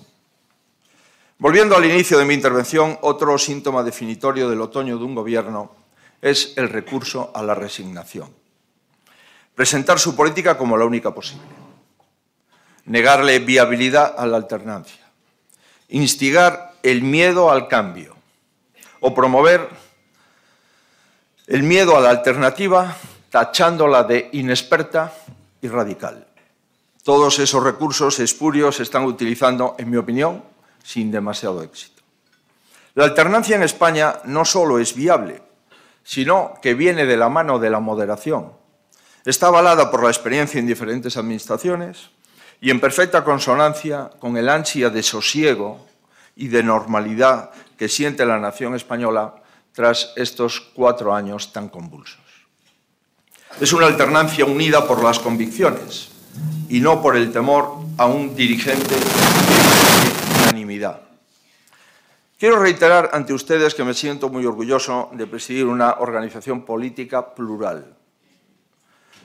Volviendo 1.38 1.76
al 1.76 1.86
inicio 1.86 2.18
de 2.18 2.26
mi 2.26 2.34
intervención, 2.34 2.98
otro 3.02 3.38
síntoma 3.38 3.84
definitorio 3.84 4.50
del 4.50 4.62
otoño 4.62 4.98
de 4.98 5.04
un 5.04 5.16
Gobierno 5.16 5.79
es 6.22 6.54
el 6.58 6.70
recurso 6.70 7.32
a 7.34 7.44
la 7.44 7.56
resignación. 7.56 8.34
presentar 9.56 10.00
su 10.00 10.16
política 10.16 10.58
como 10.58 10.78
la 10.78 10.86
única 10.86 11.14
posible, 11.14 11.44
negarle 12.86 13.40
viabilidad 13.40 14.16
a 14.18 14.26
la 14.26 14.38
alternancia, 14.38 15.06
instigar 15.90 16.76
el 16.82 17.02
miedo 17.02 17.52
al 17.52 17.68
cambio 17.68 18.16
o 19.02 19.14
promover 19.14 19.68
el 21.48 21.64
miedo 21.64 21.98
a 21.98 22.00
la 22.00 22.10
alternativa 22.10 22.96
tachándola 23.30 24.04
de 24.04 24.30
inexperta 24.32 25.14
y 25.62 25.68
radical. 25.68 26.26
Todos 27.04 27.40
esos 27.40 27.62
recursos 27.62 28.20
espurios 28.20 28.78
se 28.78 28.84
están 28.84 29.04
utilizando, 29.04 29.76
en 29.78 29.90
mi 29.90 29.98
opinión, 29.98 30.44
sin 30.84 31.12
demasiado 31.12 31.62
éxito. 31.64 32.02
La 32.96 33.04
alternancia 33.04 33.56
en 33.56 33.64
España 33.64 34.20
no 34.26 34.46
solo 34.46 34.80
es 34.80 34.96
viable, 34.96 35.49
sino 36.10 36.56
que 36.60 36.74
viene 36.74 37.06
de 37.06 37.18
la 37.18 37.30
mano 37.30 37.60
de 37.60 37.70
la 37.70 37.80
moderación. 37.80 38.52
Está 39.26 39.46
avalada 39.46 39.92
por 39.92 40.02
la 40.02 40.10
experiencia 40.10 40.60
en 40.60 40.66
diferentes 40.66 41.18
administraciones 41.18 42.10
y 42.60 42.72
en 42.72 42.80
perfecta 42.80 43.24
consonancia 43.24 44.10
con 44.18 44.36
el 44.36 44.50
ansia 44.50 44.90
de 44.90 45.04
sosiego 45.04 45.86
y 46.36 46.48
de 46.48 46.64
normalidad 46.64 47.52
que 47.78 47.88
siente 47.88 48.26
la 48.26 48.40
nación 48.40 48.74
española 48.74 49.36
tras 49.72 50.12
estos 50.16 50.60
cuatro 50.60 51.14
años 51.14 51.54
tan 51.54 51.70
convulsos. 51.70 52.26
Es 53.62 53.72
una 53.72 53.86
alternancia 53.86 54.46
unida 54.46 54.88
por 54.88 55.04
las 55.04 55.20
convicciones 55.20 56.10
y 56.70 56.80
no 56.80 57.04
por 57.04 57.18
el 57.18 57.32
temor 57.32 57.86
a 58.00 58.08
un 58.08 58.36
dirigente 58.36 58.96
de 58.96 60.42
unanimidad. 60.42 61.09
Quiero 62.40 62.58
reiterar 62.58 63.10
ante 63.12 63.34
ustedes 63.34 63.76
que 63.76 63.84
me 63.84 63.94
siento 63.94 64.30
muy 64.30 64.46
orgulloso 64.46 65.10
de 65.12 65.28
presidir 65.28 65.66
una 65.66 65.96
organización 66.00 66.64
política 66.64 67.36
plural, 67.36 67.98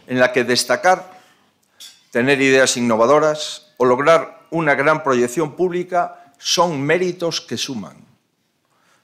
en 0.09 0.19
la 0.19 0.33
que 0.33 0.43
destacar, 0.43 1.21
tener 2.11 2.41
ideas 2.41 2.77
innovadoras 2.77 3.73
o 3.77 3.85
lograr 3.85 4.49
una 4.51 4.75
gran 4.75 5.05
proyección 5.05 5.55
pública 5.55 6.33
son 6.39 6.83
méritos 6.83 7.41
que 7.41 7.57
suman. 7.57 8.05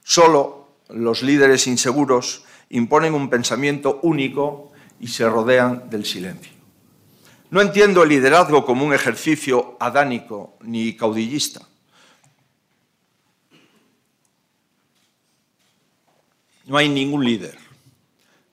Solo 0.03 0.75
los 0.89 1.23
líderes 1.23 1.65
inseguros 1.67 2.43
imponen 2.67 3.13
un 3.13 3.29
pensamiento 3.29 4.01
único 4.03 4.73
y 4.99 5.07
se 5.07 5.29
rodean 5.29 5.89
del 5.89 6.05
silencio. 6.05 6.51
No 7.49 7.61
entiendo 7.61 8.03
el 8.03 8.09
liderazgo 8.09 8.65
como 8.65 8.85
un 8.85 8.93
ejercicio 8.93 9.77
adánico 9.79 10.57
ni 10.63 10.97
caudillista. 10.97 11.70
No 16.65 16.77
hay 16.77 16.89
ningún 16.89 17.25
líder 17.25 17.57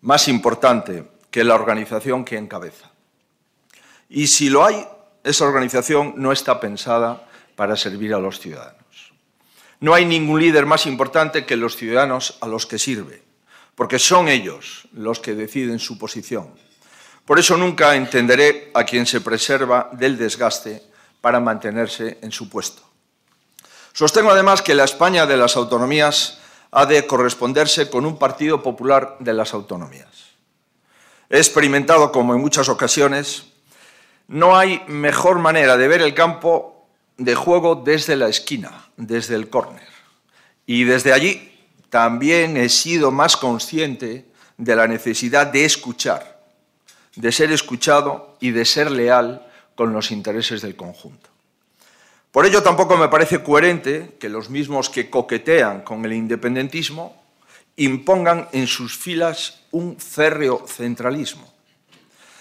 más 0.00 0.28
importante 0.28 1.04
que 1.30 1.44
la 1.44 1.54
organización 1.54 2.24
que 2.24 2.36
encabeza. 2.36 2.90
Y 4.08 4.26
si 4.28 4.48
lo 4.48 4.64
hay, 4.64 4.86
esa 5.24 5.44
organización 5.44 6.14
no 6.16 6.32
está 6.32 6.60
pensada 6.60 7.28
para 7.56 7.76
servir 7.76 8.14
a 8.14 8.18
los 8.18 8.40
ciudadanos. 8.40 9.12
No 9.80 9.94
hay 9.94 10.04
ningún 10.04 10.40
líder 10.40 10.66
más 10.66 10.86
importante 10.86 11.44
que 11.44 11.56
los 11.56 11.76
ciudadanos 11.76 12.38
a 12.40 12.46
los 12.46 12.66
que 12.66 12.78
sirve, 12.78 13.22
porque 13.74 13.98
son 13.98 14.28
ellos 14.28 14.88
los 14.92 15.20
que 15.20 15.34
deciden 15.34 15.78
su 15.78 15.98
posición. 15.98 16.50
Por 17.24 17.38
eso 17.38 17.56
nunca 17.56 17.94
entenderé 17.94 18.70
a 18.74 18.84
quien 18.84 19.06
se 19.06 19.20
preserva 19.20 19.90
del 19.92 20.16
desgaste 20.16 20.82
para 21.20 21.40
mantenerse 21.40 22.18
en 22.22 22.32
su 22.32 22.48
puesto. 22.48 22.82
Sostengo 23.92 24.30
además 24.30 24.62
que 24.62 24.74
la 24.74 24.84
España 24.84 25.26
de 25.26 25.36
las 25.36 25.56
autonomías 25.56 26.38
ha 26.70 26.86
de 26.86 27.06
corresponderse 27.06 27.88
con 27.90 28.04
un 28.04 28.18
Partido 28.18 28.62
Popular 28.62 29.16
de 29.20 29.32
las 29.32 29.54
Autonomías. 29.54 30.28
He 31.30 31.38
experimentado, 31.38 32.12
como 32.12 32.34
en 32.34 32.40
muchas 32.40 32.68
ocasiones, 32.68 33.46
no 34.28 34.56
hay 34.56 34.82
mejor 34.88 35.38
manera 35.38 35.76
de 35.76 35.88
ver 35.88 36.02
el 36.02 36.14
campo 36.14 36.86
de 37.16 37.34
juego 37.34 37.74
desde 37.74 38.16
la 38.16 38.28
esquina, 38.28 38.88
desde 38.96 39.34
el 39.34 39.48
córner. 39.50 39.88
Y 40.66 40.84
desde 40.84 41.12
allí 41.12 41.52
también 41.90 42.56
he 42.56 42.68
sido 42.68 43.10
más 43.10 43.36
consciente 43.36 44.26
de 44.56 44.76
la 44.76 44.86
necesidad 44.86 45.46
de 45.46 45.64
escuchar, 45.64 46.42
de 47.16 47.32
ser 47.32 47.52
escuchado 47.52 48.36
y 48.40 48.50
de 48.50 48.64
ser 48.64 48.90
leal 48.90 49.46
con 49.74 49.92
los 49.92 50.10
intereses 50.10 50.60
del 50.60 50.76
conjunto. 50.76 51.30
Por 52.38 52.46
ello 52.46 52.62
tampoco 52.62 52.96
me 52.96 53.08
parece 53.08 53.42
coherente 53.42 54.14
que 54.20 54.28
los 54.28 54.48
mismos 54.48 54.88
que 54.88 55.10
coquetean 55.10 55.80
con 55.80 56.04
el 56.04 56.12
independentismo 56.12 57.20
impongan 57.74 58.48
en 58.52 58.68
sus 58.68 58.96
filas 58.96 59.64
un 59.72 59.98
férreo 59.98 60.64
centralismo. 60.64 61.52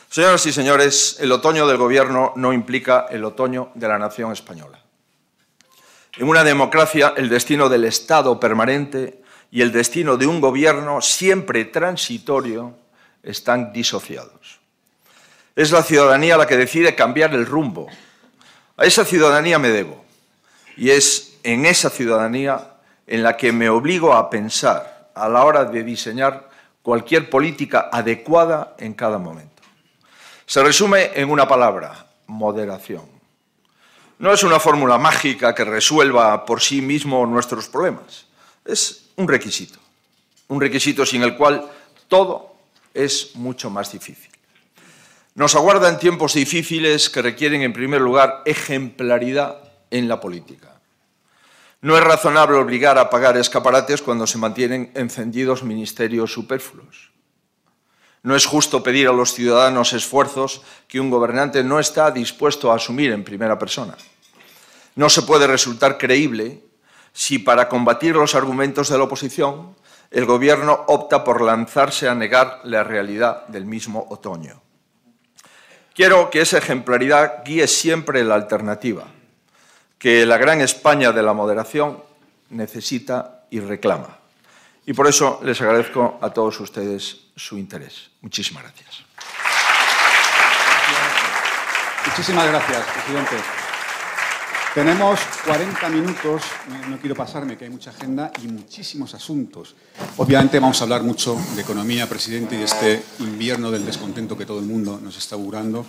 Señoras 0.07 0.45
y 0.45 0.53
señores, 0.53 1.17
el 1.19 1.31
otoño 1.31 1.65
del 1.65 1.77
Gobierno 1.77 2.31
no 2.35 2.53
implica 2.53 3.07
el 3.09 3.25
otoño 3.25 3.71
de 3.73 3.87
la 3.87 3.97
nación 3.97 4.31
española. 4.31 4.79
En 6.15 6.29
una 6.29 6.43
democracia, 6.43 7.15
el 7.17 7.27
destino 7.27 7.67
del 7.67 7.85
Estado 7.85 8.39
permanente 8.39 9.23
y 9.49 9.63
el 9.63 9.71
destino 9.71 10.15
de 10.15 10.27
un 10.27 10.39
Gobierno 10.39 11.01
siempre 11.01 11.65
transitorio 11.65 12.75
están 13.23 13.73
disociados. 13.73 14.59
Es 15.55 15.71
la 15.71 15.81
ciudadanía 15.81 16.37
la 16.37 16.45
que 16.45 16.55
decide 16.55 16.93
cambiar 16.93 17.33
el 17.33 17.47
rumbo 17.47 17.87
a 18.77 18.85
esa 18.85 19.03
ciudadanía 19.03 19.59
me 19.59 19.69
debo 19.69 20.05
y 20.77 20.91
es 20.91 21.37
en 21.43 21.65
esa 21.65 21.89
ciudadanía 21.89 22.75
en 23.07 23.23
la 23.23 23.35
que 23.35 23.51
me 23.51 23.69
obligo 23.69 24.13
a 24.13 24.29
pensar 24.29 25.09
a 25.15 25.27
la 25.27 25.43
hora 25.43 25.65
de 25.65 25.83
diseñar 25.83 26.49
cualquier 26.83 27.29
política 27.29 27.89
adecuada 27.91 28.75
en 28.77 28.93
cada 28.93 29.17
momento. 29.17 29.63
Se 30.45 30.63
resume 30.63 31.11
en 31.15 31.29
una 31.29 31.47
palabra, 31.47 32.05
moderación. 32.27 33.03
No 34.19 34.31
es 34.31 34.43
una 34.43 34.59
fórmula 34.59 34.97
mágica 34.97 35.53
que 35.53 35.65
resuelva 35.65 36.45
por 36.45 36.61
sí 36.61 36.81
mismo 36.81 37.25
nuestros 37.25 37.67
problemas. 37.67 38.27
Es 38.65 39.09
un 39.15 39.27
requisito, 39.27 39.79
un 40.47 40.61
requisito 40.61 41.05
sin 41.05 41.23
el 41.23 41.35
cual 41.35 41.69
todo 42.07 42.55
es 42.93 43.35
mucho 43.35 43.69
más 43.69 43.91
difícil. 43.91 44.36
Nos 45.37 45.53
aguardan 45.53 45.99
tiempos 45.99 46.33
difíciles 46.33 47.11
que 47.11 47.21
requieren, 47.21 47.61
en 47.61 47.71
primer 47.71 48.01
lugar, 48.01 48.41
ejemplaridad 48.45 49.59
en 49.91 50.07
la 50.07 50.19
política. 50.19 50.81
No 51.79 51.95
es 51.95 52.03
razonable 52.03 52.57
obligar 52.57 52.97
a 52.97 53.11
pagar 53.11 53.37
escaparates 53.37 54.01
cuando 54.01 54.25
se 54.25 54.39
mantienen 54.39 54.89
encendidos 54.95 55.61
ministerios 55.61 56.33
superfluos. 56.33 57.11
No 58.23 58.35
es 58.35 58.47
justo 58.47 58.81
pedir 58.81 59.07
a 59.09 59.13
los 59.13 59.31
ciudadanos 59.31 59.93
esfuerzos 59.93 60.63
que 60.87 60.99
un 60.99 61.11
gobernante 61.11 61.63
no 61.63 61.79
está 61.79 62.09
dispuesto 62.09 62.71
a 62.71 62.77
asumir 62.77 63.11
en 63.11 63.23
primera 63.23 63.59
persona. 63.59 63.95
No 64.95 65.07
se 65.07 65.21
puede 65.21 65.45
resultar 65.45 65.99
creíble 65.99 66.63
si 67.13 67.37
para 67.37 67.69
combatir 67.69 68.15
los 68.15 68.33
argumentos 68.33 68.89
de 68.89 68.97
la 68.97 69.03
oposición 69.03 69.75
el 70.09 70.25
Gobierno 70.25 70.85
opta 70.87 71.23
por 71.23 71.41
lanzarse 71.41 72.09
a 72.09 72.15
negar 72.15 72.61
la 72.63 72.83
realidad 72.83 73.45
del 73.49 73.65
mismo 73.65 74.07
otoño. 74.09 74.63
Quiero 75.97 76.29
que 76.29 76.41
esa 76.41 76.59
ejemplaridad 76.59 77.43
guíe 77.43 77.67
siempre 77.67 78.23
la 78.23 78.35
alternativa, 78.35 79.05
que 79.97 80.27
la 80.27 80.37
gran 80.37 80.61
España 80.61 81.11
de 81.11 81.23
la 81.23 81.33
moderación 81.33 82.03
necesita 82.51 83.45
y 83.49 83.61
reclama. 83.61 84.19
Y 84.85 84.93
por 84.93 85.07
eso 85.07 85.41
les 85.43 85.59
agradezco 85.59 86.19
a 86.21 86.29
todos 86.29 86.59
ustedes 86.59 87.17
su 87.35 87.57
interés. 87.57 88.11
Muchísimas 88.21 88.61
gracias. 88.61 89.03
Muchísimas 92.05 92.47
gracias, 92.47 92.85
presidente. 92.93 93.56
Tenemos 94.77 95.19
40 95.43 95.89
minutos, 95.89 96.43
no 96.87 96.99
quiero 96.99 97.15
pasarme 97.15 97.57
que 97.57 97.65
hay 97.65 97.71
mucha 97.71 97.89
agenda 97.89 98.31
y 98.43 98.47
muchísimos 98.47 99.11
asuntos. 99.15 99.73
Obviamente 100.17 100.59
vamos 100.59 100.79
a 100.79 100.83
hablar 100.83 101.01
mucho 101.01 101.35
de 101.55 101.63
economía, 101.63 102.07
presidente, 102.07 102.53
y 102.53 102.59
de 102.59 102.65
este 102.65 103.03
invierno 103.17 103.71
del 103.71 103.83
descontento 103.83 104.37
que 104.37 104.45
todo 104.45 104.59
el 104.59 104.67
mundo 104.67 104.99
nos 105.01 105.17
está 105.17 105.33
augurando. 105.33 105.83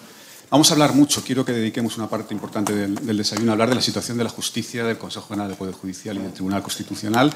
Vamos 0.49 0.71
a 0.71 0.73
hablar 0.73 0.95
mucho, 0.95 1.23
quiero 1.23 1.45
que 1.45 1.53
dediquemos 1.53 1.99
una 1.99 2.09
parte 2.09 2.33
importante 2.33 2.75
del, 2.75 2.95
del 2.95 3.19
desayuno 3.19 3.51
a 3.51 3.53
hablar 3.53 3.69
de 3.69 3.75
la 3.75 3.83
situación 3.83 4.17
de 4.17 4.25
la 4.25 4.31
justicia, 4.31 4.83
del 4.85 4.97
Consejo 4.97 5.29
General 5.29 5.49
del 5.49 5.59
Poder 5.59 5.75
Judicial 5.75 6.17
y 6.17 6.21
del 6.21 6.33
Tribunal 6.33 6.63
Constitucional 6.63 7.31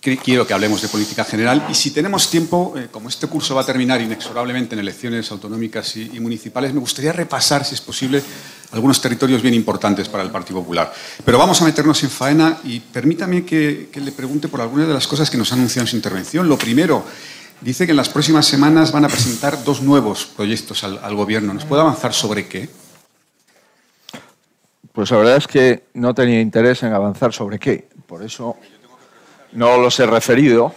quiero 0.00 0.46
que 0.46 0.54
hablemos 0.54 0.80
de 0.80 0.88
política 0.88 1.24
general 1.24 1.66
y 1.70 1.74
si 1.74 1.90
tenemos 1.90 2.30
tiempo, 2.30 2.74
eh, 2.76 2.88
como 2.90 3.08
este 3.08 3.26
curso 3.26 3.54
va 3.54 3.62
a 3.62 3.66
terminar 3.66 4.00
inexorablemente 4.00 4.74
en 4.74 4.80
elecciones 4.80 5.30
autonómicas 5.30 5.96
y, 5.96 6.20
municipales, 6.20 6.72
me 6.72 6.80
gustaría 6.80 7.12
repasar, 7.12 7.64
si 7.64 7.74
es 7.74 7.80
posible, 7.80 8.22
algunos 8.72 9.00
territorios 9.00 9.42
bien 9.42 9.54
importantes 9.54 10.08
para 10.08 10.22
el 10.22 10.30
Partido 10.30 10.60
Popular. 10.60 10.92
Pero 11.24 11.38
vamos 11.38 11.60
a 11.62 11.64
meternos 11.64 12.02
en 12.02 12.10
faena 12.10 12.58
y 12.64 12.80
permítame 12.80 13.44
que, 13.44 13.88
le 13.94 14.12
pregunte 14.12 14.48
por 14.48 14.60
algunas 14.60 14.86
de 14.86 14.94
las 14.94 15.06
cosas 15.06 15.30
que 15.30 15.36
nos 15.36 15.50
ha 15.52 15.56
anunciado 15.56 15.84
en 15.84 15.88
su 15.88 15.96
intervención. 15.96 16.48
Lo 16.48 16.58
primero, 16.58 17.04
dice 17.60 17.86
que 17.86 17.92
en 17.92 17.96
las 17.96 18.08
próximas 18.08 18.46
semanas 18.46 18.92
van 18.92 19.04
a 19.04 19.08
presentar 19.08 19.64
dos 19.64 19.82
nuevos 19.82 20.26
proyectos 20.26 20.84
al, 20.84 20.98
al 21.02 21.14
Gobierno. 21.14 21.54
¿Nos 21.54 21.64
puede 21.64 21.82
avanzar 21.82 22.12
sobre 22.12 22.46
qué? 22.46 22.68
Pues 24.92 25.10
la 25.10 25.16
verdad 25.18 25.36
es 25.36 25.46
que 25.46 25.84
no 25.94 26.14
tenía 26.14 26.40
interés 26.40 26.82
en 26.82 26.92
avanzar 26.92 27.32
sobre 27.32 27.58
qué. 27.58 27.88
Por 28.06 28.22
eso 28.22 28.56
no 29.52 29.78
los 29.78 29.98
he 30.00 30.06
referido, 30.06 30.74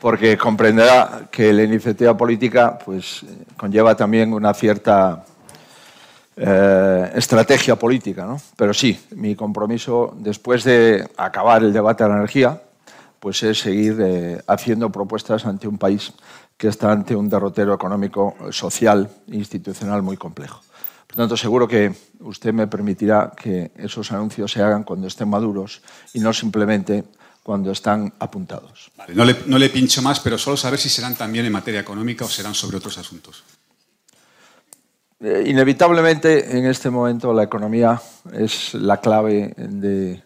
porque 0.00 0.36
comprenderá 0.38 1.28
que 1.30 1.52
la 1.52 1.62
iniciativa 1.62 2.16
política 2.16 2.78
pues, 2.78 3.24
conlleva 3.56 3.94
también 3.94 4.32
una 4.32 4.54
cierta 4.54 5.24
eh, 6.36 7.12
estrategia 7.14 7.76
política. 7.76 8.24
¿no? 8.24 8.40
Pero 8.56 8.72
sí, 8.72 8.98
mi 9.16 9.36
compromiso, 9.36 10.14
después 10.16 10.64
de 10.64 11.06
acabar 11.16 11.62
el 11.62 11.72
debate 11.72 12.04
de 12.04 12.10
la 12.10 12.16
energía, 12.16 12.62
pues 13.18 13.42
es 13.42 13.60
seguir 13.60 13.98
eh, 14.00 14.42
haciendo 14.46 14.90
propuestas 14.90 15.44
ante 15.44 15.68
un 15.68 15.76
país 15.76 16.14
que 16.56 16.68
está 16.68 16.92
ante 16.92 17.14
un 17.14 17.28
derrotero 17.28 17.74
económico, 17.74 18.34
social 18.50 19.08
e 19.30 19.36
institucional 19.36 20.02
muy 20.02 20.16
complejo. 20.16 20.60
Por 21.06 21.16
tanto, 21.16 21.36
seguro 21.36 21.66
que 21.66 21.92
usted 22.20 22.52
me 22.52 22.66
permitirá 22.66 23.32
que 23.36 23.72
esos 23.76 24.12
anuncios 24.12 24.52
se 24.52 24.62
hagan 24.62 24.84
cuando 24.84 25.08
estén 25.08 25.28
maduros 25.28 25.82
y 26.14 26.20
no 26.20 26.32
simplemente 26.32 27.04
cuando 27.42 27.72
están 27.72 28.12
apuntados. 28.18 28.90
Vale, 28.96 29.14
no, 29.14 29.24
le, 29.24 29.36
no, 29.46 29.58
le, 29.58 29.70
pincho 29.70 30.02
más, 30.02 30.20
pero 30.20 30.38
solo 30.38 30.56
saber 30.56 30.78
si 30.78 30.88
serán 30.88 31.14
también 31.14 31.44
en 31.46 31.52
materia 31.52 31.80
económica 31.80 32.24
o 32.24 32.28
serán 32.28 32.54
sobre 32.54 32.76
otros 32.76 32.98
asuntos. 32.98 33.44
Eh, 35.20 35.44
inevitablemente, 35.46 36.56
en 36.56 36.66
este 36.66 36.90
momento, 36.90 37.32
la 37.32 37.42
economía 37.42 38.00
es 38.32 38.74
la 38.74 38.98
clave 38.98 39.54
de 39.56 40.22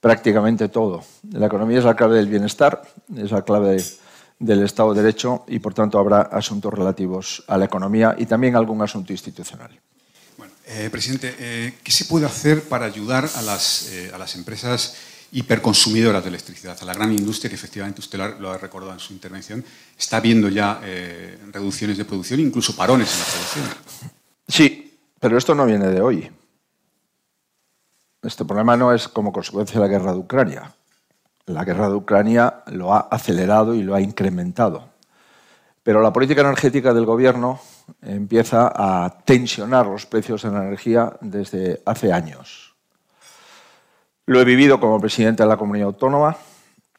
prácticamente 0.00 0.68
todo. 0.68 1.04
La 1.32 1.46
economía 1.46 1.78
es 1.78 1.84
la 1.84 1.96
clave 1.96 2.16
del 2.16 2.28
bienestar, 2.28 2.82
es 3.16 3.30
la 3.30 3.42
clave 3.42 3.82
del 4.38 4.62
Estado 4.62 4.92
de 4.94 5.02
Derecho 5.02 5.44
y, 5.48 5.58
por 5.58 5.74
tanto, 5.74 5.98
habrá 5.98 6.20
asuntos 6.20 6.72
relativos 6.72 7.42
a 7.46 7.56
la 7.56 7.64
economía 7.64 8.14
y 8.18 8.26
también 8.26 8.56
algún 8.56 8.82
asunto 8.82 9.12
institucional. 9.12 9.70
Bueno, 10.36 10.52
eh, 10.66 10.90
presidente, 10.90 11.34
eh, 11.38 11.78
¿qué 11.82 11.90
se 11.90 12.04
puede 12.04 12.26
hacer 12.26 12.64
para 12.64 12.86
ayudar 12.86 13.28
a 13.36 13.42
las, 13.42 13.88
eh, 13.90 14.10
a 14.14 14.18
las 14.18 14.34
empresas 14.36 14.96
hiperconsumidoras 15.32 16.22
de 16.22 16.28
electricidad, 16.28 16.76
a 16.80 16.84
la 16.84 16.94
gran 16.94 17.12
industria 17.12 17.48
que 17.48 17.56
efectivamente 17.56 18.00
usted 18.00 18.18
lo 18.38 18.50
ha, 18.50 18.58
recordado 18.58 18.92
en 18.92 19.00
su 19.00 19.12
intervención, 19.12 19.64
está 19.98 20.20
viendo 20.20 20.48
ya 20.48 20.80
eh, 20.82 21.38
reducciones 21.52 21.98
de 21.98 22.04
producción, 22.04 22.40
incluso 22.40 22.74
parones 22.76 23.12
en 23.12 23.18
la 23.18 23.24
producción. 23.24 24.14
Sí, 24.48 24.98
pero 25.20 25.38
esto 25.38 25.54
no 25.54 25.66
viene 25.66 25.88
de 25.88 26.00
hoy. 26.00 26.30
Este 28.22 28.44
problema 28.44 28.76
no 28.76 28.92
es 28.92 29.08
como 29.08 29.32
consecuencia 29.32 29.80
de 29.80 29.86
la 29.86 29.92
guerra 29.92 30.12
de 30.12 30.18
Ucrania. 30.18 30.74
La 31.46 31.64
guerra 31.64 31.88
de 31.88 31.94
Ucrania 31.94 32.62
lo 32.66 32.92
ha 32.92 33.00
acelerado 33.00 33.74
y 33.74 33.82
lo 33.82 33.94
ha 33.94 34.00
incrementado. 34.00 34.88
Pero 35.82 36.02
la 36.02 36.12
política 36.12 36.40
energética 36.40 36.92
del 36.92 37.06
gobierno 37.06 37.60
empieza 38.02 38.72
a 38.74 39.18
tensionar 39.24 39.86
los 39.86 40.06
precios 40.06 40.42
de 40.42 40.50
la 40.50 40.64
energía 40.64 41.16
desde 41.20 41.80
hace 41.86 42.12
años. 42.12 42.65
Lo 44.28 44.40
he 44.40 44.44
vivido 44.44 44.80
como 44.80 45.00
presidente 45.00 45.44
de 45.44 45.48
la 45.48 45.56
comunidad 45.56 45.86
autónoma. 45.86 46.36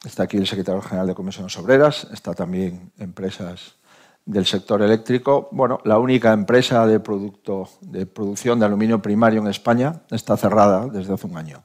Está 0.06 0.24
aquí 0.24 0.38
el 0.38 0.48
secretario 0.48 0.82
general 0.82 1.08
de 1.08 1.14
Comisiones 1.14 1.58
Obreras, 1.58 2.08
está 2.14 2.34
también 2.34 2.94
empresas 2.98 3.76
del 4.26 4.46
sector 4.46 4.82
eléctrico. 4.82 5.50
Bueno, 5.52 5.82
la 5.84 6.00
única 6.00 6.32
empresa 6.32 6.88
de, 6.88 7.02
producto, 7.02 7.68
de 7.82 8.06
producción 8.06 8.60
de 8.60 8.66
aluminio 8.66 9.02
primario 9.02 9.42
en 9.42 9.48
España 9.50 10.04
está 10.10 10.38
cerrada 10.38 10.88
desde 10.88 11.16
hace 11.16 11.28
un 11.28 11.36
año, 11.36 11.64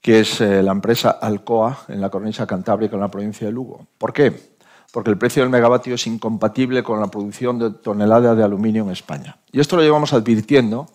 que 0.00 0.20
es 0.20 0.40
eh, 0.40 0.62
la 0.62 0.70
empresa 0.70 1.10
Alcoa 1.10 1.86
en 1.88 2.00
la 2.00 2.08
cornisa 2.08 2.46
cantábrica 2.46 2.94
en 2.94 3.00
la 3.00 3.10
provincia 3.10 3.48
de 3.48 3.52
Lugo. 3.52 3.88
¿Por 3.98 4.12
qué? 4.12 4.54
Porque 4.92 5.10
el 5.10 5.18
precio 5.18 5.42
del 5.42 5.50
megavatio 5.50 5.96
es 5.96 6.06
incompatible 6.06 6.84
con 6.84 7.00
la 7.00 7.08
producción 7.08 7.58
de 7.58 7.70
tonelada 7.70 8.36
de 8.36 8.44
aluminio 8.44 8.84
en 8.84 8.90
España. 8.90 9.38
Y 9.50 9.58
esto 9.58 9.74
lo 9.74 9.82
llevamos 9.82 10.12
advirtiendo 10.12 10.86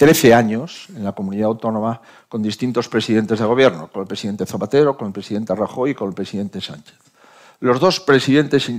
13 0.00 0.32
años 0.32 0.86
en 0.96 1.04
la 1.04 1.12
comunidad 1.12 1.48
autónoma 1.48 2.00
con 2.30 2.42
distintos 2.42 2.88
presidentes 2.88 3.40
de 3.40 3.44
gobierno, 3.44 3.90
con 3.92 4.02
el 4.02 4.06
presidente 4.06 4.46
Zapatero, 4.46 4.96
con 4.96 5.08
el 5.08 5.12
presidente 5.12 5.52
Rajoy 5.52 5.90
y 5.90 5.94
con 5.96 6.08
el 6.08 6.14
presidente 6.14 6.60
Sánchez. 6.60 6.94
Los 7.58 7.80
dos 7.80 7.98
presidentes 7.98 8.70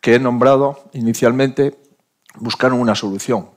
que 0.00 0.14
he 0.14 0.18
nombrado 0.18 0.88
inicialmente 0.94 1.78
buscaron 2.36 2.80
una 2.80 2.94
solución 2.94 3.50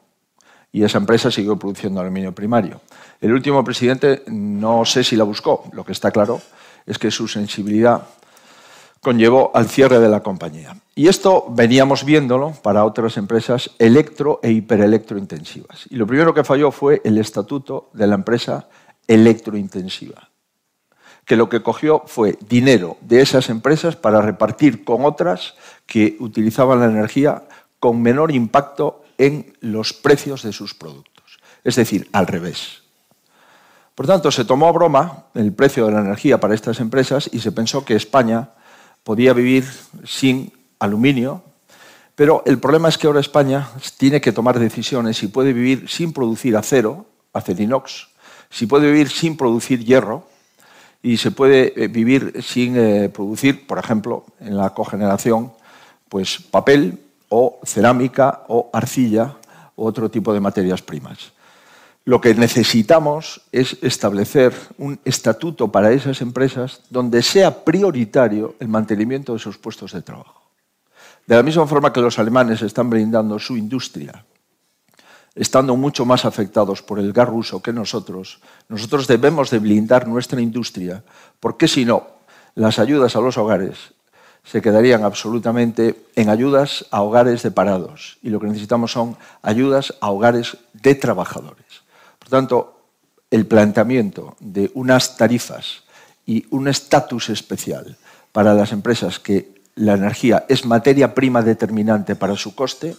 y 0.74 0.84
esa 0.84 0.98
empresa 0.98 1.32
siguió 1.32 1.58
produciendo 1.58 2.02
aluminio 2.02 2.36
primario. 2.36 2.82
El 3.22 3.32
último 3.32 3.64
presidente 3.64 4.24
no 4.28 4.84
sé 4.84 5.02
si 5.02 5.16
la 5.16 5.24
buscó, 5.24 5.64
lo 5.72 5.86
que 5.86 5.94
está 5.94 6.12
claro 6.12 6.42
es 6.86 7.00
que 7.00 7.10
su 7.10 7.30
sensibilidad 7.30 8.06
conllevó 9.00 9.52
al 9.54 9.70
cierre 9.70 10.00
de 10.00 10.10
la 10.10 10.22
compañía. 10.22 10.76
Y 10.94 11.08
esto 11.08 11.46
veníamos 11.50 12.04
viéndolo 12.04 12.52
para 12.62 12.84
otras 12.84 13.16
empresas 13.16 13.72
electro 13.80 14.42
e 14.44 14.52
hiperelectrointensivas. 14.52 15.88
Y 15.90 15.96
lo 15.96 16.06
primero 16.06 16.34
que 16.34 16.44
falló 16.44 16.70
fue 16.70 17.02
el 17.06 17.18
estatuto 17.18 17.90
de 17.94 18.08
la 18.08 18.16
empresa 18.16 18.68
electrointensiva 19.08 20.32
que 21.26 21.38
lo 21.38 21.49
que 21.49 21.62
cogió 21.62 22.04
fue 22.08 22.38
dinero 22.49 22.97
de 23.02 23.22
esas 23.22 23.49
empresas 23.49 23.95
para 23.95 24.22
repartir 24.22 24.84
con 24.84 25.06
otras 25.06 25.54
que 25.86 26.18
utilizaban 26.20 26.80
la 26.80 26.88
energía 26.88 27.43
con 27.80 28.02
menor 28.02 28.32
impacto 28.32 29.04
en 29.18 29.54
los 29.62 29.93
precios 29.93 30.43
de 30.43 30.52
sus 30.52 30.74
productos. 30.74 31.39
Es 31.64 31.76
decir, 31.76 32.10
al 32.12 32.28
revés. 32.28 32.82
Por 33.95 34.08
tanto, 34.08 34.32
se 34.32 34.45
tomó 34.45 34.68
a 34.68 34.72
broma 34.72 35.26
el 35.34 35.54
precio 35.54 35.86
de 35.86 35.91
la 35.91 36.02
energía 36.02 36.39
para 36.39 36.56
estas 36.56 36.80
empresas 36.80 37.30
y 37.32 37.39
se 37.39 37.52
pensó 37.52 37.86
que 37.86 37.95
España 37.95 38.49
podía 39.04 39.34
vivir 39.34 39.66
sin 40.04 40.52
aluminio, 40.80 41.43
pero 42.16 42.43
el 42.45 42.60
problema 42.60 42.89
es 42.89 42.97
que 42.97 43.08
ahora 43.08 43.20
España 43.20 43.70
tiene 43.97 44.22
que 44.22 44.32
tomar 44.32 44.60
decisiones 44.60 45.22
y 45.24 45.28
puede 45.28 45.54
vivir 45.54 45.89
sin 45.89 46.14
producir 46.14 46.58
acero, 46.58 47.06
acerinox, 47.34 48.11
si 48.52 48.68
puede 48.68 48.91
vivir 48.91 49.10
sin 49.10 49.38
producir 49.38 49.84
hierro, 49.84 50.30
y 51.04 51.18
se 51.18 51.32
puede 51.32 51.74
eh, 51.76 51.88
vivir 51.88 52.43
sin 52.43 52.78
eh, 52.78 53.10
producir, 53.10 53.66
por 53.66 53.80
ejemplo, 53.80 54.26
en 54.39 54.56
la 54.56 54.72
cogeneración, 54.72 55.52
pues 56.10 56.39
papel 56.39 56.99
o 57.30 57.60
cerámica 57.64 58.43
o 58.49 58.70
arcilla 58.72 59.36
u 59.76 59.86
otro 59.86 60.12
tipo 60.12 60.34
de 60.34 60.39
materias 60.39 60.82
primas. 60.82 61.32
Lo 62.04 62.20
que 62.20 62.34
necesitamos 62.34 63.41
es 63.52 63.78
establecer 63.82 64.54
un 64.78 64.99
estatuto 65.06 65.72
para 65.72 65.91
esas 65.91 66.22
empresas 66.22 66.82
donde 66.89 67.22
sea 67.22 67.64
prioritario 67.64 68.56
el 68.60 68.68
mantenimiento 68.68 69.34
de 69.34 69.39
sus 69.39 69.58
puestos 69.58 69.93
de 69.93 70.02
trabajo. 70.02 70.41
De 71.26 71.36
la 71.36 71.43
misma 71.43 71.68
forma 71.68 71.93
que 71.93 72.02
los 72.02 72.18
alemanes 72.20 72.62
están 72.64 72.89
brindando 72.89 73.38
su 73.39 73.56
industria 73.56 74.26
estando 75.36 75.76
mucho 75.76 76.06
más 76.06 76.26
afectados 76.26 76.82
por 76.82 77.00
el 77.00 77.14
gas 77.14 77.30
ruso 77.30 77.62
que 77.62 77.74
nosotros, 77.74 78.40
nosotros 78.68 79.08
debemos 79.08 79.50
de 79.50 79.60
blindar 79.60 80.08
nuestra 80.08 80.42
industria, 80.42 81.04
porque 81.40 81.68
si 81.68 81.86
no, 81.86 82.08
las 82.56 82.80
ayudas 82.80 83.16
a 83.16 83.22
los 83.22 83.38
hogares 83.38 83.94
se 84.44 84.62
quedarían 84.62 85.04
absolutamente 85.04 86.06
en 86.16 86.30
ayudas 86.30 86.86
a 86.92 87.02
hogares 87.02 87.44
de 87.44 87.52
parados 87.52 88.18
y 88.22 88.30
lo 88.30 88.40
que 88.40 88.48
necesitamos 88.48 88.92
son 88.92 89.16
ayudas 89.42 89.94
a 90.02 90.12
hogares 90.12 90.58
de 90.74 90.96
trabajadores. 90.96 91.84
Por 92.20 92.30
tanto, 92.30 92.82
el 93.30 93.46
planteamiento 93.46 94.36
de 94.40 94.72
unas 94.74 95.16
tarifas 95.16 95.84
y 96.26 96.46
un 96.50 96.68
estatus 96.68 97.30
especial 97.30 97.98
para 98.32 98.54
las 98.54 98.72
empresas 98.72 99.20
que 99.20 99.62
la 99.76 99.94
energía 99.94 100.46
es 100.50 100.66
materia 100.66 101.14
prima 101.14 101.42
determinante 101.42 102.16
para 102.16 102.36
su 102.36 102.56
coste, 102.56 102.96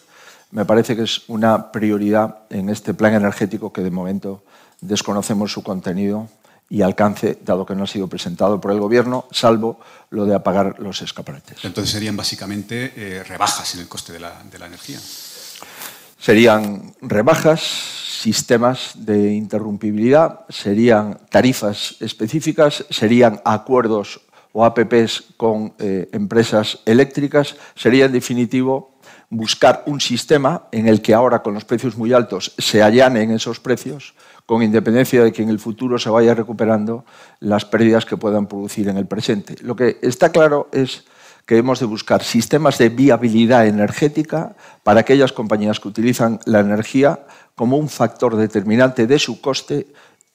me 0.53 0.65
parece 0.65 0.95
que 0.95 1.03
es 1.03 1.23
una 1.29 1.73
prioridad 1.73 2.43
en 2.51 2.69
este 2.69 2.95
plan 2.95 3.15
energético 3.15 3.73
que 3.73 3.83
de 3.83 3.91
momento 3.91 4.45
desconocemos 4.81 5.51
su 5.51 5.63
contenido 5.63 6.29
y 6.69 6.83
alcance, 6.83 7.39
dado 7.45 7.67
que 7.67 7.75
no 7.75 7.85
ha 7.85 7.87
sido 7.87 8.07
presentado 8.07 8.61
por 8.61 8.71
el 8.71 8.81
Gobierno, 8.81 9.27
salvo 9.31 9.81
lo 10.11 10.25
de 10.25 10.35
apagar 10.35 10.79
los 10.79 11.03
escaparates. 11.03 11.65
Entonces 11.65 11.93
serían 11.93 12.17
básicamente 12.17 12.93
eh, 12.97 13.25
rebajas 13.25 13.75
en 13.75 13.81
el 13.81 13.89
coste 13.89 14.13
de 14.13 14.21
la, 14.21 14.43
de 14.51 14.59
la 14.59 14.67
energía. 14.67 14.99
Serían 16.19 16.95
rebajas, 17.01 17.61
sistemas 18.23 18.93
de 18.95 19.33
interrumpibilidad, 19.33 20.47
serían 20.49 21.19
tarifas 21.29 21.97
específicas, 22.01 22.85
serían 22.91 23.41
acuerdos 23.45 24.21
o 24.53 24.65
APPs 24.65 25.25
con 25.37 25.75
eh, 25.79 26.09
empresas 26.13 26.81
eléctricas, 26.85 27.57
sería 27.75 28.05
en 28.05 28.13
definitivo 28.13 28.92
buscar 29.33 29.83
un 29.87 29.99
sistema 29.99 30.69
en 30.73 30.87
el 30.87 31.01
que 31.01 31.15
ahora 31.15 31.43
con 31.43 31.55
los 31.55 31.65
precios 31.65 31.97
muy 31.97 32.13
altos 32.13 32.53
se 32.59 32.83
allanen 32.83 33.31
esos 33.31 33.61
precios, 33.61 34.13
con 34.45 34.63
independencia 34.63 35.25
de 35.25 35.33
que 35.33 35.43
en 35.43 35.49
el 35.49 35.59
futuro 35.59 35.99
se 35.99 36.11
vaya 36.11 36.35
recuperando 36.35 37.07
las 37.41 37.65
pérdidas 37.65 38.05
que 38.05 38.19
puedan 38.19 38.47
producir 38.47 38.91
en 38.91 38.99
el 38.99 39.07
presente. 39.07 39.57
Lo 39.63 39.75
que 39.75 39.99
está 40.03 40.33
claro 40.33 40.69
es 40.71 41.05
que 41.47 41.57
hemos 41.57 41.81
de 41.81 41.87
buscar 41.87 42.23
sistemas 42.23 42.77
de 42.77 42.91
viabilidad 42.91 43.67
energética 43.67 44.55
para 44.83 45.01
aquellas 45.01 45.33
compañías 45.33 45.81
que 45.81 45.89
utilizan 45.89 46.39
la 46.45 46.61
energía 46.61 47.25
como 47.55 47.79
un 47.79 47.89
factor 47.89 48.37
determinante 48.37 49.07
de 49.07 49.19
su 49.19 49.41
coste 49.41 49.87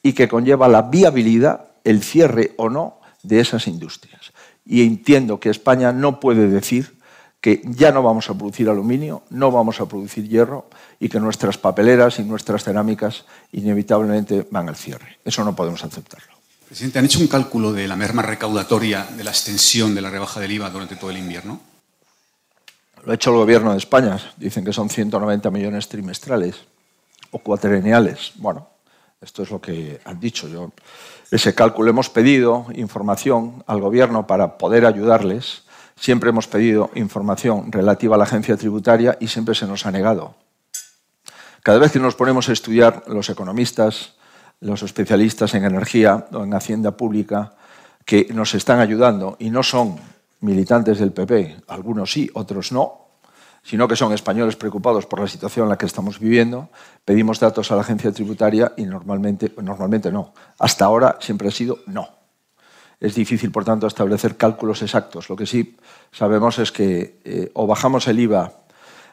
y 0.01 0.13
que 0.13 0.27
conlleva 0.27 0.67
la 0.67 0.81
viabilidad, 0.81 1.67
el 1.83 2.01
cierre 2.01 2.55
o 2.57 2.71
no 2.71 2.99
de 3.21 3.41
esas 3.41 3.67
industrias. 3.67 4.33
Y 4.65 4.81
entiendo 4.81 5.39
que 5.39 5.51
España 5.51 5.91
no 5.91 6.19
puede 6.19 6.47
decir 6.47 6.96
que 7.41 7.61
ya 7.65 7.91
no 7.91 8.01
vamos 8.01 8.29
a 8.29 8.33
producir 8.33 8.69
aluminio, 8.69 9.23
no 9.29 9.51
vamos 9.51 9.79
a 9.79 9.85
producir 9.87 10.27
hierro 10.27 10.69
y 10.99 11.09
que 11.09 11.19
nuestras 11.19 11.57
papeleras 11.57 12.19
y 12.19 12.23
nuestras 12.23 12.63
cerámicas 12.63 13.25
inevitablemente 13.51 14.47
van 14.49 14.69
al 14.69 14.75
cierre. 14.75 15.19
Eso 15.23 15.43
no 15.43 15.55
podemos 15.55 15.83
aceptarlo. 15.83 16.37
Presidente, 16.67 16.99
¿han 16.99 17.05
hecho 17.05 17.19
un 17.19 17.27
cálculo 17.27 17.71
de 17.71 17.87
la 17.87 17.95
merma 17.95 18.21
recaudatoria 18.21 19.07
de 19.15 19.23
la 19.23 19.31
extensión 19.31 19.95
de 19.95 20.01
la 20.01 20.09
rebaja 20.09 20.39
del 20.41 20.51
IVA 20.51 20.69
durante 20.69 20.97
todo 20.97 21.11
el 21.11 21.17
invierno? 21.17 21.61
Lo 23.05 23.11
ha 23.13 23.15
hecho 23.15 23.29
el 23.29 23.37
gobierno 23.37 23.71
de 23.71 23.77
España. 23.77 24.19
Dicen 24.35 24.65
que 24.65 24.73
son 24.73 24.89
190 24.89 25.49
millones 25.49 25.87
trimestrales 25.87 26.55
o 27.31 27.39
cuatrienales. 27.39 28.33
Bueno, 28.35 28.67
esto 29.21 29.43
es 29.43 29.51
lo 29.51 29.61
que 29.61 30.01
han 30.03 30.19
dicho. 30.19 30.49
Yo, 30.49 30.73
ese 31.31 31.55
cálculo 31.55 31.89
hemos 31.89 32.09
pedido 32.09 32.65
información 32.75 33.63
al 33.65 33.79
gobierno 33.79 34.27
para 34.27 34.57
poder 34.57 34.85
ayudarles. 34.85 35.63
Siempre 35.99 36.29
hemos 36.29 36.47
pedido 36.47 36.91
información 36.95 37.71
relativa 37.71 38.15
a 38.15 38.17
la 38.17 38.23
agencia 38.23 38.55
tributaria 38.55 39.17
y 39.19 39.27
siempre 39.27 39.55
se 39.55 39.65
nos 39.65 39.85
ha 39.85 39.91
negado. 39.91 40.35
Cada 41.63 41.79
vez 41.79 41.91
que 41.91 41.99
nos 41.99 42.15
ponemos 42.15 42.47
a 42.47 42.53
estudiar 42.53 43.03
los 43.07 43.29
economistas, 43.29 44.13
los 44.61 44.83
especialistas 44.83 45.53
en 45.53 45.65
energía 45.65 46.27
o 46.31 46.43
en 46.43 46.53
hacienda 46.53 46.95
pública 46.95 47.55
que 48.05 48.27
nos 48.33 48.53
están 48.53 48.79
ayudando 48.79 49.35
y 49.39 49.49
no 49.49 49.63
son 49.63 49.97
militantes 50.39 50.99
del 50.99 51.11
PP, 51.11 51.63
algunos 51.67 52.11
sí, 52.11 52.29
otros 52.33 52.71
no, 52.71 53.07
sino 53.63 53.87
que 53.87 53.97
son 53.97 54.13
españoles 54.13 54.55
preocupados 54.55 55.05
por 55.05 55.19
la 55.19 55.27
situación 55.27 55.65
en 55.65 55.71
la 55.71 55.77
que 55.77 55.87
estamos 55.87 56.19
viviendo, 56.19 56.69
pedimos 57.03 57.39
datos 57.39 57.69
a 57.71 57.75
la 57.75 57.81
agencia 57.81 58.13
tributaria 58.13 58.71
y 58.77 58.85
normalmente, 58.85 59.51
normalmente 59.61 60.09
no. 60.09 60.33
Hasta 60.59 60.85
ahora 60.85 61.17
siempre 61.19 61.49
ha 61.49 61.51
sido 61.51 61.79
no. 61.87 62.07
Es 62.99 63.13
difícil, 63.13 63.51
por 63.51 63.63
tanto, 63.63 63.85
establecer 63.85 64.37
cálculos 64.37 64.81
exactos. 64.81 65.29
Lo 65.29 65.35
que 65.35 65.45
sí 65.45 65.77
sabemos 66.11 66.57
es 66.57 66.71
que 66.71 67.19
eh, 67.23 67.51
o 67.53 67.67
bajamos 67.67 68.07
el 68.07 68.19
IVA 68.19 68.53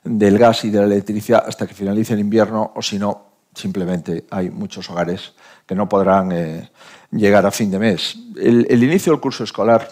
del 0.02 0.38
gas 0.38 0.64
y 0.64 0.70
de 0.70 0.78
la 0.78 0.86
electricidad 0.86 1.44
hasta 1.46 1.66
que 1.66 1.74
finalice 1.74 2.14
el 2.14 2.20
invierno, 2.20 2.72
o 2.74 2.82
si 2.82 2.98
no, 2.98 3.34
simplemente 3.54 4.24
hay 4.30 4.50
muchos 4.50 4.88
hogares 4.90 5.34
que 5.66 5.74
no 5.74 5.88
podrán 5.88 6.32
eh, 6.32 6.70
llegar 7.10 7.46
a 7.46 7.50
fin 7.50 7.70
de 7.70 7.78
mes. 7.78 8.16
El, 8.36 8.82
inicio 8.82 9.12
del 9.12 9.20
curso 9.20 9.44
escolar 9.44 9.88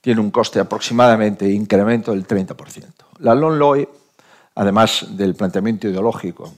tiene 0.00 0.20
un 0.20 0.30
coste 0.30 0.60
aproximadamente 0.60 1.48
incremento 1.48 2.12
del 2.12 2.26
30%. 2.26 2.84
La 3.18 3.34
LONLOE, 3.34 3.88
además 4.54 5.06
del 5.10 5.34
planteamiento 5.34 5.88
ideológico 5.88 6.54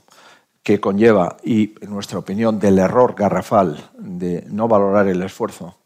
que 0.61 0.79
conlleva, 0.79 1.37
y 1.43 1.73
en 1.81 1.89
nuestra 1.89 2.19
opinión, 2.19 2.59
del 2.59 2.79
error 2.79 3.15
garrafal 3.15 3.89
de 3.97 4.45
no 4.49 4.67
valorar 4.67 5.07
el 5.07 5.21
esfuerzo, 5.23 5.78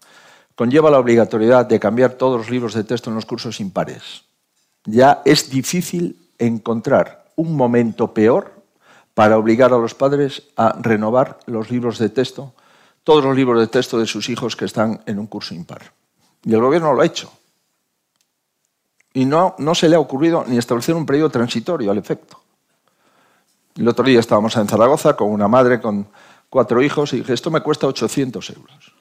conlleva 0.56 0.92
la 0.92 1.00
obligatoriedad 1.00 1.66
de 1.66 1.80
cambiar 1.80 2.14
todos 2.14 2.38
los 2.38 2.50
libros 2.50 2.74
de 2.74 2.84
texto 2.84 3.10
en 3.10 3.16
los 3.16 3.26
cursos 3.26 3.60
impares. 3.60 4.24
Ya 4.86 5.22
es 5.26 5.50
difícil 5.50 6.30
encontrar 6.38 7.26
un 7.36 7.56
momento 7.56 8.14
peor 8.14 8.64
para 9.14 9.38
obligar 9.38 9.74
a 9.74 9.78
los 9.78 9.94
padres 9.94 10.44
a 10.56 10.76
renovar 10.80 11.40
los 11.46 11.70
libros 11.70 12.00
de 12.00 12.10
texto, 12.10 12.54
todos 13.04 13.24
los 13.24 13.36
libros 13.36 13.60
de 13.60 13.68
texto 13.68 14.00
de 14.00 14.06
sus 14.06 14.30
hijos 14.30 14.56
que 14.56 14.66
están 14.66 15.02
en 15.06 15.20
un 15.20 15.28
curso 15.28 15.54
impar. 15.54 15.94
Y 16.44 16.54
el 16.54 16.62
gobierno 16.62 16.94
lo 16.94 17.02
ha 17.02 17.06
hecho. 17.06 17.32
Y 19.14 19.26
no, 19.26 19.56
se 19.76 19.90
le 19.90 19.96
ha 19.96 20.00
ocurrido 20.00 20.44
ni 20.48 20.58
establecer 20.58 20.96
un 20.96 21.06
periodo 21.06 21.30
transitorio 21.30 21.92
al 21.92 21.98
efecto. 21.98 22.40
El 23.76 23.88
otro 23.88 24.06
día 24.06 24.20
estábamos 24.20 24.56
en 24.58 24.68
Zaragoza 24.68 25.16
con 25.16 25.30
una 25.30 25.48
madre 25.48 25.80
con 25.80 26.08
cuatro 26.50 26.82
hijos 26.82 27.14
y 27.14 27.18
dije, 27.18 27.34
esto 27.34 27.52
me 27.52 27.62
cuesta 27.62 27.88
800 27.88 28.50
euros. 28.52 28.93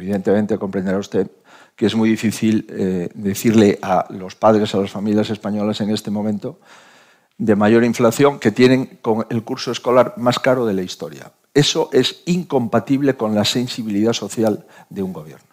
Evidentemente 0.00 0.56
comprenderá 0.56 0.96
usted 0.96 1.30
que 1.76 1.86
es 1.86 1.94
muy 1.94 2.08
difícil 2.10 2.66
eh, 2.70 3.08
decirle 3.14 3.78
a 3.82 4.06
los 4.10 4.34
padres, 4.34 4.74
a 4.74 4.78
las 4.78 4.90
familias 4.90 5.30
españolas 5.30 5.80
en 5.80 5.90
este 5.90 6.10
momento, 6.10 6.58
de 7.38 7.56
mayor 7.56 7.84
inflación 7.84 8.38
que 8.38 8.50
tienen 8.50 8.98
con 9.00 9.26
el 9.30 9.42
curso 9.42 9.72
escolar 9.72 10.14
más 10.16 10.38
caro 10.38 10.66
de 10.66 10.74
la 10.74 10.82
historia. 10.82 11.32
Eso 11.54 11.90
es 11.92 12.22
incompatible 12.26 13.14
con 13.16 13.34
la 13.34 13.44
sensibilidad 13.44 14.12
social 14.12 14.66
de 14.88 15.02
un 15.02 15.12
gobierno. 15.12 15.46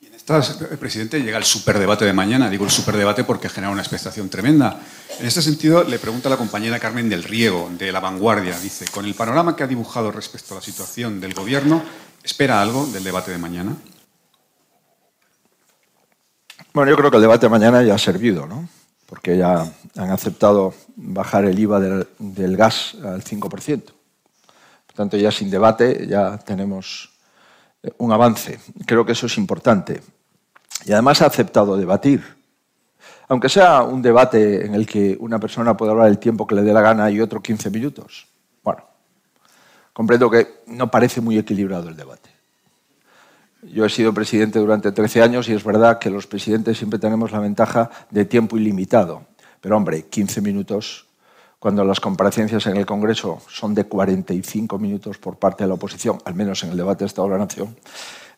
Y 0.00 0.06
eh, 0.06 0.76
presidente, 0.78 1.22
llega 1.22 1.38
el 1.38 1.44
superdebate 1.44 2.04
de 2.04 2.12
mañana. 2.12 2.48
Digo 2.48 2.64
el 2.64 2.70
superdebate 2.70 3.24
porque 3.24 3.48
genera 3.48 3.72
una 3.72 3.82
expectación 3.82 4.28
tremenda. 4.28 4.80
En 5.18 5.26
este 5.26 5.42
sentido, 5.42 5.84
le 5.84 5.98
pregunta 5.98 6.28
la 6.28 6.36
compañera 6.36 6.78
Carmen 6.78 7.08
del 7.08 7.24
Riego, 7.24 7.70
de 7.76 7.92
La 7.92 8.00
Vanguardia. 8.00 8.58
Dice, 8.58 8.86
con 8.92 9.04
el 9.04 9.14
panorama 9.14 9.54
que 9.54 9.64
ha 9.64 9.66
dibujado 9.66 10.10
respecto 10.12 10.54
a 10.54 10.58
la 10.58 10.62
situación 10.62 11.20
del 11.20 11.34
gobierno, 11.34 11.82
¿espera 12.24 12.60
algo 12.60 12.86
del 12.86 13.04
debate 13.04 13.30
de 13.30 13.38
mañana? 13.38 13.76
Bueno, 16.72 16.90
yo 16.90 16.96
creo 16.96 17.10
que 17.12 17.18
el 17.18 17.22
debate 17.22 17.46
de 17.46 17.50
mañana 17.50 17.84
ya 17.84 17.94
ha 17.94 17.98
servido, 17.98 18.46
¿no? 18.46 18.68
porque 19.14 19.36
ya 19.36 19.70
han 19.96 20.10
aceptado 20.10 20.74
bajar 20.96 21.44
el 21.44 21.56
IVA 21.56 21.80
del, 22.18 22.56
gas 22.56 22.96
al 23.04 23.22
5%. 23.22 23.48
Por 23.84 24.96
tanto, 24.96 25.16
ya 25.16 25.30
sin 25.30 25.50
debate 25.50 26.06
ya 26.08 26.38
tenemos 26.38 27.12
eh, 27.82 27.92
un 27.98 28.12
avance. 28.12 28.58
Creo 28.86 29.04
que 29.04 29.12
eso 29.12 29.26
es 29.26 29.38
importante. 29.38 30.02
Y 30.84 30.92
además 30.92 31.22
ha 31.22 31.26
aceptado 31.26 31.76
debatir. 31.76 32.24
Aunque 33.28 33.48
sea 33.48 33.82
un 33.82 34.02
debate 34.02 34.66
en 34.66 34.74
el 34.74 34.86
que 34.86 35.16
una 35.20 35.38
persona 35.38 35.76
puede 35.76 35.92
hablar 35.92 36.08
el 36.08 36.18
tiempo 36.18 36.46
que 36.46 36.56
le 36.56 36.62
dé 36.62 36.72
la 36.72 36.80
gana 36.80 37.10
y 37.10 37.20
otro 37.20 37.40
15 37.40 37.70
minutos. 37.70 38.26
Comprendo 39.94 40.28
que 40.28 40.48
no 40.66 40.90
parece 40.90 41.20
muy 41.20 41.38
equilibrado 41.38 41.88
el 41.88 41.96
debate. 41.96 42.28
Yo 43.62 43.86
he 43.86 43.88
sido 43.88 44.12
presidente 44.12 44.58
durante 44.58 44.92
13 44.92 45.22
años 45.22 45.48
y 45.48 45.52
es 45.54 45.64
verdad 45.64 45.98
que 45.98 46.10
los 46.10 46.26
presidentes 46.26 46.76
siempre 46.76 46.98
tenemos 46.98 47.32
la 47.32 47.38
ventaja 47.38 47.90
de 48.10 48.24
tiempo 48.24 48.58
ilimitado. 48.58 49.22
Pero 49.60 49.76
hombre, 49.76 50.02
15 50.02 50.42
minutos, 50.42 51.06
cuando 51.60 51.84
las 51.84 52.00
comparecencias 52.00 52.66
en 52.66 52.76
el 52.76 52.84
Congreso 52.84 53.40
son 53.48 53.72
de 53.72 53.84
45 53.84 54.78
minutos 54.78 55.16
por 55.16 55.36
parte 55.36 55.64
de 55.64 55.68
la 55.68 55.74
oposición, 55.74 56.18
al 56.24 56.34
menos 56.34 56.62
en 56.64 56.72
el 56.72 56.76
debate 56.76 57.04
de 57.04 57.06
Estado 57.06 57.28
de 57.28 57.34
la 57.34 57.44
Nación, 57.44 57.74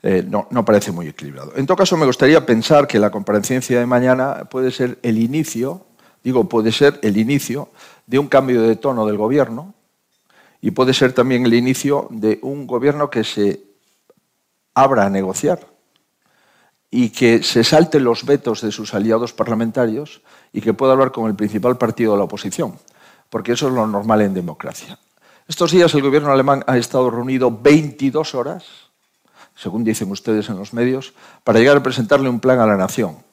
eh, 0.03 0.25
no, 0.29 0.65
parece 0.65 0.93
muy 0.93 1.09
equilibrado. 1.09 1.53
En 1.57 1.67
todo 1.67 1.79
caso, 1.79 1.97
me 1.97 2.07
gustaría 2.07 2.45
pensar 2.45 2.87
que 2.87 2.99
la 2.99 3.11
comparecencia 3.11 3.81
de 3.81 3.87
mañana 3.87 4.45
puede 4.45 4.71
ser 4.71 4.99
el 5.03 5.19
inicio, 5.19 5.87
digo, 6.23 6.49
puede 6.49 6.71
ser 6.71 7.01
el 7.03 7.17
inicio 7.17 7.71
de 8.07 8.19
un 8.19 8.29
cambio 8.29 8.61
de 8.61 8.77
tono 8.77 9.07
del 9.07 9.17
Gobierno 9.17 9.75
y 10.61 10.71
puede 10.71 10.95
ser 10.95 11.13
también 11.13 11.47
el 11.47 11.55
inicio 11.55 12.09
de 12.11 12.39
un 12.43 12.67
Gobierno 12.67 13.11
que 13.11 13.25
se 13.25 13.61
abra 14.75 15.07
a 15.07 15.11
negociar 15.11 15.67
y 16.91 17.11
que 17.11 17.43
se 17.43 17.65
salten 17.65 18.05
los 18.05 18.25
vetos 18.25 18.61
de 18.61 18.73
sus 18.73 18.95
aliados 18.95 19.33
parlamentarios 19.33 20.23
y 20.53 20.61
que 20.61 20.75
pueda 20.75 20.93
hablar 20.93 21.13
con 21.13 21.29
el 21.29 21.35
principal 21.37 21.77
partido 21.77 22.13
de 22.13 22.19
la 22.19 22.25
oposición, 22.25 22.79
porque 23.29 23.53
eso 23.53 23.69
es 23.69 23.75
lo 23.75 23.87
normal 23.87 24.23
en 24.23 24.35
democracia. 24.35 24.99
Estos 25.49 25.73
días 25.73 25.95
el 25.95 26.03
gobierno 26.03 26.33
alemán 26.33 26.65
ha 26.67 26.77
estado 26.77 27.11
reunido 27.11 27.51
22 27.51 28.35
horas, 28.35 28.65
según 29.55 29.85
dicen 29.85 30.11
ustedes 30.11 30.49
en 30.49 30.57
los 30.59 30.73
medios, 30.73 31.15
para 31.45 31.59
llegar 31.59 31.77
a 31.77 31.83
presentarle 31.83 32.29
un 32.29 32.41
plan 32.41 32.61
a 32.61 32.67
la 32.67 32.77
nación. 32.77 33.26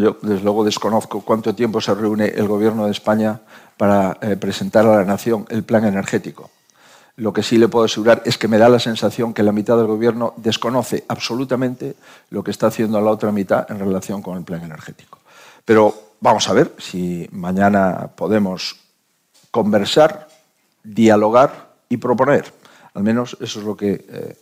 Yo, 0.00 0.16
desde 0.22 0.42
luego, 0.42 0.64
desconozco 0.64 1.20
cuánto 1.20 1.54
tiempo 1.54 1.80
se 1.80 1.94
reúne 1.94 2.26
el 2.26 2.48
gobierno 2.48 2.86
de 2.86 2.92
España 2.92 3.40
para 3.76 4.16
eh, 4.20 4.36
presentar 4.36 4.86
a 4.86 4.96
la 4.96 5.04
nación 5.04 5.46
el 5.50 5.62
plan 5.62 5.84
energético. 5.84 6.50
Lo 7.16 7.32
que 7.32 7.42
sí 7.42 7.58
le 7.58 7.68
puedo 7.68 7.84
asegurar 7.84 8.22
es 8.24 8.38
que 8.38 8.48
me 8.48 8.56
da 8.56 8.68
la 8.68 8.78
sensación 8.78 9.34
que 9.34 9.42
la 9.42 9.52
mitad 9.52 9.76
del 9.76 9.86
Gobierno 9.86 10.32
desconoce 10.38 11.04
absolutamente 11.06 11.96
lo 12.30 12.42
que 12.42 12.50
está 12.50 12.68
haciendo 12.68 12.98
la 13.00 13.10
otra 13.10 13.30
mitad 13.30 13.70
en 13.70 13.78
relación 13.78 14.22
con 14.22 14.38
el 14.38 14.44
plan 14.44 14.62
energético. 14.62 15.18
Pero 15.64 15.94
vamos 16.20 16.48
a 16.48 16.54
ver 16.54 16.72
si 16.78 17.28
mañana 17.32 18.08
podemos 18.14 18.76
conversar, 19.50 20.28
dialogar 20.82 21.72
y 21.90 21.98
proponer. 21.98 22.52
Al 22.94 23.02
menos 23.02 23.36
eso 23.40 23.60
es 23.60 23.66
lo 23.66 23.76
que 23.76 24.06
eh, 24.08 24.38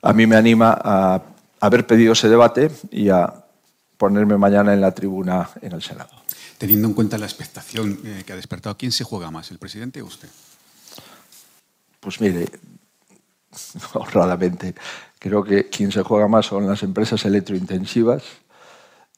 a 0.00 0.12
mí 0.14 0.26
me 0.26 0.36
anima 0.36 0.78
a 0.82 1.20
haber 1.60 1.86
pedido 1.86 2.14
ese 2.14 2.28
debate 2.28 2.70
y 2.90 3.10
a 3.10 3.41
ponerme 4.02 4.36
mañana 4.36 4.74
en 4.74 4.80
la 4.80 4.90
tribuna 4.90 5.48
en 5.60 5.70
el 5.74 5.80
Senado. 5.80 6.10
Teniendo 6.58 6.88
en 6.88 6.94
cuenta 6.94 7.18
la 7.18 7.26
expectación 7.26 8.00
eh, 8.04 8.24
que 8.26 8.32
ha 8.32 8.36
despertado, 8.36 8.76
¿quién 8.76 8.90
se 8.90 9.04
juega 9.04 9.30
más, 9.30 9.52
el 9.52 9.58
presidente 9.58 10.02
o 10.02 10.06
usted? 10.06 10.28
Pues 12.00 12.20
mire, 12.20 12.48
honradamente, 13.94 14.74
creo 15.20 15.44
que 15.44 15.68
quien 15.68 15.92
se 15.92 16.02
juega 16.02 16.26
más 16.26 16.46
son 16.46 16.66
las 16.66 16.82
empresas 16.82 17.24
electrointensivas, 17.26 18.24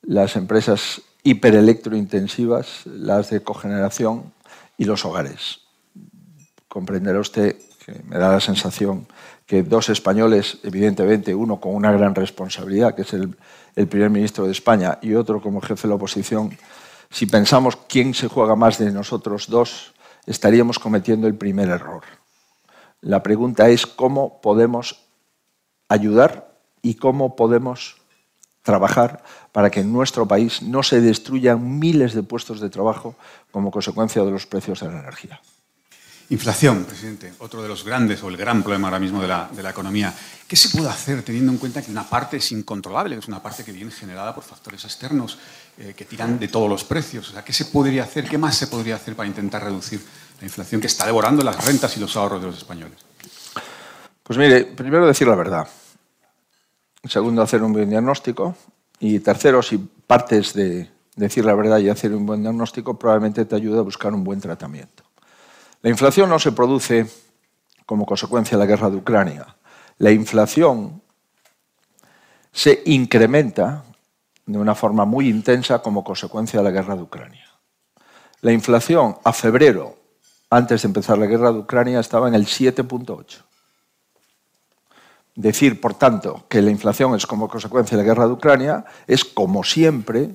las 0.02 0.36
empresas 0.36 1.00
hiperelectrointensivas, 1.22 2.84
las 2.84 3.30
de 3.30 3.42
cogeneración 3.42 4.34
y 4.76 4.84
los 4.84 5.06
hogares. 5.06 5.60
Comprenderá 6.68 7.20
usted 7.20 7.56
que 7.86 8.02
me 8.06 8.18
da 8.18 8.32
la 8.32 8.40
sensación 8.40 9.06
que 9.46 9.62
dos 9.62 9.88
españoles, 9.88 10.58
evidentemente, 10.62 11.34
uno 11.34 11.58
con 11.58 11.74
una 11.74 11.90
gran 11.92 12.14
responsabilidad, 12.14 12.94
que 12.94 13.02
es 13.02 13.14
el, 13.14 13.34
el, 13.76 13.88
primer 13.88 14.10
ministro 14.10 14.46
de 14.46 14.52
España, 14.52 14.98
y 15.02 15.14
otro 15.14 15.40
como 15.40 15.60
jefe 15.60 15.82
de 15.82 15.88
la 15.88 15.94
oposición, 15.96 16.56
si 17.10 17.26
pensamos 17.26 17.76
quién 17.88 18.14
se 18.14 18.28
juega 18.28 18.56
más 18.56 18.78
de 18.78 18.90
nosotros 18.90 19.48
dos, 19.48 19.94
estaríamos 20.26 20.78
cometiendo 20.78 21.26
el 21.26 21.34
primer 21.34 21.68
error. 21.68 22.02
La 23.00 23.22
pregunta 23.22 23.68
es 23.68 23.86
cómo 23.86 24.40
podemos 24.40 25.04
ayudar 25.88 26.54
y 26.82 26.94
cómo 26.94 27.36
podemos 27.36 27.96
trabajar 28.62 29.22
para 29.52 29.70
que 29.70 29.80
en 29.80 29.92
nuestro 29.92 30.26
país 30.26 30.62
no 30.62 30.82
se 30.82 31.00
destruyan 31.00 31.78
miles 31.78 32.14
de 32.14 32.22
puestos 32.22 32.60
de 32.60 32.70
trabajo 32.70 33.14
como 33.52 33.70
consecuencia 33.70 34.24
de 34.24 34.30
los 34.30 34.46
precios 34.46 34.80
de 34.80 34.88
la 34.88 35.00
energía. 35.00 35.40
Inflación, 36.30 36.84
presidente, 36.84 37.34
otro 37.38 37.62
de 37.62 37.68
los 37.68 37.84
grandes 37.84 38.22
o 38.22 38.28
el 38.28 38.36
gran 38.36 38.62
problema 38.62 38.88
ahora 38.88 38.98
mismo 38.98 39.20
de 39.20 39.28
la, 39.28 39.70
economía. 39.70 40.14
¿Qué 40.48 40.56
se 40.56 40.70
puede 40.70 40.88
hacer 40.88 41.22
teniendo 41.22 41.52
en 41.52 41.58
cuenta 41.58 41.82
que 41.82 41.90
una 41.90 42.08
parte 42.08 42.38
es 42.38 42.52
incontrolable, 42.52 43.16
es 43.16 43.28
una 43.28 43.42
parte 43.42 43.62
que 43.62 43.72
viene 43.72 43.90
generada 43.90 44.34
por 44.34 44.42
factores 44.42 44.84
externos 44.84 45.38
eh, 45.76 45.92
que 45.94 46.06
tiran 46.06 46.38
de 46.38 46.48
todos 46.48 46.68
los 46.68 46.82
precios? 46.84 47.28
O 47.28 47.32
sea, 47.32 47.44
¿Qué 47.44 47.52
se 47.52 47.66
podría 47.66 48.04
hacer, 48.04 48.26
qué 48.26 48.38
más 48.38 48.56
se 48.56 48.68
podría 48.68 48.96
hacer 48.96 49.14
para 49.14 49.28
intentar 49.28 49.62
reducir 49.64 50.00
la 50.40 50.46
inflación 50.46 50.80
que 50.80 50.86
está 50.86 51.04
devorando 51.04 51.44
las 51.44 51.62
rentas 51.62 51.94
y 51.96 52.00
los 52.00 52.16
ahorros 52.16 52.40
de 52.40 52.46
los 52.46 52.56
españoles? 52.56 52.98
Pues 54.22 54.38
mire, 54.38 54.64
primero 54.64 55.06
decir 55.06 55.28
la 55.28 55.34
verdad. 55.34 55.68
Segundo, 57.04 57.42
hacer 57.42 57.62
un 57.62 57.74
buen 57.74 57.90
diagnóstico. 57.90 58.56
Y 58.98 59.18
tercero, 59.20 59.60
si 59.60 59.76
partes 59.76 60.54
de 60.54 60.90
decir 61.16 61.44
la 61.44 61.54
verdad 61.54 61.78
y 61.78 61.90
hacer 61.90 62.14
un 62.14 62.24
buen 62.24 62.40
diagnóstico, 62.40 62.98
probablemente 62.98 63.44
te 63.44 63.54
ayude 63.54 63.78
a 63.78 63.82
buscar 63.82 64.14
un 64.14 64.24
buen 64.24 64.40
tratamiento. 64.40 65.04
La 65.84 65.90
inflación 65.90 66.30
no 66.30 66.38
se 66.38 66.52
produce 66.52 67.06
como 67.84 68.06
consecuencia 68.06 68.56
de 68.56 68.64
la 68.64 68.66
guerra 68.66 68.88
de 68.88 68.96
Ucrania. 68.96 69.54
La 69.98 70.12
inflación 70.12 71.02
se 72.50 72.82
incrementa 72.86 73.84
de 74.46 74.56
una 74.56 74.74
forma 74.74 75.04
muy 75.04 75.28
intensa 75.28 75.82
como 75.82 76.02
consecuencia 76.02 76.60
de 76.60 76.64
la 76.64 76.70
guerra 76.70 76.96
de 76.96 77.02
Ucrania. 77.02 77.46
La 78.40 78.50
inflación 78.50 79.18
a 79.24 79.34
febrero, 79.34 79.98
antes 80.48 80.80
de 80.80 80.86
empezar 80.86 81.18
la 81.18 81.26
guerra 81.26 81.52
de 81.52 81.58
Ucrania, 81.58 82.00
estaba 82.00 82.28
en 82.28 82.34
el 82.34 82.46
7.8. 82.46 83.42
Decir, 85.34 85.82
por 85.82 85.92
tanto, 85.92 86.46
que 86.48 86.62
la 86.62 86.70
inflación 86.70 87.14
es 87.14 87.26
como 87.26 87.46
consecuencia 87.46 87.98
de 87.98 88.04
la 88.04 88.08
guerra 88.08 88.26
de 88.26 88.32
Ucrania 88.32 88.86
es, 89.06 89.22
como 89.22 89.62
siempre, 89.62 90.34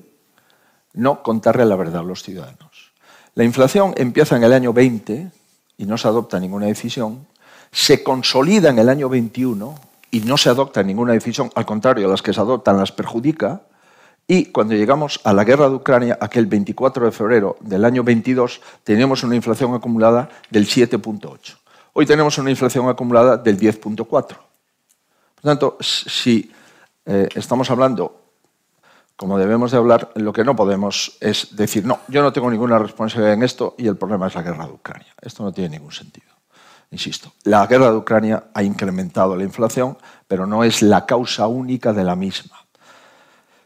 no 0.92 1.24
contarle 1.24 1.64
la 1.64 1.74
verdad 1.74 2.02
a 2.02 2.04
los 2.04 2.22
ciudadanos. 2.22 2.92
La 3.34 3.42
inflación 3.42 3.94
empieza 3.96 4.36
en 4.36 4.44
el 4.44 4.52
año 4.52 4.72
20 4.72 5.39
y 5.80 5.86
no 5.86 5.96
se 5.96 6.08
adopta 6.08 6.38
ninguna 6.38 6.66
decisión, 6.66 7.26
se 7.72 8.02
consolida 8.02 8.68
en 8.68 8.78
el 8.78 8.90
año 8.90 9.08
21 9.08 9.74
y 10.10 10.20
no 10.20 10.36
se 10.36 10.50
adopta 10.50 10.82
ninguna 10.82 11.14
decisión, 11.14 11.50
al 11.54 11.64
contrario, 11.64 12.06
las 12.06 12.20
que 12.20 12.34
se 12.34 12.40
adoptan 12.40 12.76
las 12.76 12.92
perjudica, 12.92 13.62
y 14.26 14.46
cuando 14.46 14.74
llegamos 14.74 15.20
a 15.24 15.32
la 15.32 15.42
guerra 15.42 15.70
de 15.70 15.76
Ucrania, 15.76 16.18
aquel 16.20 16.44
24 16.44 17.06
de 17.06 17.12
febrero 17.12 17.56
del 17.60 17.86
año 17.86 18.04
22, 18.04 18.60
teníamos 18.84 19.22
una 19.22 19.34
inflación 19.34 19.74
acumulada 19.74 20.28
del 20.50 20.66
7.8. 20.66 21.56
Hoy 21.94 22.04
tenemos 22.04 22.36
una 22.36 22.50
inflación 22.50 22.86
acumulada 22.90 23.38
del 23.38 23.58
10.4. 23.58 24.06
Por 24.06 24.36
tanto, 25.42 25.78
si 25.80 26.52
eh, 27.06 27.26
estamos 27.34 27.70
hablando 27.70 28.19
como 29.20 29.36
debemos 29.36 29.70
de 29.70 29.76
hablar, 29.76 30.12
lo 30.14 30.32
que 30.32 30.44
no 30.44 30.56
podemos 30.56 31.18
es 31.20 31.54
decir, 31.54 31.84
no, 31.84 31.98
yo 32.08 32.22
no 32.22 32.32
tengo 32.32 32.50
ninguna 32.50 32.78
responsabilidad 32.78 33.34
en 33.34 33.42
esto 33.42 33.74
y 33.76 33.86
el 33.86 33.98
problema 33.98 34.28
es 34.28 34.34
la 34.34 34.40
guerra 34.40 34.64
de 34.64 34.72
Ucrania. 34.72 35.14
Esto 35.20 35.42
no 35.42 35.52
tiene 35.52 35.76
ningún 35.76 35.92
sentido. 35.92 36.28
Insisto, 36.90 37.30
la 37.44 37.66
guerra 37.66 37.90
de 37.90 37.98
Ucrania 37.98 38.44
ha 38.54 38.62
incrementado 38.62 39.36
la 39.36 39.44
inflación, 39.44 39.98
pero 40.26 40.46
no 40.46 40.64
es 40.64 40.80
la 40.80 41.04
causa 41.04 41.48
única 41.48 41.92
de 41.92 42.02
la 42.02 42.16
misma. 42.16 42.64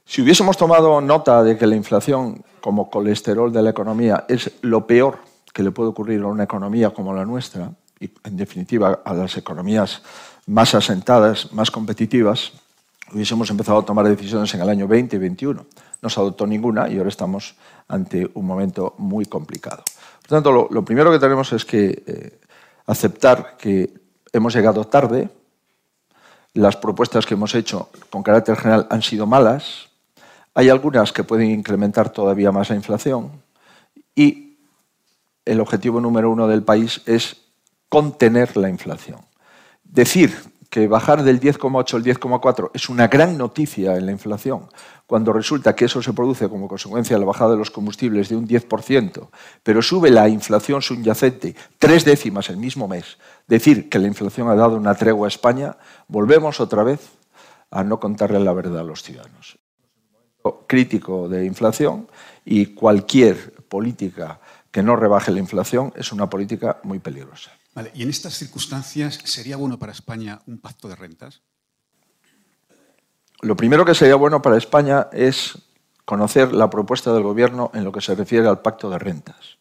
Si 0.04 0.22
hubiésemos 0.22 0.56
tomado 0.56 1.00
nota 1.00 1.44
de 1.44 1.56
que 1.56 1.68
la 1.68 1.76
inflación 1.76 2.44
como 2.60 2.90
colesterol 2.90 3.52
de 3.52 3.62
la 3.62 3.70
economía 3.70 4.24
es 4.28 4.50
lo 4.62 4.88
peor 4.88 5.20
que 5.52 5.62
le 5.62 5.70
puede 5.70 5.90
ocurrir 5.90 6.20
a 6.22 6.26
una 6.26 6.42
economía 6.42 6.90
como 6.90 7.14
la 7.14 7.24
nuestra, 7.24 7.70
y 8.00 8.10
en 8.24 8.36
definitiva 8.36 9.02
a 9.04 9.14
las 9.14 9.36
economías 9.36 10.02
más 10.46 10.74
asentadas, 10.74 11.52
más 11.52 11.70
competitivas, 11.70 12.54
hubiésemos 13.14 13.48
empezado 13.50 13.78
a 13.78 13.84
tomar 13.84 14.08
decisiones 14.08 14.52
en 14.54 14.60
el 14.60 14.68
año 14.68 14.88
20 14.88 15.16
y 15.16 15.18
21. 15.18 15.66
No 16.02 16.10
se 16.10 16.20
adoptó 16.20 16.46
ninguna 16.46 16.88
y 16.88 16.98
ahora 16.98 17.08
estamos 17.08 17.54
ante 17.86 18.28
un 18.34 18.44
momento 18.44 18.94
muy 18.98 19.24
complicado. 19.26 19.84
Por 20.20 20.28
tanto, 20.28 20.68
lo, 20.70 20.84
primero 20.84 21.12
que 21.12 21.18
tenemos 21.18 21.52
es 21.52 21.64
que 21.64 22.02
eh, 22.06 22.40
aceptar 22.86 23.56
que 23.56 23.92
hemos 24.32 24.54
llegado 24.54 24.84
tarde, 24.84 25.30
las 26.54 26.76
propuestas 26.76 27.24
que 27.26 27.34
hemos 27.34 27.54
hecho 27.54 27.88
con 28.10 28.22
carácter 28.22 28.56
general 28.56 28.86
han 28.90 29.02
sido 29.02 29.26
malas, 29.26 29.90
hay 30.54 30.68
algunas 30.68 31.12
que 31.12 31.24
pueden 31.24 31.50
incrementar 31.50 32.10
todavía 32.10 32.52
más 32.52 32.70
la 32.70 32.76
inflación 32.76 33.30
y 34.14 34.58
el 35.44 35.60
objetivo 35.60 36.00
número 36.00 36.30
uno 36.30 36.46
del 36.46 36.62
país 36.62 37.02
es 37.06 37.36
contener 37.88 38.56
la 38.56 38.68
inflación. 38.68 39.20
Decir 39.82 40.34
que 40.74 40.88
bajar 40.88 41.22
del 41.22 41.38
10,8 41.38 41.94
al 41.94 42.02
10,4 42.02 42.70
es 42.74 42.88
una 42.88 43.06
gran 43.06 43.38
noticia 43.38 43.94
en 43.94 44.06
la 44.06 44.10
inflación, 44.10 44.66
cuando 45.06 45.32
resulta 45.32 45.76
que 45.76 45.84
eso 45.84 46.02
se 46.02 46.12
produce 46.12 46.48
como 46.48 46.66
consecuencia 46.66 47.14
de 47.14 47.20
la 47.20 47.26
bajada 47.26 47.52
de 47.52 47.58
los 47.58 47.70
combustibles 47.70 48.28
de 48.28 48.34
un 48.34 48.48
10%, 48.48 49.28
pero 49.62 49.82
sube 49.82 50.10
la 50.10 50.28
inflación 50.28 50.82
subyacente 50.82 51.54
tres 51.78 52.04
décimas 52.04 52.50
el 52.50 52.56
mismo 52.56 52.88
mes, 52.88 53.18
decir 53.46 53.88
que 53.88 54.00
la 54.00 54.08
inflación 54.08 54.48
ha 54.48 54.56
dado 54.56 54.76
una 54.76 54.96
tregua 54.96 55.28
a 55.28 55.34
España, 55.36 55.76
volvemos 56.08 56.58
otra 56.58 56.82
vez 56.82 57.08
a 57.70 57.84
no 57.84 58.00
contarle 58.00 58.40
la 58.40 58.52
verdad 58.52 58.80
a 58.80 58.82
los 58.82 59.04
ciudadanos. 59.04 59.56
Crítico 60.66 61.28
de 61.28 61.44
inflación 61.44 62.08
y 62.44 62.74
cualquier 62.74 63.64
política 63.68 64.40
que 64.72 64.82
no 64.82 64.96
rebaje 64.96 65.30
la 65.30 65.38
inflación 65.38 65.92
es 65.94 66.10
una 66.10 66.28
política 66.28 66.80
muy 66.82 66.98
peligrosa. 66.98 67.52
Y 67.94 68.02
en 68.02 68.10
estas 68.10 68.34
circunstancias, 68.34 69.18
¿sería 69.24 69.56
bueno 69.56 69.78
para 69.78 69.92
España 69.92 70.40
un 70.46 70.58
pacto 70.58 70.88
de 70.88 70.94
rentas? 70.94 71.40
Lo 73.40 73.56
primero 73.56 73.84
que 73.84 73.94
sería 73.94 74.14
bueno 74.14 74.40
para 74.40 74.56
España 74.56 75.08
es 75.12 75.58
conocer 76.04 76.52
la 76.52 76.70
propuesta 76.70 77.12
del 77.12 77.22
Gobierno 77.22 77.70
en 77.74 77.84
lo 77.84 77.92
que 77.92 78.00
se 78.00 78.14
refiere 78.14 78.46
al 78.46 78.62
pacto 78.62 78.88
de 78.90 78.98
rentas. 78.98 79.58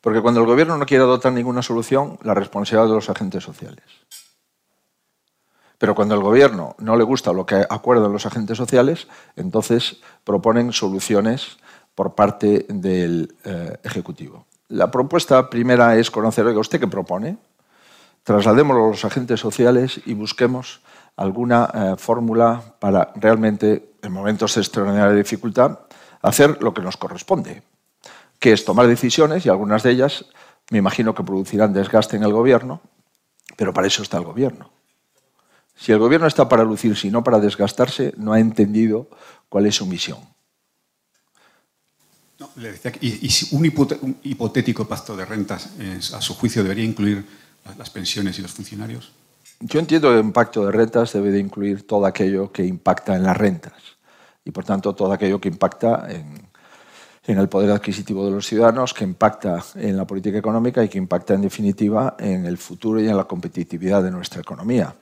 Porque 0.00 0.20
cuando 0.20 0.40
el 0.40 0.46
Gobierno 0.46 0.78
no 0.78 0.86
quiere 0.86 1.04
adoptar 1.04 1.32
ninguna 1.32 1.62
solución, 1.62 2.18
la 2.22 2.34
responsabilidad 2.34 2.88
de 2.88 2.94
los 2.94 3.10
agentes 3.10 3.44
sociales. 3.44 3.84
Pero 5.78 5.94
cuando 5.94 6.14
el 6.14 6.22
Gobierno 6.22 6.74
no 6.78 6.96
le 6.96 7.04
gusta 7.04 7.32
lo 7.32 7.44
que 7.44 7.66
acuerdan 7.68 8.12
los 8.12 8.24
agentes 8.26 8.56
sociales, 8.56 9.08
entonces 9.36 10.00
proponen 10.24 10.72
soluciones 10.72 11.58
por 11.94 12.14
parte 12.14 12.66
del 12.68 13.36
eh, 13.44 13.78
Ejecutivo. 13.82 14.46
La 14.72 14.90
propuesta 14.90 15.50
primera 15.50 15.96
es 15.98 16.10
conocer, 16.10 16.46
oiga, 16.46 16.58
¿usted 16.58 16.80
qué 16.80 16.86
propone? 16.86 17.36
Trasladémoslo 18.22 18.86
a 18.86 18.88
los 18.88 19.04
agentes 19.04 19.38
sociales 19.38 20.00
y 20.06 20.14
busquemos 20.14 20.80
alguna 21.14 21.68
eh, 21.74 21.94
fórmula 21.98 22.62
para 22.78 23.12
realmente, 23.16 23.92
en 24.00 24.10
momentos 24.10 24.54
de 24.54 24.62
extraordinaria 24.62 25.14
dificultad, 25.14 25.80
hacer 26.22 26.62
lo 26.62 26.72
que 26.72 26.80
nos 26.80 26.96
corresponde, 26.96 27.62
que 28.38 28.54
es 28.54 28.64
tomar 28.64 28.86
decisiones 28.86 29.44
y 29.44 29.50
algunas 29.50 29.82
de 29.82 29.90
ellas 29.90 30.24
me 30.70 30.78
imagino 30.78 31.14
que 31.14 31.22
producirán 31.22 31.74
desgaste 31.74 32.16
en 32.16 32.22
el 32.22 32.32
gobierno, 32.32 32.80
pero 33.58 33.74
para 33.74 33.88
eso 33.88 34.02
está 34.02 34.16
el 34.16 34.24
gobierno. 34.24 34.70
Si 35.76 35.92
el 35.92 35.98
gobierno 35.98 36.26
está 36.26 36.48
para 36.48 36.64
lucirse 36.64 37.08
y 37.08 37.10
no 37.10 37.22
para 37.22 37.40
desgastarse, 37.40 38.14
no 38.16 38.32
ha 38.32 38.40
entendido 38.40 39.08
cuál 39.50 39.66
es 39.66 39.74
su 39.74 39.84
misión. 39.84 40.20
Y, 43.00 43.28
si 43.30 43.54
un, 43.54 43.64
hipotético 44.22 44.86
pacto 44.86 45.16
de 45.16 45.24
rentas, 45.24 45.70
a 46.14 46.20
su 46.20 46.34
juicio, 46.34 46.62
debería 46.62 46.84
incluir 46.84 47.24
las 47.78 47.90
pensiones 47.90 48.38
y 48.38 48.42
los 48.42 48.52
funcionarios? 48.52 49.12
Yo 49.60 49.78
entiendo 49.78 50.10
que 50.12 50.18
un 50.18 50.32
pacto 50.32 50.66
de 50.66 50.72
rentas 50.72 51.12
debe 51.12 51.30
de 51.30 51.38
incluir 51.38 51.86
todo 51.86 52.06
aquello 52.06 52.50
que 52.50 52.64
impacta 52.64 53.14
en 53.14 53.22
las 53.22 53.36
rentas 53.36 53.74
y, 54.44 54.50
por 54.50 54.64
tanto, 54.64 54.94
todo 54.94 55.12
aquello 55.12 55.40
que 55.40 55.48
impacta 55.48 56.06
en, 56.10 56.48
en 57.24 57.38
el 57.38 57.48
poder 57.48 57.70
adquisitivo 57.70 58.24
de 58.24 58.32
los 58.32 58.46
ciudadanos, 58.46 58.92
que 58.92 59.04
impacta 59.04 59.64
en 59.76 59.96
la 59.96 60.06
política 60.06 60.38
económica 60.38 60.82
y 60.82 60.88
que 60.88 60.98
impacta, 60.98 61.34
en 61.34 61.42
definitiva, 61.42 62.16
en 62.18 62.46
el 62.46 62.58
futuro 62.58 63.00
y 63.00 63.08
en 63.08 63.16
la 63.16 63.24
competitividad 63.24 64.02
de 64.02 64.10
nuestra 64.10 64.40
economía. 64.40 64.94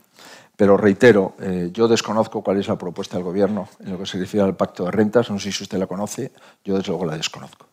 Pero 0.61 0.77
reitero, 0.77 1.37
eh, 1.41 1.71
yo 1.73 1.89
desconozco 1.89 2.43
cuál 2.43 2.59
es 2.59 2.69
la 2.69 2.77
propuesta 2.77 3.17
del 3.17 3.25
Gobierno 3.25 3.67
en 3.83 3.93
lo 3.93 3.99
que 3.99 4.05
se 4.05 4.19
refiere 4.19 4.45
al 4.45 4.57
pacto 4.57 4.85
de 4.85 4.91
rentas. 4.91 5.31
No 5.31 5.39
sé 5.39 5.51
si 5.51 5.63
usted 5.63 5.79
la 5.79 5.87
conoce, 5.87 6.33
yo 6.63 6.77
desde 6.77 6.89
luego 6.89 7.07
la 7.07 7.17
desconozco. 7.17 7.67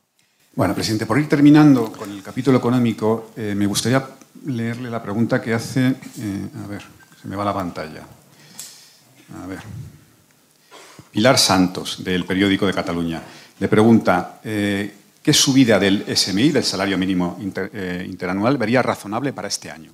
Bueno, 0.56 0.74
presidente, 0.74 1.06
por 1.06 1.20
ir 1.20 1.28
terminando 1.28 1.92
con 1.92 2.10
el 2.10 2.24
capítulo 2.24 2.60
económico, 2.60 3.32
eh, 3.36 3.54
me 3.58 3.66
gustaría 3.66 4.08
leerle 4.46 4.90
la 4.90 5.04
pregunta 5.04 5.42
que 5.42 5.54
hace. 5.54 5.88
Eh, 5.88 6.48
a 6.64 6.68
ver, 6.68 6.82
se 7.22 7.28
me 7.28 7.36
va 7.36 7.44
la 7.44 7.54
pantalla. 7.54 8.04
A 9.44 9.48
ver. 9.48 9.60
Pilar 11.12 11.38
Santos, 11.38 12.02
del 12.06 12.24
periódico 12.24 12.68
de 12.68 12.74
Cataluña, 12.74 13.22
le 13.60 13.68
pregunta: 13.68 14.40
¿qué 14.42 15.34
subida 15.34 15.78
del 15.78 16.06
SMI, 16.16 16.52
del 16.52 16.64
salario 16.64 16.98
mínimo 16.98 17.38
interanual, 17.42 18.56
vería 18.56 18.82
razonable 18.82 19.34
para 19.34 19.50
este 19.50 19.70
año? 19.70 19.92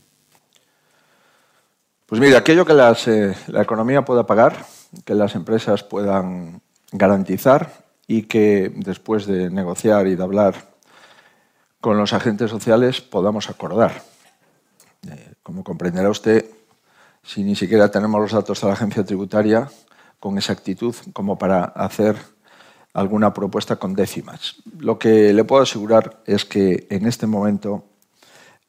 Pues 2.13 2.21
mire, 2.21 2.37
aquello 2.37 2.63
que 2.63 2.73
eh, 3.07 3.35
la 3.47 3.63
economía 3.63 4.05
pueda 4.05 4.27
pagar, 4.27 4.67
que 5.03 5.15
las 5.15 5.33
empresas 5.33 5.81
puedan 5.81 6.61
garantizar 6.91 7.85
y 8.05 8.27
que 8.27 8.71
después 8.75 9.25
de 9.25 9.49
negociar 9.49 10.05
y 10.05 10.13
de 10.13 10.21
hablar 10.21 10.53
con 11.81 11.97
los 11.97 12.13
agentes 12.13 12.51
sociales 12.51 13.01
podamos 13.01 13.49
acordar. 13.49 14.03
Eh, 15.09 15.33
como 15.41 15.63
comprenderá 15.63 16.07
usted, 16.11 16.45
si 17.23 17.43
ni 17.43 17.55
siquiera 17.55 17.89
tenemos 17.89 18.21
los 18.21 18.31
datos 18.31 18.61
de 18.61 18.67
la 18.67 18.73
agencia 18.73 19.03
tributaria 19.03 19.67
con 20.19 20.37
exactitud 20.37 20.95
como 21.13 21.39
para 21.39 21.63
hacer 21.63 22.15
alguna 22.93 23.33
propuesta 23.33 23.77
con 23.77 23.95
décimas. 23.95 24.57
Lo 24.77 24.99
que 24.99 25.33
le 25.33 25.43
puedo 25.45 25.63
asegurar 25.63 26.21
es 26.27 26.45
que 26.45 26.85
en 26.91 27.07
este 27.07 27.25
momento 27.25 27.85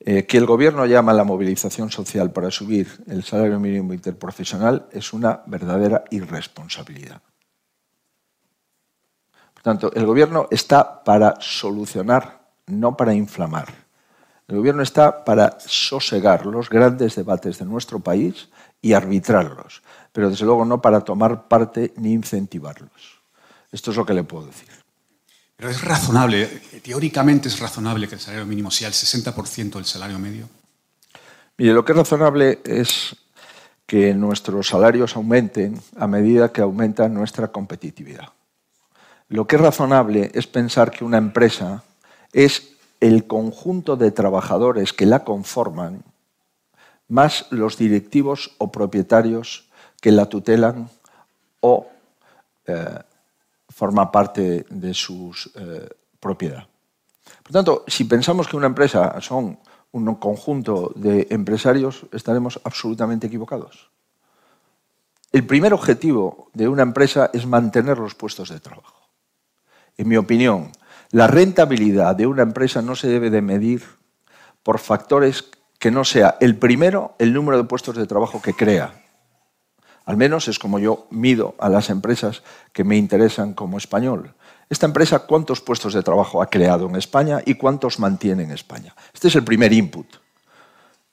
eh, 0.06 0.26
que 0.26 0.36
el 0.36 0.44
Gobierno 0.44 0.84
llama 0.84 1.12
a 1.12 1.14
la 1.14 1.24
movilización 1.24 1.90
social 1.90 2.30
para 2.30 2.50
subir 2.50 3.02
el 3.06 3.24
salario 3.24 3.58
mínimo 3.58 3.94
interprofesional 3.94 4.86
es 4.92 5.14
una 5.14 5.42
verdadera 5.46 6.04
irresponsabilidad. 6.10 7.22
Por 9.54 9.62
tanto, 9.62 9.90
el 9.94 10.04
Gobierno 10.04 10.46
está 10.50 11.02
para 11.02 11.36
solucionar, 11.40 12.50
no 12.66 12.94
para 12.94 13.14
inflamar. 13.14 13.68
El 14.46 14.56
Gobierno 14.56 14.82
está 14.82 15.24
para 15.24 15.56
sosegar 15.58 16.44
los 16.44 16.68
grandes 16.68 17.16
debates 17.16 17.58
de 17.58 17.64
nuestro 17.64 17.98
país 18.00 18.50
y 18.82 18.92
arbitrarlos, 18.92 19.82
pero 20.12 20.28
desde 20.28 20.44
luego 20.44 20.66
no 20.66 20.82
para 20.82 21.00
tomar 21.00 21.48
parte 21.48 21.94
ni 21.96 22.12
incentivarlos. 22.12 23.22
Esto 23.72 23.90
es 23.90 23.96
lo 23.96 24.04
que 24.04 24.12
le 24.12 24.24
puedo 24.24 24.44
decir. 24.44 24.83
Pero 25.56 25.70
es 25.70 25.82
razonable, 25.82 26.46
teóricamente 26.82 27.48
es 27.48 27.58
razonable 27.60 28.08
que 28.08 28.16
el 28.16 28.20
salario 28.20 28.46
mínimo 28.46 28.70
sea 28.70 28.88
el 28.88 28.94
60% 28.94 29.74
del 29.74 29.84
salario 29.84 30.18
medio. 30.18 30.48
Mire, 31.56 31.72
lo 31.72 31.84
que 31.84 31.92
es 31.92 31.98
razonable 31.98 32.60
es 32.64 33.16
que 33.86 34.14
nuestros 34.14 34.68
salarios 34.68 35.14
aumenten 35.16 35.80
a 35.96 36.06
medida 36.06 36.50
que 36.50 36.62
aumenta 36.62 37.08
nuestra 37.08 37.48
competitividad. 37.48 38.30
Lo 39.28 39.46
que 39.46 39.56
es 39.56 39.62
razonable 39.62 40.30
es 40.34 40.46
pensar 40.46 40.90
que 40.90 41.04
una 41.04 41.18
empresa 41.18 41.84
es 42.32 42.74
el 43.00 43.26
conjunto 43.26 43.96
de 43.96 44.10
trabajadores 44.10 44.92
que 44.92 45.06
la 45.06 45.24
conforman, 45.24 46.02
más 47.08 47.46
los 47.50 47.76
directivos 47.76 48.52
o 48.58 48.72
propietarios 48.72 49.68
que 50.00 50.10
la 50.10 50.26
tutelan 50.26 50.88
o 51.60 51.86
eh, 52.66 52.98
forma 53.74 54.10
parte 54.12 54.64
de 54.70 54.94
su 54.94 55.34
eh, 55.56 55.88
propiedad. 56.20 56.66
Por 57.42 57.52
tanto, 57.52 57.84
si 57.88 58.04
pensamos 58.04 58.46
que 58.46 58.56
una 58.56 58.68
empresa 58.68 59.20
son 59.20 59.58
un 59.90 60.14
conjunto 60.14 60.92
de 60.94 61.26
empresarios, 61.30 62.06
estaremos 62.12 62.60
absolutamente 62.62 63.26
equivocados. 63.26 63.90
El 65.32 65.44
primer 65.44 65.74
objetivo 65.74 66.50
de 66.54 66.68
una 66.68 66.82
empresa 66.82 67.30
es 67.32 67.46
mantener 67.46 67.98
los 67.98 68.14
puestos 68.14 68.50
de 68.50 68.60
trabajo. 68.60 69.08
En 69.96 70.08
mi 70.08 70.16
opinión, 70.16 70.70
la 71.10 71.26
rentabilidad 71.26 72.14
de 72.14 72.28
una 72.28 72.42
empresa 72.42 72.80
no 72.82 72.94
se 72.94 73.08
debe 73.08 73.30
de 73.30 73.42
medir 73.42 73.82
por 74.62 74.78
factores 74.78 75.44
que 75.80 75.90
no 75.90 76.04
sea 76.04 76.36
el 76.40 76.56
primero 76.56 77.16
el 77.18 77.32
número 77.32 77.58
de 77.58 77.64
puestos 77.64 77.96
de 77.96 78.06
trabajo 78.06 78.40
que 78.40 78.54
crea, 78.54 79.03
al 80.04 80.16
menos 80.16 80.48
es 80.48 80.58
como 80.58 80.78
yo 80.78 81.06
mido 81.10 81.54
a 81.58 81.68
las 81.68 81.90
empresas 81.90 82.42
que 82.72 82.84
me 82.84 82.96
interesan 82.96 83.54
como 83.54 83.78
español. 83.78 84.34
Esta 84.68 84.86
empresa, 84.86 85.20
¿cuántos 85.20 85.60
puestos 85.60 85.94
de 85.94 86.02
trabajo 86.02 86.42
ha 86.42 86.50
creado 86.50 86.86
en 86.86 86.96
España 86.96 87.40
y 87.44 87.54
cuántos 87.54 87.98
mantiene 87.98 88.44
en 88.44 88.50
España? 88.50 88.94
Este 89.12 89.28
es 89.28 89.34
el 89.34 89.44
primer 89.44 89.72
input. 89.72 90.06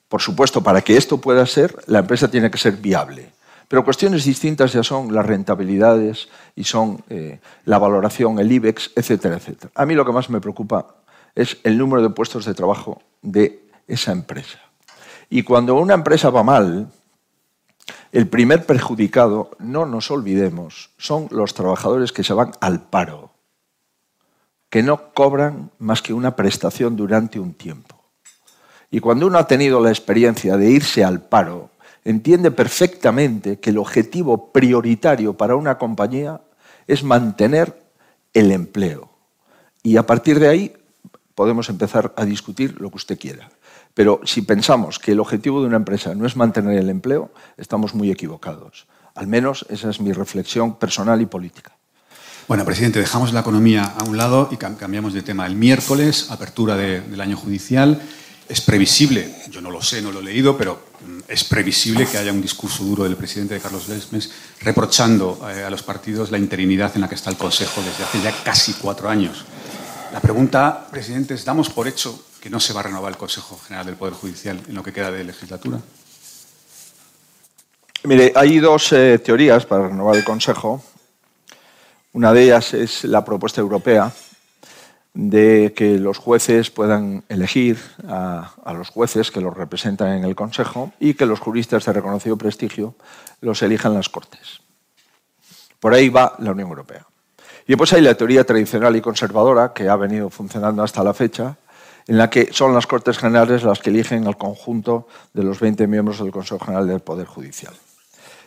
Por 0.08 0.22
supuesto, 0.22 0.62
para 0.62 0.82
que 0.82 0.98
esto 0.98 1.20
pueda 1.20 1.46
ser, 1.46 1.76
la 1.88 2.00
empresa 2.00 2.30
tiene 2.30 2.52
que 2.52 2.58
ser 2.58 2.78
viable. 2.78 3.32
Pero 3.68 3.86
cuestiones 3.86 4.26
distintas 4.26 4.74
ya 4.74 4.84
son 4.84 5.14
las 5.16 5.26
rentabilidades 5.26 6.28
y 6.56 6.66
son 6.66 7.02
eh, 7.10 7.40
la 7.64 7.78
valoración, 7.78 8.38
el 8.40 8.52
IBEX, 8.52 8.92
etcétera, 8.96 9.38
etcétera. 9.38 9.72
A 9.76 9.86
mí 9.86 9.96
lo 9.96 10.06
que 10.06 10.12
más 10.12 10.30
me 10.30 10.42
preocupa 10.42 10.96
es 11.36 11.58
el 11.64 11.78
número 11.78 12.02
de 12.02 12.10
puestos 12.10 12.44
de 12.44 12.54
trabajo 12.54 13.02
de 13.22 13.64
esa 13.88 14.12
empresa. 14.12 14.60
Y 15.30 15.44
cuando 15.44 15.76
una 15.76 15.94
empresa 15.94 16.30
va 16.30 16.44
mal, 16.44 16.90
el 18.12 18.28
primer 18.28 18.66
perjudicado, 18.66 19.52
no 19.60 19.86
nos 19.86 20.12
olvidemos, 20.12 20.92
son 20.98 21.28
los 21.32 21.54
trabajadores 21.54 22.12
que 22.12 22.24
se 22.24 22.34
van 22.34 22.52
al 22.60 22.82
paro, 22.82 23.32
que 24.70 24.84
no 24.84 25.14
cobran 25.14 25.72
más 25.80 26.02
que 26.02 26.14
una 26.14 26.36
prestación 26.36 26.96
durante 26.96 27.40
un 27.40 27.54
tiempo. 27.54 28.02
Y 28.90 29.00
cuando 29.00 29.28
uno 29.28 29.38
ha 29.38 29.48
tenido 29.48 29.80
la 29.80 29.90
experiencia 29.90 30.58
de 30.58 30.70
irse 30.70 31.04
al 31.04 31.22
paro, 31.22 31.70
entiende 32.04 32.52
perfectamente 32.52 33.60
que 33.60 33.70
el 33.70 33.78
objetivo 33.78 34.52
prioritario 34.52 35.36
para 35.36 35.56
una 35.56 35.78
compañía 35.78 36.42
es 36.88 37.04
mantener 37.04 37.82
el 38.34 38.52
empleo. 38.52 39.10
Y 39.84 39.98
a 39.98 40.06
partir 40.06 40.40
de 40.40 40.50
ahí 40.50 40.74
podemos 41.36 41.70
empezar 41.70 42.14
a 42.18 42.26
discutir 42.26 42.80
lo 42.80 42.90
que 42.90 42.98
usted 42.98 43.20
quiera. 43.20 43.50
Pero 43.94 44.22
si 44.24 44.42
pensamos 44.42 45.00
que 45.00 45.12
el 45.12 45.20
objetivo 45.20 45.62
de 45.62 45.68
una 45.68 45.78
empresa 45.78 46.16
no 46.16 46.26
es 46.26 46.36
mantener 46.36 46.78
el 46.78 46.90
empleo, 46.90 47.32
estamos 47.58 47.94
muy 47.94 48.10
equivocados. 48.12 48.88
Al 49.16 49.28
menos 49.28 49.66
esa 49.70 49.90
es 49.90 50.00
mi 50.00 50.14
reflexión 50.14 50.76
personal 50.76 51.22
y 51.22 51.26
política. 51.26 51.76
Bueno, 52.48 52.66
presidente, 52.66 53.00
dejamos 53.00 53.34
la 53.34 53.42
economía 53.42 53.84
a 53.84 54.04
un 54.04 54.18
lado 54.18 54.50
y 54.52 54.58
cambiamos 54.58 55.14
de 55.14 55.22
tema. 55.22 55.46
El 55.46 55.56
miércoles, 55.56 56.32
apertura 56.32 56.76
del 56.76 57.22
año 57.22 57.38
judicial. 57.38 58.02
Es 58.50 58.60
previsible, 58.60 59.34
yo 59.50 59.62
no 59.62 59.72
lo 59.72 59.82
sé, 59.82 60.02
no 60.02 60.12
lo 60.12 60.20
he 60.20 60.24
leído, 60.24 60.58
pero 60.58 60.82
mm, 61.08 61.20
es 61.30 61.46
previsible 61.46 62.06
que 62.06 62.18
haya 62.18 62.34
un 62.34 62.42
discurso 62.42 62.84
duro 62.84 63.06
del 63.06 63.16
presidente 63.16 63.54
de 63.54 63.62
Carlos 63.62 63.88
Lesmes 63.88 64.30
reprochando 64.60 65.40
eh, 65.50 65.64
a 65.64 65.70
los 65.70 65.84
partidos 65.84 66.32
la 66.32 66.38
interinidad 66.38 66.92
en 66.96 67.02
la 67.02 67.08
que 67.08 67.16
está 67.16 67.30
el 67.30 67.38
Consejo 67.38 67.82
desde 67.82 68.04
hace 68.04 68.22
ya 68.22 68.34
casi 68.44 68.74
cuatro 68.74 69.08
años. 69.08 69.46
La 70.12 70.20
pregunta, 70.20 70.88
presidente, 70.92 71.36
es, 71.36 71.46
¿damos 71.46 71.70
por 71.70 71.88
hecho 71.88 72.26
que 72.42 72.50
no 72.50 72.60
se 72.60 72.74
va 72.74 72.80
a 72.80 72.84
renovar 72.84 73.12
el 73.12 73.18
Consejo 73.18 73.58
General 73.60 73.86
del 73.86 73.96
Poder 73.96 74.16
Judicial 74.16 74.60
en 74.68 74.74
lo 74.74 74.82
que 74.82 74.92
queda 74.92 75.12
de 75.12 75.24
legislatura? 75.24 75.80
Mire, 78.04 78.34
hay 78.36 78.58
dos 78.58 78.92
eh, 78.94 79.20
teorías 79.20 79.68
para 79.68 79.88
renovar 79.88 80.16
el 80.16 80.24
Consejo. 80.24 80.84
Una 82.14 82.34
de 82.34 82.44
ellas 82.44 82.74
es 82.74 83.04
la 83.04 83.24
propuesta 83.24 83.62
europea 83.62 84.12
de 85.14 85.74
que 85.76 86.00
los 86.00 86.18
jueces 86.18 86.72
puedan 86.72 87.24
elegir 87.30 87.78
a, 88.08 88.54
a, 88.66 88.74
los 88.74 88.90
jueces 88.90 89.30
que 89.30 89.42
los 89.42 89.56
representan 89.56 90.14
en 90.14 90.24
el 90.24 90.36
Consejo 90.36 90.92
y 91.00 91.14
que 91.14 91.28
los 91.28 91.40
juristas 91.40 91.86
de 91.86 91.94
reconocido 91.94 92.38
prestigio 92.38 92.96
los 93.42 93.62
elijan 93.62 93.94
las 93.94 94.10
Cortes. 94.10 94.62
Por 95.80 95.94
ahí 95.94 96.10
va 96.10 96.36
la 96.40 96.52
Unión 96.52 96.70
Europea. 96.70 97.06
Y 97.66 97.74
después 97.74 97.94
hay 97.94 98.02
la 98.02 98.16
teoría 98.16 98.44
tradicional 98.44 98.96
y 98.96 99.02
conservadora 99.02 99.74
que 99.74 99.88
ha 99.88 99.96
venido 99.96 100.30
funcionando 100.30 100.82
hasta 100.82 101.04
la 101.04 101.14
fecha, 101.14 101.56
en 102.12 102.18
la 102.18 102.30
que 102.30 102.52
son 102.52 102.74
las 102.74 102.88
Cortes 102.88 103.18
Generales 103.18 103.64
las 103.64 103.80
que 103.80 103.90
eligen 103.90 104.28
al 104.28 104.36
conjunto 104.36 105.08
de 105.34 105.44
los 105.44 105.62
20 105.62 105.88
miembros 105.88 106.20
del 106.20 106.30
Consejo 106.30 106.60
General 106.60 106.86
del 106.86 107.00
Poder 107.00 107.26
Judicial. 107.26 107.74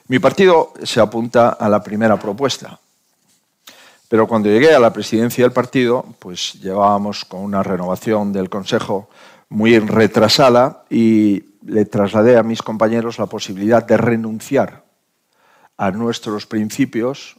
Mi 0.08 0.18
partido 0.18 0.74
se 0.82 1.00
apunta 1.00 1.48
a 1.48 1.66
la 1.70 1.82
primera 1.82 2.18
propuesta, 2.18 2.78
pero 4.06 4.28
cuando 4.28 4.50
llegué 4.50 4.74
a 4.74 4.78
la 4.78 4.92
presidencia 4.92 5.46
del 5.46 5.54
partido, 5.54 6.04
pues 6.18 6.60
llevábamos 6.60 7.24
con 7.24 7.40
una 7.40 7.62
renovación 7.62 8.34
del 8.34 8.50
Consejo 8.50 9.08
muy 9.48 9.78
retrasada 9.78 10.84
y 10.90 11.44
le 11.64 11.86
trasladé 11.86 12.36
a 12.36 12.42
mis 12.42 12.60
compañeros 12.60 13.18
la 13.18 13.24
posibilidad 13.24 13.82
de 13.82 13.96
renunciar 13.96 14.84
a 15.78 15.90
nuestros 15.90 16.44
principios, 16.44 17.36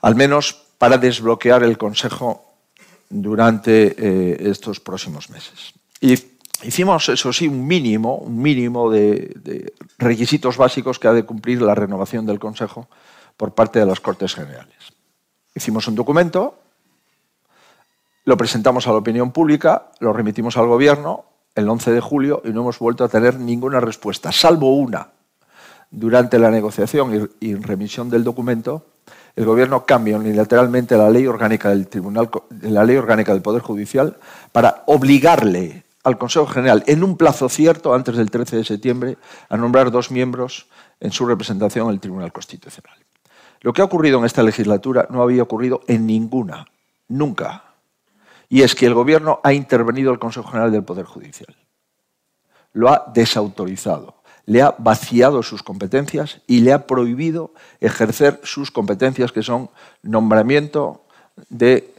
al 0.00 0.14
menos 0.14 0.54
para 0.78 0.96
desbloquear 0.96 1.64
el 1.64 1.76
Consejo 1.76 2.49
durante 3.10 3.94
eh, 3.98 4.50
estos 4.50 4.80
próximos 4.80 5.28
meses. 5.28 5.74
Y 6.00 6.14
hicimos, 6.62 7.08
eso 7.08 7.32
sí, 7.32 7.48
un 7.48 7.66
mínimo, 7.66 8.16
un 8.16 8.40
mínimo 8.40 8.90
de, 8.90 9.32
de, 9.42 9.74
requisitos 9.98 10.56
básicos 10.56 10.98
que 10.98 11.08
ha 11.08 11.12
de 11.12 11.24
cumplir 11.24 11.60
la 11.60 11.74
renovación 11.74 12.24
del 12.24 12.38
Consejo 12.38 12.88
por 13.36 13.54
parte 13.54 13.80
de 13.80 13.86
las 13.86 14.00
Cortes 14.00 14.34
Generales. 14.34 14.76
Hicimos 15.54 15.88
un 15.88 15.96
documento, 15.96 16.60
lo 18.24 18.36
presentamos 18.36 18.86
a 18.86 18.92
la 18.92 18.98
opinión 18.98 19.32
pública, 19.32 19.90
lo 19.98 20.12
remitimos 20.12 20.56
al 20.56 20.68
Gobierno 20.68 21.24
el 21.54 21.68
11 21.68 21.90
de 21.90 22.00
julio 22.00 22.42
y 22.44 22.50
no 22.50 22.60
hemos 22.60 22.78
vuelto 22.78 23.04
a 23.04 23.08
tener 23.08 23.38
ninguna 23.40 23.80
respuesta, 23.80 24.30
salvo 24.30 24.74
una 24.76 25.08
durante 25.90 26.38
la 26.38 26.50
negociación 26.50 27.30
y 27.40 27.54
remisión 27.56 28.08
del 28.08 28.22
documento, 28.22 28.86
el 29.36 29.44
Gobierno 29.44 29.84
cambia 29.84 30.16
unilateralmente 30.16 30.96
la 30.96 31.10
ley 31.10 31.26
orgánica 31.26 31.70
del 31.70 31.88
Tribunal, 31.88 32.30
la 32.62 32.84
ley 32.84 32.96
orgánica 32.96 33.32
del 33.32 33.42
Poder 33.42 33.62
Judicial 33.62 34.16
para 34.52 34.82
obligarle 34.86 35.84
al 36.02 36.18
Consejo 36.18 36.46
General, 36.46 36.82
en 36.86 37.04
un 37.04 37.16
plazo 37.16 37.48
cierto, 37.48 37.94
antes 37.94 38.16
del 38.16 38.30
13 38.30 38.56
de 38.56 38.64
septiembre, 38.64 39.18
a 39.48 39.56
nombrar 39.56 39.90
dos 39.90 40.10
miembros 40.10 40.66
en 40.98 41.12
su 41.12 41.26
representación 41.26 41.86
en 41.86 41.94
el 41.94 42.00
Tribunal 42.00 42.32
Constitucional. 42.32 42.96
Lo 43.60 43.72
que 43.72 43.82
ha 43.82 43.84
ocurrido 43.84 44.18
en 44.18 44.24
esta 44.24 44.42
legislatura 44.42 45.06
no 45.10 45.22
había 45.22 45.42
ocurrido 45.42 45.82
en 45.86 46.06
ninguna, 46.06 46.66
nunca. 47.08 47.64
Y 48.48 48.62
es 48.62 48.74
que 48.74 48.86
el 48.86 48.94
Gobierno 48.94 49.40
ha 49.44 49.52
intervenido 49.52 50.10
el 50.10 50.18
Consejo 50.18 50.48
General 50.48 50.72
del 50.72 50.84
Poder 50.84 51.04
Judicial. 51.04 51.54
Lo 52.72 52.88
ha 52.88 53.10
desautorizado 53.12 54.19
le 54.50 54.62
ha 54.62 54.74
vaciado 54.78 55.44
sus 55.44 55.62
competencias 55.62 56.40
y 56.48 56.62
le 56.62 56.72
ha 56.72 56.88
prohibido 56.88 57.54
ejercer 57.78 58.40
sus 58.42 58.72
competencias, 58.72 59.30
que 59.30 59.44
son 59.44 59.70
nombramiento 60.02 61.04
de 61.50 61.94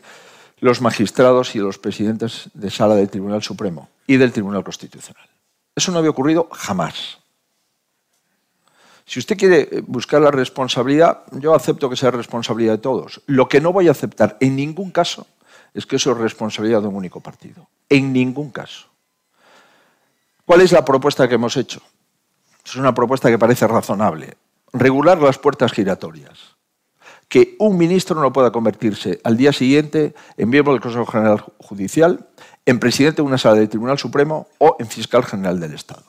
los 0.59 0.81
magistrados 0.81 1.55
y 1.55 1.59
los 1.59 1.77
presidentes 1.77 2.49
de 2.53 2.69
sala 2.69 2.95
del 2.95 3.09
Tribunal 3.09 3.41
Supremo 3.41 3.87
y 4.05 4.17
del 4.17 4.33
Tribunal 4.33 4.65
Constitucional. 4.65 5.29
Eso 5.73 5.93
no 5.93 5.99
había 5.99 6.09
ocurrido 6.09 6.49
jamás. 6.51 7.19
Si 9.05 9.19
usted 9.19 9.37
quiere 9.37 9.69
eh, 9.71 9.81
buscar 9.87 10.21
la 10.21 10.31
responsabilidad, 10.31 11.23
yo 11.31 11.55
acepto 11.55 11.89
que 11.89 11.95
sea 11.95 12.11
responsabilidad 12.11 12.73
de 12.73 12.79
todos. 12.79 13.21
Lo 13.27 13.47
que 13.47 13.61
no 13.61 13.71
voy 13.71 13.87
a 13.87 13.91
aceptar 13.91 14.35
en 14.41 14.57
ningún 14.57 14.91
caso 14.91 15.25
es 15.73 15.85
que 15.85 15.95
eso 15.95 16.11
es 16.11 16.17
responsabilidad 16.17 16.81
de 16.81 16.89
un 16.89 16.95
único 16.95 17.21
partido. 17.21 17.69
En 17.87 18.11
ningún 18.11 18.51
caso. 18.51 18.87
¿Cuál 20.43 20.59
es 20.59 20.73
la 20.73 20.83
propuesta 20.83 21.29
que 21.29 21.35
hemos 21.35 21.55
hecho? 21.55 21.81
Es 22.65 22.75
una 22.75 22.93
propuesta 22.93 23.29
que 23.29 23.39
parece 23.39 23.67
razonable. 23.67 24.37
Regular 24.73 25.21
las 25.21 25.37
puertas 25.37 25.71
giratorias. 25.71 26.55
Que 27.27 27.55
un 27.59 27.77
ministro 27.77 28.19
no 28.19 28.33
pueda 28.33 28.51
convertirse 28.51 29.19
al 29.23 29.37
día 29.37 29.53
siguiente 29.53 30.13
en 30.37 30.49
miembro 30.49 30.73
del 30.73 30.81
Consejo 30.81 31.05
General 31.05 31.43
Judicial, 31.59 32.27
en 32.65 32.79
presidente 32.79 33.17
de 33.17 33.27
una 33.27 33.37
sala 33.37 33.55
del 33.55 33.69
Tribunal 33.69 33.97
Supremo 33.97 34.47
o 34.57 34.75
en 34.79 34.87
fiscal 34.87 35.23
general 35.23 35.59
del 35.59 35.73
Estado. 35.73 36.03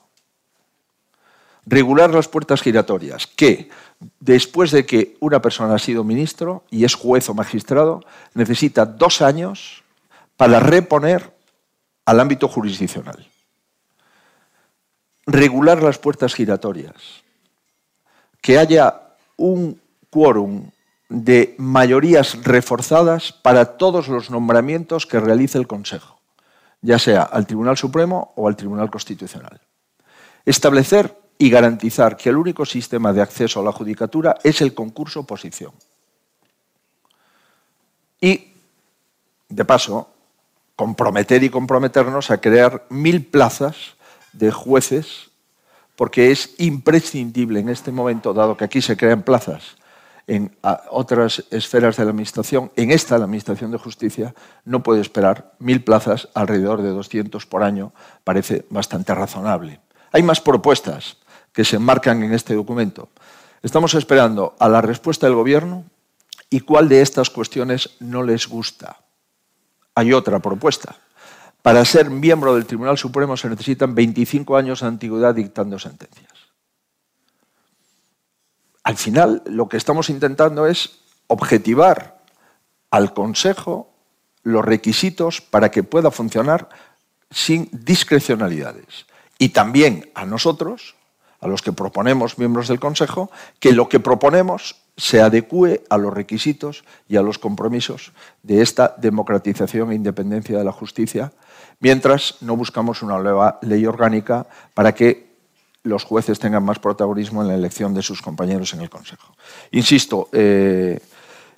Regular 1.65 2.13
las 2.13 2.27
puertas 2.27 2.61
giratorias, 2.61 3.29
que 3.29 3.71
después 4.19 4.73
de 4.73 4.85
que 4.85 5.17
una 5.21 5.41
persona 5.41 5.77
ha 5.77 5.79
sido 5.79 6.03
ministro 6.03 6.65
y 6.71 6.85
es 6.85 6.95
juez 6.95 7.29
o 7.29 7.35
magistrado, 7.35 8.01
necesita 8.35 8.85
dos 8.85 9.23
años 9.23 9.85
para 10.37 10.59
reponer 10.59 11.33
al 12.05 12.19
ámbito 12.19 12.49
jurisdiccional. 12.49 13.32
Regular 15.27 15.83
las 15.83 15.99
puertas 15.99 16.35
giratorias, 16.35 17.23
que 18.41 18.59
haya 18.59 19.01
un 19.37 19.81
quórum 20.11 20.71
de 21.09 21.55
mayorías 21.59 22.43
reforzadas 22.43 23.33
para 23.33 23.77
todos 23.77 24.09
los 24.09 24.31
nombramientos 24.31 25.07
que 25.07 25.21
realice 25.21 25.59
el 25.59 25.67
Consejo, 25.67 26.19
ya 26.81 26.99
sea 26.99 27.23
al 27.23 27.47
Tribunal 27.47 27.77
Supremo 27.77 28.33
o 28.35 28.49
al 28.49 28.57
Tribunal 28.57 28.91
Constitucional. 28.91 29.61
Establecer 30.45 31.17
y 31.39 31.51
garantizar 31.51 32.17
que 32.17 32.31
el 32.31 32.37
único 32.37 32.65
sistema 32.65 33.13
de 33.13 33.23
acceso 33.23 33.61
a 33.61 33.65
la 33.65 33.73
judicatura 33.73 34.37
es 34.43 34.61
el 34.61 34.75
concurso-oposición. 34.75 35.73
Y, 38.21 38.53
de 39.49 39.65
paso, 39.65 40.09
comprometer 40.77 41.43
y 41.43 41.51
comprometernos 41.51 42.31
a 42.31 42.41
crear 42.41 42.87
mil 42.89 43.27
plazas 43.27 43.97
de 44.33 44.51
jueces, 44.51 45.31
porque 45.97 46.31
es 46.31 46.55
imprescindible 46.59 47.61
en 47.61 47.69
este 47.69 47.93
momento, 47.93 48.35
dado 48.35 48.57
que 48.57 48.65
aquí 48.65 48.81
se 48.83 48.97
crean 48.97 49.23
plazas 49.23 49.77
en 50.27 50.57
otras 50.91 51.45
esferas 51.51 51.97
de 51.97 52.05
la 52.05 52.11
Administración, 52.11 52.71
en 52.77 52.91
esta, 52.91 53.19
la 53.19 53.25
Administración 53.25 53.71
de 53.71 53.79
Justicia, 53.79 54.35
no 54.65 54.83
puede 54.83 55.01
esperar 55.01 55.53
mil 55.59 55.83
plazas 55.83 56.29
alrededor 56.35 56.83
de 56.83 56.91
200 56.91 57.45
por 57.47 57.63
año, 57.63 57.93
parece 58.25 58.65
bastante 58.71 59.15
razonable. 59.15 59.81
Hay 60.13 60.23
más 60.23 60.41
propuestas, 60.41 61.17
que 61.53 61.65
se 61.65 61.77
enmarcan 61.77 62.23
en 62.23 62.33
este 62.33 62.55
documento. 62.55 63.11
Estamos 63.63 63.95
esperando 63.95 64.57
a 64.59 64.69
la 64.69 64.81
respuesta 64.81 65.27
del 65.27 65.37
Gobierno 65.37 65.85
y 66.49 66.61
cuál 66.61 66.89
de 66.89 67.03
estas 67.03 67.31
cuestiones 67.31 67.91
no 68.01 68.23
les 68.23 68.49
gusta. 68.49 68.97
Hay 69.95 70.13
otra 70.13 70.39
propuesta. 70.39 70.97
Para 71.63 71.85
ser 71.85 72.11
miembro 72.11 72.55
del 72.55 72.67
Tribunal 72.67 72.99
Supremo 72.99 73.37
se 73.37 73.49
necesitan 73.49 73.95
25 73.95 74.57
años 74.57 74.81
de 74.81 74.89
antigüedad 74.89 75.35
dictando 75.35 75.79
sentencias. 75.79 76.33
Al 78.83 78.97
final, 78.97 79.43
lo 79.47 79.69
que 79.69 79.77
estamos 79.77 80.11
intentando 80.11 80.67
es 80.67 80.99
objetivar 81.29 82.21
al 82.91 83.15
Consejo 83.15 83.95
los 84.43 84.65
requisitos 84.65 85.41
para 85.41 85.71
que 85.71 85.85
pueda 85.85 86.11
funcionar 86.11 86.69
sin 87.31 87.69
discrecionalidades. 87.73 89.07
Y 89.39 89.51
también 89.51 90.11
a 90.15 90.27
nosotros 90.27 90.97
a 91.41 91.49
los 91.49 91.61
que 91.61 91.73
proponemos 91.73 92.39
miembros 92.39 92.69
del 92.69 92.79
Consejo, 92.79 93.31
que 93.59 93.73
lo 93.73 93.89
que 93.89 93.99
proponemos 93.99 94.77
se 94.97 95.21
adecue 95.21 95.83
a 95.91 95.99
los 95.99 96.15
requisitos 96.15 96.85
y 97.09 97.17
a 97.17 97.23
los 97.23 97.39
compromisos 97.39 98.13
de 98.43 98.63
esta 98.63 98.95
democratización 98.97 99.91
e 99.91 99.97
independencia 99.97 100.57
de 100.57 100.65
la 100.65 100.71
justicia, 100.71 101.33
mientras 101.83 102.37
no 102.41 102.57
buscamos 102.57 103.03
una 103.03 103.19
nueva 103.19 103.59
ley 103.63 103.85
orgánica 103.85 104.47
para 104.73 104.95
que 104.95 105.33
los 105.83 106.05
jueces 106.05 106.39
tengan 106.39 106.63
más 106.63 106.79
protagonismo 106.79 107.43
en 107.43 107.49
la 107.49 107.55
elección 107.55 107.93
de 107.93 108.03
sus 108.03 108.23
compañeros 108.23 108.73
en 108.73 108.83
el 108.83 108.89
Consejo. 108.89 109.35
Insisto, 109.73 110.29
eh, 110.33 111.01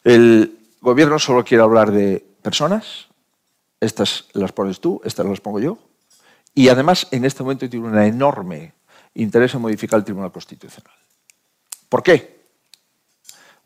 el 0.02 0.58
Gobierno 0.80 1.18
solo 1.18 1.44
quiere 1.44 1.62
hablar 1.62 1.92
de 1.92 2.24
personas, 2.42 3.08
estas 3.80 4.24
las 4.32 4.52
pones 4.52 4.80
tú, 4.80 5.00
estas 5.04 5.26
las 5.26 5.40
pongo 5.40 5.60
yo, 5.60 5.78
y 6.54 6.68
además 6.68 7.06
en 7.10 7.24
este 7.26 7.42
momento 7.42 7.68
tiene 7.68 7.86
una 7.86 8.06
enorme 8.06 8.72
interesa 9.14 9.58
modificar 9.58 9.98
el 9.98 10.04
Tribunal 10.04 10.32
Constitucional. 10.32 10.92
¿Por 11.88 12.02
qué? 12.02 12.40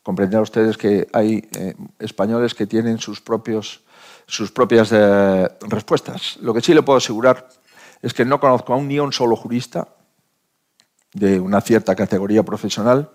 Comprenderán 0.02 0.42
ustedes 0.42 0.76
que 0.76 1.06
hay 1.12 1.48
eh, 1.56 1.74
españoles 2.00 2.54
que 2.54 2.66
tienen 2.66 2.98
sus, 2.98 3.20
propios, 3.20 3.82
sus 4.28 4.52
propias 4.52 4.90
eh, 4.92 5.48
respuestas. 5.62 6.38
Lo 6.42 6.54
que 6.54 6.60
sí 6.60 6.74
le 6.74 6.82
puedo 6.82 6.98
asegurar 6.98 7.48
es 8.02 8.14
que 8.14 8.24
no 8.24 8.38
conozco 8.38 8.74
aún 8.74 8.86
ni 8.86 8.98
a 8.98 9.02
un 9.02 9.12
solo 9.12 9.34
jurista 9.34 9.88
de 11.14 11.40
una 11.40 11.60
cierta 11.60 11.96
categoría 11.96 12.44
profesional 12.44 13.10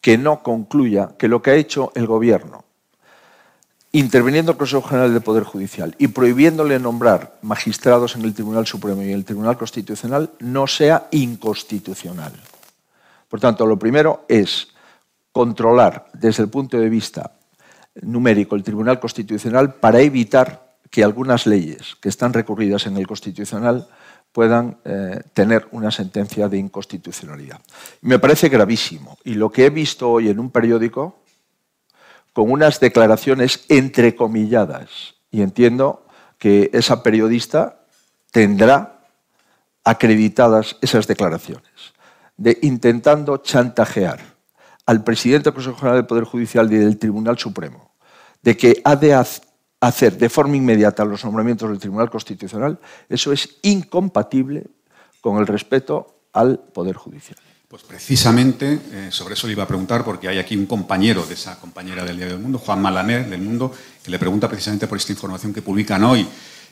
que 0.00 0.18
no 0.18 0.42
concluya 0.42 1.14
que 1.16 1.28
lo 1.28 1.40
que 1.40 1.52
ha 1.52 1.54
hecho 1.54 1.92
el 1.94 2.06
Gobierno 2.06 2.64
interviniendo 3.92 4.52
el 4.52 4.58
Consejo 4.58 4.82
General 4.82 5.10
del 5.10 5.22
Poder 5.22 5.44
Judicial 5.44 5.94
y 5.96 6.08
prohibiéndole 6.08 6.78
nombrar 6.78 7.38
magistrados 7.40 8.14
en 8.16 8.22
el 8.22 8.34
Tribunal 8.34 8.66
Supremo 8.66 9.02
y 9.02 9.06
en 9.06 9.14
el 9.14 9.24
Tribunal 9.24 9.56
Constitucional 9.56 10.32
no 10.40 10.66
sea 10.66 11.08
inconstitucional. 11.12 12.32
Por 13.28 13.40
tanto, 13.40 13.64
lo 13.64 13.78
primero 13.78 14.26
es 14.28 14.68
controlar 15.32 16.10
desde 16.12 16.42
el 16.42 16.50
punto 16.50 16.78
de 16.78 16.90
vista 16.90 17.35
numérico 18.02 18.56
el 18.56 18.62
Tribunal 18.62 19.00
Constitucional 19.00 19.74
para 19.74 20.00
evitar 20.00 20.76
que 20.90 21.02
algunas 21.02 21.46
leyes 21.46 21.96
que 22.00 22.08
están 22.08 22.32
recurridas 22.32 22.86
en 22.86 22.96
el 22.96 23.06
Constitucional 23.06 23.88
puedan 24.32 24.78
eh, 24.84 25.20
tener 25.32 25.66
una 25.72 25.90
sentencia 25.90 26.48
de 26.48 26.58
inconstitucionalidad. 26.58 27.60
Me 28.02 28.18
parece 28.18 28.48
gravísimo. 28.48 29.16
Y 29.24 29.34
lo 29.34 29.50
que 29.50 29.66
he 29.66 29.70
visto 29.70 30.10
hoy 30.10 30.28
en 30.28 30.38
un 30.38 30.50
periódico 30.50 31.16
con 32.32 32.50
unas 32.50 32.78
declaraciones 32.80 33.64
entrecomilladas. 33.70 35.14
Y 35.30 35.40
entiendo 35.40 36.06
que 36.38 36.68
esa 36.74 37.02
periodista 37.02 37.86
tendrá 38.30 39.00
acreditadas 39.84 40.76
esas 40.82 41.06
declaraciones, 41.06 41.94
de 42.36 42.58
intentando 42.60 43.38
chantajear 43.38 44.20
al 44.84 45.02
presidente 45.02 45.44
del 45.44 45.54
Consejo 45.54 45.78
General 45.78 45.96
del 45.96 46.06
Poder 46.06 46.24
Judicial 46.24 46.70
y 46.72 46.76
del 46.76 46.98
Tribunal 46.98 47.38
Supremo, 47.38 47.85
de 48.46 48.56
que 48.56 48.80
ha 48.84 48.94
de 48.94 49.12
hacer 49.80 50.16
de 50.16 50.28
forma 50.28 50.56
inmediata 50.56 51.04
los 51.04 51.24
nombramientos 51.24 51.68
del 51.68 51.80
Tribunal 51.80 52.08
Constitucional, 52.08 52.78
eso 53.08 53.32
es 53.32 53.58
incompatible 53.62 54.68
con 55.20 55.38
el 55.38 55.48
respeto 55.48 56.28
al 56.32 56.60
Poder 56.60 56.94
Judicial. 56.94 57.36
Pues 57.66 57.82
precisamente 57.82 58.78
eh, 58.92 59.08
sobre 59.10 59.34
eso 59.34 59.48
le 59.48 59.54
iba 59.54 59.64
a 59.64 59.66
preguntar, 59.66 60.04
porque 60.04 60.28
hay 60.28 60.38
aquí 60.38 60.56
un 60.56 60.66
compañero 60.66 61.26
de 61.26 61.34
esa 61.34 61.58
compañera 61.58 62.04
del 62.04 62.18
Día 62.18 62.26
del 62.26 62.38
Mundo, 62.38 62.58
Juan 62.58 62.80
Malaner, 62.80 63.28
del 63.28 63.42
Mundo, 63.42 63.72
que 64.04 64.12
le 64.12 64.18
pregunta 64.20 64.48
precisamente 64.48 64.86
por 64.86 64.96
esta 64.96 65.10
información 65.10 65.52
que 65.52 65.62
publican 65.62 66.04
hoy. 66.04 66.24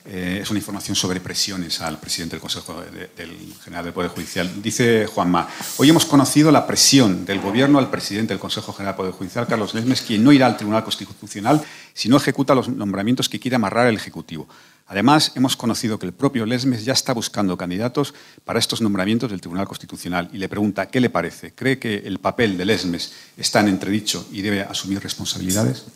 Eh, 0.06 0.40
es 0.42 0.50
una 0.50 0.58
información 0.58 0.94
sobre 0.94 1.18
presiones 1.18 1.80
al 1.80 1.98
presidente 1.98 2.36
del 2.36 2.40
Consejo 2.42 2.78
del 3.16 3.54
General 3.64 3.84
del 3.84 3.94
Poder 3.94 4.10
Judicial. 4.10 4.50
Dice 4.62 5.06
Juanma, 5.06 5.48
hoy 5.78 5.88
hemos 5.88 6.04
conocido 6.04 6.52
la 6.52 6.66
presión 6.66 7.24
del 7.24 7.40
Gobierno 7.40 7.78
al 7.78 7.88
presidente 7.88 8.34
del 8.34 8.38
Consejo 8.38 8.74
General 8.74 8.92
del 8.92 8.98
Poder 8.98 9.12
Judicial, 9.12 9.46
Carlos 9.46 9.72
Lesmes, 9.72 10.02
quien 10.02 10.22
no 10.22 10.30
irá 10.30 10.44
al 10.44 10.58
Tribunal 10.58 10.84
Constitucional 10.84 11.64
si 11.94 12.10
no 12.10 12.18
ejecuta 12.18 12.54
los 12.54 12.68
nombramientos 12.68 13.30
que 13.30 13.40
quiere 13.40 13.56
amarrar 13.56 13.86
el 13.86 13.96
Ejecutivo. 13.96 14.46
Además, 14.88 15.32
hemos 15.36 15.56
conocido 15.56 15.98
que 15.98 16.04
el 16.04 16.12
propio 16.12 16.44
Lesmes 16.44 16.84
ya 16.84 16.92
está 16.92 17.14
buscando 17.14 17.56
candidatos 17.56 18.12
para 18.44 18.58
estos 18.58 18.82
nombramientos 18.82 19.30
del 19.30 19.40
Tribunal 19.40 19.66
Constitucional 19.66 20.28
y 20.34 20.36
le 20.36 20.50
pregunta 20.50 20.86
qué 20.86 21.00
le 21.00 21.08
parece. 21.08 21.54
¿Cree 21.54 21.78
que 21.78 22.02
el 22.04 22.18
papel 22.18 22.58
de 22.58 22.66
Lesmes 22.66 23.14
está 23.38 23.60
en 23.60 23.68
entredicho 23.68 24.28
y 24.30 24.42
debe 24.42 24.60
asumir 24.60 25.02
responsabilidades? 25.02 25.86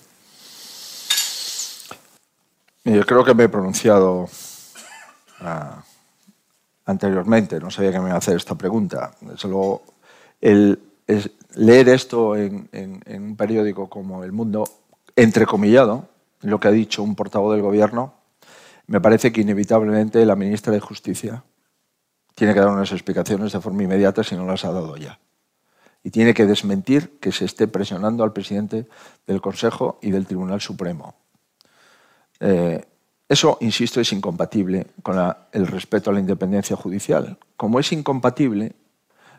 Yo 2.84 3.04
creo 3.04 3.24
que 3.24 3.34
me 3.34 3.44
he 3.44 3.48
pronunciado 3.48 4.28
ah, 5.40 5.82
anteriormente, 6.86 7.60
no 7.60 7.70
sabía 7.70 7.92
que 7.92 8.00
me 8.00 8.06
iba 8.06 8.14
a 8.14 8.18
hacer 8.18 8.36
esta 8.36 8.54
pregunta. 8.54 9.12
Solo 9.36 9.82
el, 10.40 10.80
leer 11.54 11.88
esto 11.88 12.36
en, 12.36 12.68
en 12.72 13.22
un 13.22 13.36
periódico 13.36 13.88
como 13.88 14.24
El 14.24 14.32
Mundo, 14.32 14.64
entrecomillado, 15.16 16.08
lo 16.42 16.60
que 16.60 16.68
ha 16.68 16.72
dicho 16.72 17.02
un 17.02 17.14
portavoz 17.14 17.52
del 17.52 17.62
Gobierno, 17.62 18.14
me 18.86 19.00
parece 19.00 19.32
que 19.32 19.42
inevitablemente 19.42 20.24
la 20.24 20.36
ministra 20.36 20.72
de 20.72 20.80
Justicia 20.80 21.44
tiene 22.34 22.54
que 22.54 22.60
dar 22.60 22.70
unas 22.70 22.92
explicaciones 22.92 23.52
de 23.52 23.60
forma 23.60 23.82
inmediata 23.82 24.22
si 24.22 24.36
no 24.36 24.46
las 24.46 24.64
ha 24.64 24.72
dado 24.72 24.96
ya. 24.96 25.18
Y 26.04 26.10
tiene 26.10 26.32
que 26.32 26.46
desmentir 26.46 27.18
que 27.18 27.32
se 27.32 27.44
esté 27.44 27.66
presionando 27.66 28.22
al 28.22 28.32
presidente 28.32 28.88
del 29.26 29.40
Consejo 29.40 29.98
y 30.00 30.12
del 30.12 30.26
Tribunal 30.26 30.60
Supremo. 30.60 31.16
Eh, 32.40 32.84
eso, 33.28 33.58
insisto, 33.60 34.00
es 34.00 34.12
incompatible 34.12 34.86
con 35.02 35.16
el 35.52 35.66
respeto 35.66 36.10
a 36.10 36.14
la 36.14 36.20
independencia 36.20 36.76
judicial. 36.76 37.38
Como 37.56 37.78
es 37.78 37.92
incompatible 37.92 38.74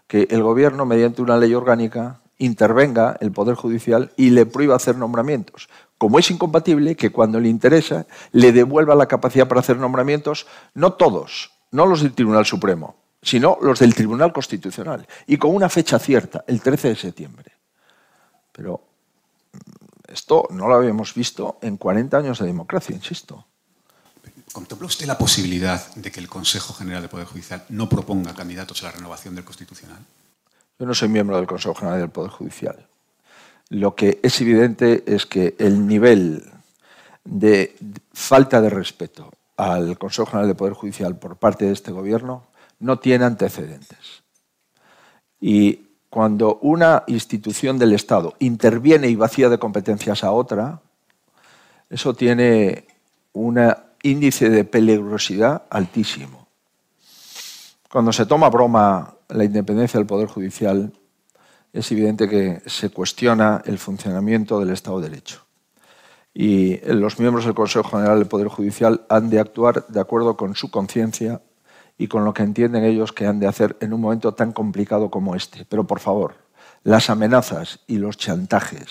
que 0.07 0.27
el 0.29 0.43
Gobierno, 0.43 0.85
mediante 0.85 1.21
una 1.21 1.37
ley 1.37 1.53
orgánica, 1.53 2.21
intervenga 2.37 3.17
el 3.19 3.31
Poder 3.31 3.55
Judicial 3.55 4.11
y 4.15 4.29
le 4.29 4.45
prohíba 4.45 4.75
hacer 4.75 4.95
nombramientos. 4.95 5.69
Como 5.97 6.19
es 6.19 6.31
incompatible, 6.31 6.95
que 6.95 7.11
cuando 7.11 7.39
le 7.39 7.49
interesa 7.49 8.07
le 8.31 8.51
devuelva 8.51 8.95
la 8.95 9.07
capacidad 9.07 9.47
para 9.47 9.59
hacer 9.59 9.77
nombramientos, 9.77 10.47
no 10.73 10.93
todos, 10.93 11.51
no 11.71 11.85
los 11.85 12.01
del 12.01 12.13
Tribunal 12.13 12.45
Supremo, 12.45 12.95
sino 13.21 13.57
los 13.61 13.79
del 13.79 13.93
Tribunal 13.93 14.31
Constitucional, 14.31 15.05
y 15.27 15.37
con 15.37 15.53
una 15.53 15.67
fecha 15.67 15.99
cierta, 15.99 16.43
el 16.47 16.61
13 16.61 16.89
de 16.89 16.95
septiembre. 16.95 17.51
Pero 18.51 18.88
esto 20.11 20.47
no 20.51 20.67
lo 20.67 20.75
habíamos 20.75 21.13
visto 21.13 21.57
en 21.61 21.77
40 21.77 22.17
años 22.17 22.39
de 22.39 22.47
democracia, 22.47 22.95
insisto. 22.95 23.45
¿Contempla 24.51 24.87
usted 24.87 25.05
la 25.05 25.17
posibilidad 25.17 25.93
de 25.95 26.11
que 26.11 26.19
el 26.19 26.27
Consejo 26.27 26.73
General 26.73 27.01
del 27.01 27.09
Poder 27.09 27.27
Judicial 27.27 27.65
no 27.69 27.87
proponga 27.87 28.33
candidatos 28.33 28.81
a 28.81 28.87
la 28.87 28.91
renovación 28.93 29.35
del 29.35 29.45
Constitucional? 29.45 29.99
Yo 30.79 30.85
no 30.85 30.93
soy 30.93 31.09
miembro 31.09 31.37
del 31.37 31.45
Consejo 31.45 31.75
General 31.75 31.99
del 31.99 32.09
Poder 32.09 32.31
Judicial. 32.31 32.87
Lo 33.69 33.95
que 33.95 34.19
es 34.23 34.41
evidente 34.41 35.03
es 35.05 35.25
que 35.25 35.55
el 35.59 35.85
nivel 35.85 36.51
de 37.23 37.75
falta 38.11 38.61
de 38.61 38.69
respeto 38.69 39.31
al 39.57 39.97
Consejo 39.99 40.25
General 40.25 40.47
del 40.47 40.55
Poder 40.55 40.73
Judicial 40.73 41.15
por 41.17 41.37
parte 41.37 41.65
de 41.65 41.73
este 41.73 41.91
Gobierno 41.91 42.47
no 42.79 42.97
tiene 42.97 43.25
antecedentes. 43.25 44.23
Y 45.39 45.88
cuando 46.09 46.57
una 46.61 47.03
institución 47.07 47.77
del 47.77 47.93
Estado 47.93 48.33
interviene 48.39 49.09
y 49.09 49.15
vacía 49.15 49.49
de 49.49 49.59
competencias 49.59 50.23
a 50.23 50.31
otra, 50.31 50.81
eso 51.89 52.13
tiene 52.13 52.87
un 53.33 53.59
índice 54.01 54.49
de 54.49 54.63
peligrosidad 54.63 55.63
altísimo. 55.69 56.47
Cuando 57.91 58.11
se 58.11 58.25
toma 58.25 58.49
broma 58.49 59.15
la 59.29 59.43
independencia 59.43 59.99
del 59.99 60.07
Poder 60.07 60.27
Judicial, 60.27 60.93
es 61.73 61.91
evidente 61.91 62.27
que 62.27 62.61
se 62.65 62.89
cuestiona 62.89 63.61
el 63.65 63.77
funcionamiento 63.77 64.59
del 64.59 64.71
Estado 64.71 64.99
de 64.99 65.09
Derecho. 65.09 65.45
Y 66.33 66.77
los 66.93 67.19
miembros 67.19 67.45
del 67.45 67.55
Consejo 67.55 67.89
General 67.89 68.17
del 68.17 68.27
Poder 68.27 68.47
Judicial 68.47 69.05
han 69.09 69.29
de 69.29 69.39
actuar 69.39 69.85
de 69.87 69.99
acuerdo 69.99 70.37
con 70.37 70.55
su 70.55 70.71
conciencia 70.71 71.41
y 71.99 72.07
con 72.07 72.23
lo 72.25 72.33
que 72.33 72.43
entienden 72.43 72.85
ellos 72.85 73.11
que 73.11 73.27
han 73.27 73.39
de 73.39 73.45
hacer 73.45 73.77
en 73.81 73.93
un 73.93 74.01
momento 74.01 74.33
tan 74.33 74.53
complicado 74.53 75.11
como 75.11 75.35
este. 75.35 75.65
Pero 75.65 75.85
por 75.85 75.99
favor, 75.99 76.35
las 76.81 77.09
amenazas 77.09 77.81
y 77.87 77.97
los 77.97 78.17
chantajes 78.17 78.87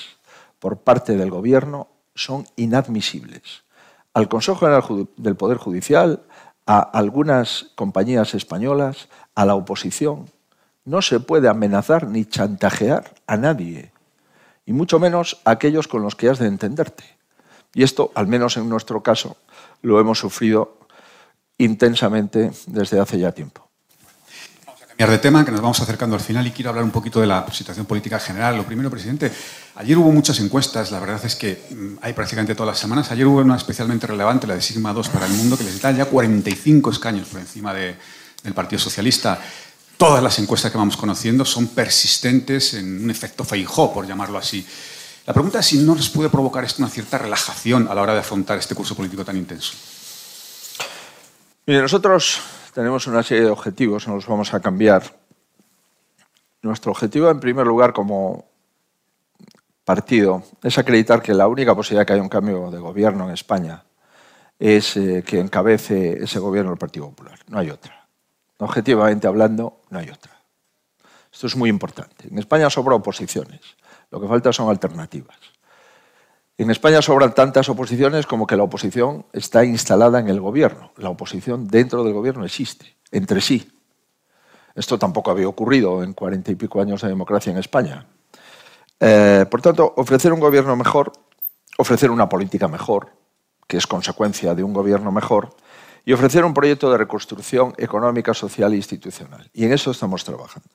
por 0.59 0.77
parte 0.83 1.17
del 1.17 1.31
Gobierno 1.31 1.89
son 2.15 2.47
inadmisibles. 2.57 3.65
Al 4.13 4.29
Consejo 4.29 4.59
General 4.59 5.09
del 5.17 5.37
Poder 5.37 5.57
Judicial, 5.57 6.23
a 6.67 6.81
algunas 6.81 7.71
compañías 7.77 8.35
españolas, 8.35 9.09
a 9.35 9.47
la 9.47 9.55
oposición, 9.55 10.27
no 10.85 11.01
se 11.01 11.19
puede 11.19 11.49
amenazar 11.49 12.09
ni 12.09 12.27
chantajear 12.27 13.15
a 13.27 13.39
nadie, 13.39 13.91
y 14.67 14.75
mucho 14.75 14.99
menos 14.99 15.41
a 15.45 15.53
aquellos 15.53 15.89
con 15.89 16.03
los 16.03 16.15
que 16.15 16.29
has 16.29 16.39
de 16.39 16.47
entenderte. 16.47 17.05
Y 17.73 17.85
esto, 17.85 18.13
al 18.15 18.27
menos 18.27 18.59
en 18.59 18.69
nuestro 18.69 19.03
caso, 19.03 19.39
lo 19.81 19.99
hemos 19.99 20.19
sufrido 20.19 20.78
intensamente 21.59 22.51
desde 22.67 23.01
hace 23.01 23.19
ya 23.19 23.33
tiempo. 23.33 23.69
Vamos 24.65 24.83
a 24.83 24.87
cambiar 24.87 25.11
de 25.11 25.19
tema, 25.19 25.45
que 25.45 25.51
nos 25.51 25.61
vamos 25.61 25.81
acercando 25.81 26.15
al 26.15 26.23
final 26.23 26.47
y 26.47 26.53
quiero 26.53 26.71
hablar 26.71 26.85
un 26.85 26.91
poquito 26.91 27.21
de 27.21 27.27
la 27.27 27.45
situación 27.53 27.85
política 27.85 28.19
general. 28.19 28.57
Lo 28.57 28.65
primero, 28.65 28.91
presidente, 28.91 29.31
ayer 29.75 29.99
hubo 29.99 30.13
muchas 30.13 30.39
encuestas, 30.41 30.91
la 30.93 31.01
verdad 31.01 31.21
es 31.25 31.35
que 31.35 31.61
mm, 31.71 31.99
hay 32.01 32.13
prácticamente 32.13 32.55
todas 32.55 32.73
las 32.73 32.79
semanas. 32.79 33.11
Ayer 33.11 33.27
hubo 33.27 33.41
una 33.41 33.57
especialmente 33.57 34.07
relevante, 34.07 34.47
la 34.47 34.55
de 34.55 34.63
Sigma 34.63 34.93
2 34.93 35.09
para 35.09 35.27
el 35.27 35.33
mundo, 35.33 35.59
que 35.59 35.65
les 35.65 35.81
da 35.81 35.91
ya 35.91 36.05
45 36.05 36.91
escaños 36.91 37.29
por 37.29 37.41
encima 37.41 37.75
del 37.75 37.97
Partido 38.55 38.79
Socialista. 38.79 39.39
Todas 39.97 40.23
las 40.23 40.39
encuestas 40.39 40.71
que 40.71 40.79
vamos 40.79 40.97
conociendo 40.97 41.45
son 41.45 41.67
persistentes 41.67 42.75
en 42.75 43.03
un 43.03 43.11
efecto 43.11 43.43
feijó, 43.43 43.93
por 43.93 44.07
llamarlo 44.07 44.39
así. 44.39 44.65
La 45.27 45.35
pregunta 45.35 45.59
es 45.59 45.67
si 45.67 45.79
no 45.79 45.97
les 45.97 46.09
puede 46.09 46.31
provocar 46.31 46.65
esto 46.65 46.83
una 46.83 46.91
cierta 46.91 47.19
relajación 47.19 47.89
a 47.89 47.95
la 47.95 48.03
hora 48.03 48.15
de 48.15 48.21
afrontar 48.21 48.57
este 48.59 48.77
curso 48.77 48.95
político 48.95 49.25
tan 49.25 49.37
intenso. 49.37 49.75
Nosotros 51.77 52.41
tenemos 52.73 53.07
una 53.09 53.23
serie 53.23 53.45
de 53.45 53.51
objetivos, 53.51 54.09
no 54.09 54.15
los 54.15 54.27
vamos 54.27 54.55
a 54.55 54.61
cambiar. 54.61 55.03
Nuestro 56.63 56.93
objetivo, 56.93 57.29
en 57.29 57.41
primer 57.41 57.67
lugar, 57.67 57.93
como 57.93 58.47
partido, 59.85 60.43
es 60.63 60.79
acreditar 60.79 61.21
que 61.21 61.35
la 61.35 61.47
única 61.47 61.75
posibilidad 61.75 62.07
que 62.07 62.15
haya 62.15 62.23
un 62.23 62.31
cambio 62.31 62.71
de 62.71 62.79
gobierno 62.79 63.27
en 63.27 63.35
España 63.35 63.85
es 64.59 64.97
eh, 64.97 65.23
que 65.27 65.41
encabece 65.41 66.25
ese 66.25 66.39
gobierno 66.39 66.73
el 66.73 66.79
Partido 66.79 67.11
Popular. 67.11 67.39
No 67.49 67.59
hay 67.59 67.69
otra. 67.69 68.09
Objetivamente 68.57 69.27
hablando, 69.27 69.83
no 69.91 69.99
hay 69.99 70.09
otra. 70.09 70.33
Esto 71.31 71.49
es 71.49 71.55
muy 71.55 71.69
importante. 71.69 72.29
En 72.29 72.39
España 72.39 72.71
sobra 72.71 72.95
oposiciones. 72.95 73.61
Lo 74.11 74.19
que 74.19 74.27
falta 74.27 74.55
son 74.55 74.71
alternativas. 74.71 75.37
En 76.59 76.73
España 76.73 77.01
sobran 77.01 77.35
tantas 77.35 77.69
oposiciones 77.69 78.27
como 78.27 78.45
que 78.45 78.57
la 78.57 78.65
oposición 78.65 79.27
está 79.33 79.65
instalada 79.65 80.19
en 80.19 80.27
el 80.27 80.41
gobierno. 80.41 80.91
La 80.97 81.09
oposición 81.09 81.69
dentro 81.69 82.03
del 82.03 82.13
gobierno 82.13 82.45
existe, 82.45 82.97
entre 83.13 83.41
sí. 83.41 83.71
Esto 84.75 84.99
tampoco 84.99 85.31
había 85.31 85.47
ocurrido 85.47 86.03
en 86.03 86.15
cuarenta 86.15 86.51
y 86.51 86.57
pico 86.57 86.81
años 86.81 87.03
de 87.03 87.09
democracia 87.09 87.53
en 87.53 87.59
España. 87.59 88.09
Eh, 88.99 89.47
por 89.49 89.63
tanto, 89.63 89.95
ofrecer 89.97 90.33
un 90.33 90.41
gobierno 90.41 90.75
mejor, 90.75 91.13
ofrecer 91.77 92.11
una 92.11 92.29
política 92.29 92.67
mejor, 92.67 93.13
que 93.69 93.77
es 93.77 93.87
consecuencia 93.87 94.53
de 94.57 94.65
un 94.65 94.73
gobierno 94.73 95.13
mejor, 95.13 95.51
y 96.05 96.13
ofrecer 96.13 96.45
un 96.45 96.55
proyecto 96.55 96.91
de 96.91 96.99
reconstrucción 96.99 97.73
económica, 97.77 98.35
social 98.35 98.73
e 98.73 98.77
institucional. 98.77 99.49
Y 99.53 99.65
en 99.65 99.73
eso 99.73 99.93
estamos 99.93 100.25
trabajando. 100.25 100.71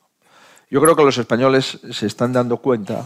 Yo 0.70 0.80
creo 0.80 0.96
que 0.96 1.04
los 1.04 1.18
españoles 1.18 1.82
se 1.92 2.08
están 2.08 2.32
dando 2.32 2.58
cuenta 2.58 3.06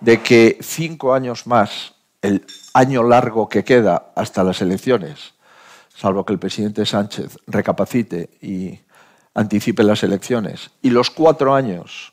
de 0.00 0.22
que 0.22 0.58
cinco 0.60 1.14
años 1.14 1.48
más 1.48 1.96
el 2.22 2.46
año 2.72 3.02
largo 3.02 3.48
que 3.48 3.64
queda 3.64 4.12
hasta 4.14 4.44
las 4.44 4.62
elecciones, 4.62 5.34
salvo 5.94 6.24
que 6.24 6.32
el 6.32 6.38
presidente 6.38 6.86
Sánchez 6.86 7.36
recapacite 7.46 8.30
y 8.40 8.80
anticipe 9.34 9.82
las 9.82 10.02
elecciones, 10.02 10.70
y 10.80 10.90
los 10.90 11.10
cuatro 11.10 11.54
años 11.54 12.12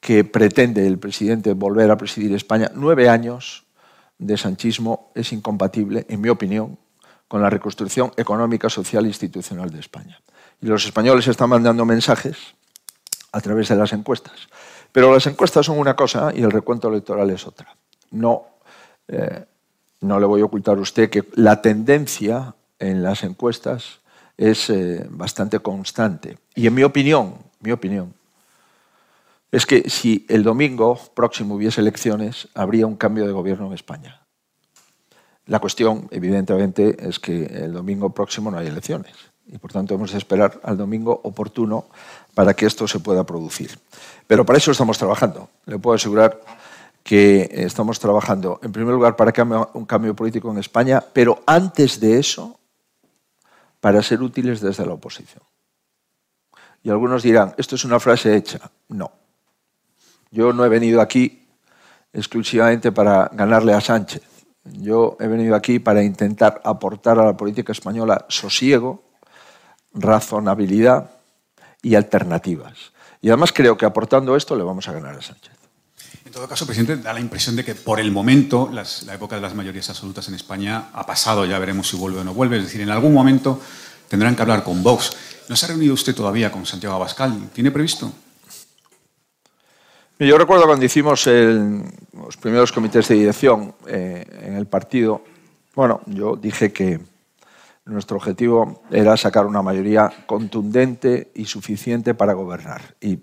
que 0.00 0.22
pretende 0.24 0.86
el 0.86 0.98
presidente 0.98 1.54
volver 1.54 1.90
a 1.90 1.96
presidir 1.96 2.34
España, 2.34 2.70
nueve 2.74 3.08
años 3.08 3.64
de 4.18 4.36
sanchismo 4.36 5.10
es 5.14 5.32
incompatible, 5.32 6.06
en 6.08 6.20
mi 6.20 6.28
opinión, 6.28 6.78
con 7.26 7.42
la 7.42 7.50
reconstrucción 7.50 8.12
económica, 8.16 8.68
social 8.68 9.04
e 9.04 9.08
institucional 9.08 9.70
de 9.70 9.80
España. 9.80 10.20
Y 10.60 10.66
los 10.66 10.84
españoles 10.84 11.26
están 11.28 11.50
mandando 11.50 11.84
mensajes 11.84 12.36
a 13.32 13.40
través 13.40 13.68
de 13.68 13.76
las 13.76 13.92
encuestas. 13.92 14.48
Pero 14.92 15.12
las 15.12 15.26
encuestas 15.26 15.66
son 15.66 15.78
una 15.78 15.94
cosa 15.94 16.32
y 16.34 16.42
el 16.42 16.50
recuento 16.50 16.88
electoral 16.88 17.30
es 17.30 17.46
otra. 17.46 17.76
No 18.10 18.46
eh, 19.08 19.44
no 20.00 20.20
le 20.20 20.26
voy 20.26 20.40
a 20.40 20.44
ocultar 20.44 20.78
a 20.78 20.80
usted 20.80 21.10
que 21.10 21.24
la 21.34 21.60
tendencia 21.60 22.54
en 22.78 23.02
las 23.02 23.24
encuestas 23.24 24.00
es 24.36 24.70
eh, 24.70 25.06
bastante 25.10 25.58
constante. 25.58 26.38
Y 26.54 26.66
en 26.66 26.74
mi 26.74 26.84
opinión, 26.84 27.34
mi 27.60 27.72
opinión, 27.72 28.14
es 29.50 29.66
que 29.66 29.88
si 29.90 30.26
el 30.28 30.42
domingo 30.42 30.98
próximo 31.14 31.54
hubiese 31.54 31.80
elecciones, 31.80 32.48
habría 32.54 32.86
un 32.86 32.96
cambio 32.96 33.26
de 33.26 33.32
gobierno 33.32 33.66
en 33.66 33.72
España. 33.72 34.20
La 35.46 35.58
cuestión, 35.58 36.06
evidentemente, 36.10 37.08
es 37.08 37.18
que 37.18 37.44
el 37.46 37.72
domingo 37.72 38.10
próximo 38.10 38.50
no 38.50 38.58
hay 38.58 38.66
elecciones 38.66 39.14
y 39.50 39.58
por 39.58 39.72
tanto 39.72 39.94
hemos 39.94 40.12
de 40.12 40.18
esperar 40.18 40.60
al 40.62 40.76
domingo 40.76 41.20
oportuno 41.24 41.86
para 42.34 42.54
que 42.54 42.66
esto 42.66 42.86
se 42.86 43.00
pueda 43.00 43.24
producir. 43.24 43.78
Pero 44.26 44.44
para 44.44 44.58
eso 44.58 44.70
estamos 44.70 44.98
trabajando. 44.98 45.48
Le 45.66 45.78
puedo 45.78 45.96
asegurar 45.96 46.40
que 47.08 47.48
estamos 47.54 47.98
trabajando, 47.98 48.60
en 48.62 48.70
primer 48.70 48.92
lugar, 48.92 49.16
para 49.16 49.32
un 49.72 49.86
cambio 49.86 50.14
político 50.14 50.50
en 50.50 50.58
España, 50.58 51.02
pero 51.10 51.42
antes 51.46 51.98
de 52.00 52.18
eso, 52.18 52.60
para 53.80 54.02
ser 54.02 54.20
útiles 54.20 54.60
desde 54.60 54.84
la 54.84 54.92
oposición. 54.92 55.42
Y 56.82 56.90
algunos 56.90 57.22
dirán, 57.22 57.54
esto 57.56 57.76
es 57.76 57.86
una 57.86 57.98
frase 57.98 58.36
hecha. 58.36 58.70
No. 58.88 59.10
Yo 60.30 60.52
no 60.52 60.66
he 60.66 60.68
venido 60.68 61.00
aquí 61.00 61.48
exclusivamente 62.12 62.92
para 62.92 63.30
ganarle 63.32 63.72
a 63.72 63.80
Sánchez. 63.80 64.24
Yo 64.64 65.16
he 65.18 65.28
venido 65.28 65.56
aquí 65.56 65.78
para 65.78 66.02
intentar 66.02 66.60
aportar 66.62 67.18
a 67.18 67.24
la 67.24 67.38
política 67.38 67.72
española 67.72 68.26
sosiego, 68.28 69.02
razonabilidad 69.94 71.10
y 71.80 71.94
alternativas. 71.94 72.92
Y 73.22 73.30
además 73.30 73.54
creo 73.54 73.78
que 73.78 73.86
aportando 73.86 74.36
esto 74.36 74.54
le 74.54 74.62
vamos 74.62 74.86
a 74.88 74.92
ganar 74.92 75.14
a 75.14 75.22
Sánchez. 75.22 75.57
En 76.28 76.34
todo 76.34 76.46
caso, 76.46 76.66
presidente, 76.66 76.98
da 76.98 77.14
la 77.14 77.20
impresión 77.20 77.56
de 77.56 77.64
que 77.64 77.74
por 77.74 77.98
el 77.98 78.12
momento 78.12 78.68
la 78.70 79.14
época 79.14 79.36
de 79.36 79.40
las 79.40 79.54
mayorías 79.54 79.88
absolutas 79.88 80.28
en 80.28 80.34
España 80.34 80.90
ha 80.92 81.06
pasado, 81.06 81.46
ya 81.46 81.58
veremos 81.58 81.88
si 81.88 81.96
vuelve 81.96 82.20
o 82.20 82.24
no 82.24 82.34
vuelve. 82.34 82.58
Es 82.58 82.64
decir, 82.64 82.82
en 82.82 82.90
algún 82.90 83.14
momento 83.14 83.58
tendrán 84.08 84.36
que 84.36 84.42
hablar 84.42 84.62
con 84.62 84.82
Vox. 84.82 85.16
¿No 85.48 85.56
se 85.56 85.64
ha 85.64 85.68
reunido 85.70 85.94
usted 85.94 86.14
todavía 86.14 86.52
con 86.52 86.66
Santiago 86.66 86.96
Abascal? 86.96 87.48
¿Tiene 87.54 87.70
previsto? 87.70 88.12
Yo 90.18 90.36
recuerdo 90.36 90.66
cuando 90.66 90.84
hicimos 90.84 91.26
los 91.26 92.36
primeros 92.36 92.72
comités 92.72 93.08
de 93.08 93.14
dirección 93.14 93.74
eh, 93.86 94.26
en 94.42 94.56
el 94.56 94.66
partido, 94.66 95.24
bueno, 95.74 96.02
yo 96.04 96.36
dije 96.36 96.74
que 96.74 97.00
nuestro 97.86 98.18
objetivo 98.18 98.82
era 98.90 99.16
sacar 99.16 99.46
una 99.46 99.62
mayoría 99.62 100.12
contundente 100.26 101.30
y 101.34 101.46
suficiente 101.46 102.12
para 102.12 102.34
gobernar. 102.34 102.96
Y 103.00 103.18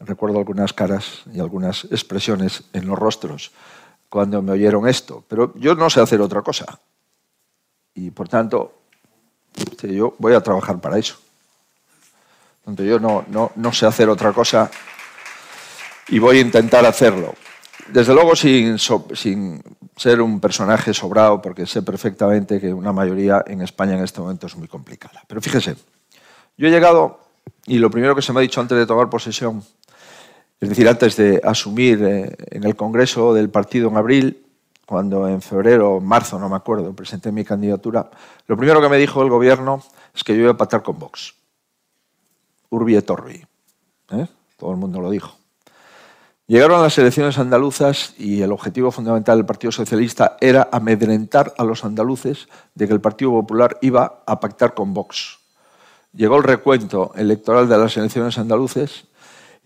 recuerdo 0.00 0.38
algunas 0.38 0.72
caras 0.72 1.22
y 1.32 1.40
algunas 1.40 1.84
expresiones 1.84 2.64
en 2.72 2.86
los 2.86 2.98
rostros 2.98 3.52
cuando 4.08 4.42
me 4.42 4.52
oyeron 4.52 4.88
esto, 4.88 5.24
pero 5.26 5.52
yo 5.56 5.74
no 5.74 5.90
sé 5.90 6.00
hacer 6.00 6.20
otra 6.20 6.42
cosa. 6.42 6.78
Y 7.94 8.10
por 8.10 8.28
tanto, 8.28 8.74
yo 9.82 10.14
voy 10.18 10.34
a 10.34 10.40
trabajar 10.40 10.80
para 10.80 10.98
eso. 10.98 11.16
yo 12.66 12.98
no, 12.98 13.24
no, 13.28 13.52
no 13.56 13.72
sé 13.72 13.86
hacer 13.86 14.08
otra 14.08 14.32
cosa 14.32 14.70
y 16.08 16.18
voy 16.18 16.38
a 16.38 16.40
intentar 16.40 16.84
hacerlo. 16.84 17.34
Desde 17.88 18.14
luego 18.14 18.34
sin, 18.34 18.78
sin, 18.78 19.62
ser 19.96 20.20
un 20.20 20.40
personaje 20.40 20.92
sobrado, 20.92 21.40
porque 21.40 21.66
sé 21.66 21.82
perfectamente 21.82 22.60
que 22.60 22.72
una 22.72 22.92
mayoría 22.92 23.42
en 23.46 23.62
España 23.62 23.94
en 23.94 24.04
este 24.04 24.20
momento 24.20 24.46
es 24.46 24.56
muy 24.56 24.68
complicada. 24.68 25.22
Pero 25.26 25.40
fíjese, 25.40 25.76
yo 26.56 26.68
he 26.68 26.70
llegado 26.70 27.20
y 27.66 27.78
lo 27.78 27.90
primero 27.90 28.14
que 28.14 28.22
se 28.22 28.32
me 28.32 28.40
ha 28.40 28.42
dicho 28.42 28.60
antes 28.60 28.76
de 28.76 28.86
tomar 28.86 29.08
posesión, 29.08 29.64
es 30.60 30.68
decir, 30.68 30.88
antes 30.88 31.16
de 31.16 31.40
asumir 31.44 32.02
eh, 32.02 32.36
en 32.50 32.64
el 32.64 32.76
Congreso 32.76 33.34
del 33.34 33.50
partido 33.50 33.88
en 33.88 33.96
abril, 33.96 34.46
cuando 34.86 35.28
en 35.28 35.42
febrero 35.42 35.96
o 35.96 36.00
marzo, 36.00 36.38
no 36.38 36.48
me 36.48 36.56
acuerdo, 36.56 36.94
presenté 36.94 37.32
mi 37.32 37.44
candidatura, 37.44 38.10
lo 38.46 38.56
primero 38.56 38.80
que 38.80 38.88
me 38.88 38.96
dijo 38.96 39.22
el 39.22 39.28
gobierno 39.28 39.82
es 40.14 40.24
que 40.24 40.34
yo 40.34 40.42
iba 40.42 40.52
a 40.52 40.56
pactar 40.56 40.82
con 40.82 40.98
Vox. 40.98 41.34
Urbi 42.70 42.96
et 42.96 43.10
Orbi. 43.10 43.44
¿eh? 44.12 44.26
Todo 44.56 44.70
el 44.70 44.76
mundo 44.76 45.00
lo 45.00 45.10
dijo. 45.10 45.36
Llegaron 46.46 46.80
las 46.80 46.96
elecciones 46.96 47.38
andaluzas 47.38 48.14
y 48.18 48.40
el 48.42 48.52
objetivo 48.52 48.92
fundamental 48.92 49.36
del 49.36 49.46
Partido 49.46 49.72
Socialista 49.72 50.36
era 50.40 50.68
amedrentar 50.70 51.52
a 51.58 51.64
los 51.64 51.84
andaluces 51.84 52.46
de 52.74 52.86
que 52.86 52.94
el 52.94 53.00
Partido 53.00 53.32
Popular 53.32 53.78
iba 53.82 54.22
a 54.24 54.38
pactar 54.38 54.74
con 54.74 54.94
Vox. 54.94 55.40
Llegó 56.12 56.36
el 56.36 56.44
recuento 56.44 57.12
electoral 57.16 57.68
de 57.68 57.76
las 57.76 57.96
elecciones 57.96 58.38
andaluces 58.38 59.05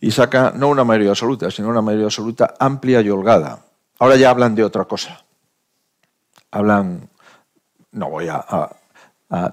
y 0.00 0.10
saca 0.10 0.52
no 0.56 0.68
una 0.68 0.84
mayoría 0.84 1.10
absoluta, 1.10 1.50
sino 1.50 1.68
una 1.68 1.82
mayoría 1.82 2.06
absoluta 2.06 2.54
amplia 2.58 3.00
y 3.02 3.10
holgada. 3.10 3.60
Ahora 3.98 4.16
ya 4.16 4.30
hablan 4.30 4.54
de 4.54 4.64
otra 4.64 4.86
cosa. 4.86 5.24
Hablan, 6.50 7.08
no 7.92 8.10
voy 8.10 8.28
a, 8.28 8.70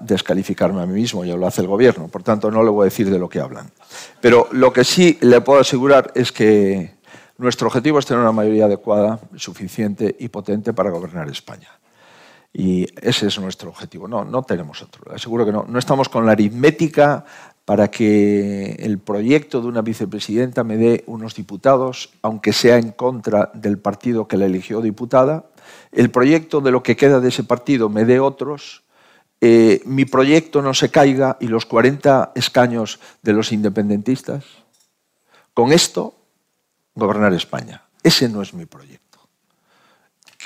descalificarme 0.00 0.82
a 0.82 0.86
mí 0.86 0.94
mismo, 0.94 1.24
ya 1.24 1.36
lo 1.36 1.46
hace 1.46 1.60
el 1.60 1.68
gobierno, 1.68 2.08
por 2.08 2.24
tanto 2.24 2.50
no 2.50 2.64
le 2.64 2.70
voy 2.70 2.82
a 2.82 2.84
decir 2.86 3.08
de 3.10 3.18
lo 3.18 3.28
que 3.28 3.38
hablan. 3.38 3.70
Pero 4.20 4.48
lo 4.50 4.72
que 4.72 4.82
sí 4.82 5.18
le 5.20 5.40
puedo 5.40 5.60
asegurar 5.60 6.10
es 6.16 6.32
que 6.32 6.96
nuestro 7.36 7.68
objetivo 7.68 8.00
es 8.00 8.06
tener 8.06 8.20
una 8.20 8.32
mayoría 8.32 8.64
adecuada, 8.64 9.20
suficiente 9.36 10.16
y 10.18 10.28
potente 10.28 10.72
para 10.72 10.90
gobernar 10.90 11.28
España. 11.28 11.68
Y 12.52 12.86
ese 13.00 13.28
es 13.28 13.38
nuestro 13.38 13.68
objetivo. 13.68 14.08
No, 14.08 14.24
no 14.24 14.42
tenemos 14.42 14.82
otro. 14.82 15.14
Aseguro 15.14 15.46
que 15.46 15.52
no. 15.52 15.64
No 15.68 15.78
estamos 15.78 16.08
con 16.08 16.26
la 16.26 16.32
aritmética 16.32 17.24
para 17.68 17.90
que 17.90 18.76
el 18.78 18.98
proyecto 18.98 19.60
de 19.60 19.66
una 19.66 19.82
vicepresidenta 19.82 20.64
me 20.64 20.78
dé 20.78 21.04
unos 21.06 21.34
diputados, 21.34 22.08
aunque 22.22 22.54
sea 22.54 22.78
en 22.78 22.92
contra 22.92 23.50
del 23.52 23.76
partido 23.78 24.26
que 24.26 24.38
la 24.38 24.46
eligió 24.46 24.80
diputada. 24.80 25.50
El 25.92 26.10
proyecto 26.10 26.62
de 26.62 26.70
lo 26.70 26.82
que 26.82 26.96
queda 26.96 27.20
de 27.20 27.28
ese 27.28 27.44
partido 27.44 27.90
me 27.90 28.06
dé 28.06 28.20
otros. 28.20 28.84
Eh, 29.42 29.82
mi 29.84 30.06
proyecto 30.06 30.62
no 30.62 30.72
se 30.72 30.90
caiga 30.90 31.36
y 31.42 31.48
los 31.48 31.66
40 31.66 32.32
escaños 32.36 33.00
de 33.20 33.34
los 33.34 33.52
independentistas. 33.52 34.44
Con 35.52 35.70
esto 35.70 36.14
gobernar 36.94 37.34
España. 37.34 37.82
Ese 38.02 38.30
no 38.30 38.40
es 38.40 38.54
mi 38.54 38.64
proyecto. 38.64 39.18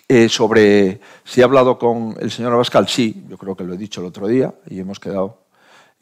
Eh, 0.09 0.29
sobre 0.29 1.01
si 1.23 1.41
he 1.41 1.45
hablado 1.45 1.79
con 1.79 2.17
el 2.19 2.33
señor 2.33 2.53
Abascal, 2.53 2.89
sí, 2.89 3.25
yo 3.29 3.39
creo 3.39 3.57
que 3.57 3.63
lo 3.63 3.75
he 3.75 3.79
dicho 3.79 4.01
el 4.01 4.09
otro 4.09 4.27
día 4.27 4.53
y 4.69 4.81
hemos 4.81 4.99
quedado 4.99 5.42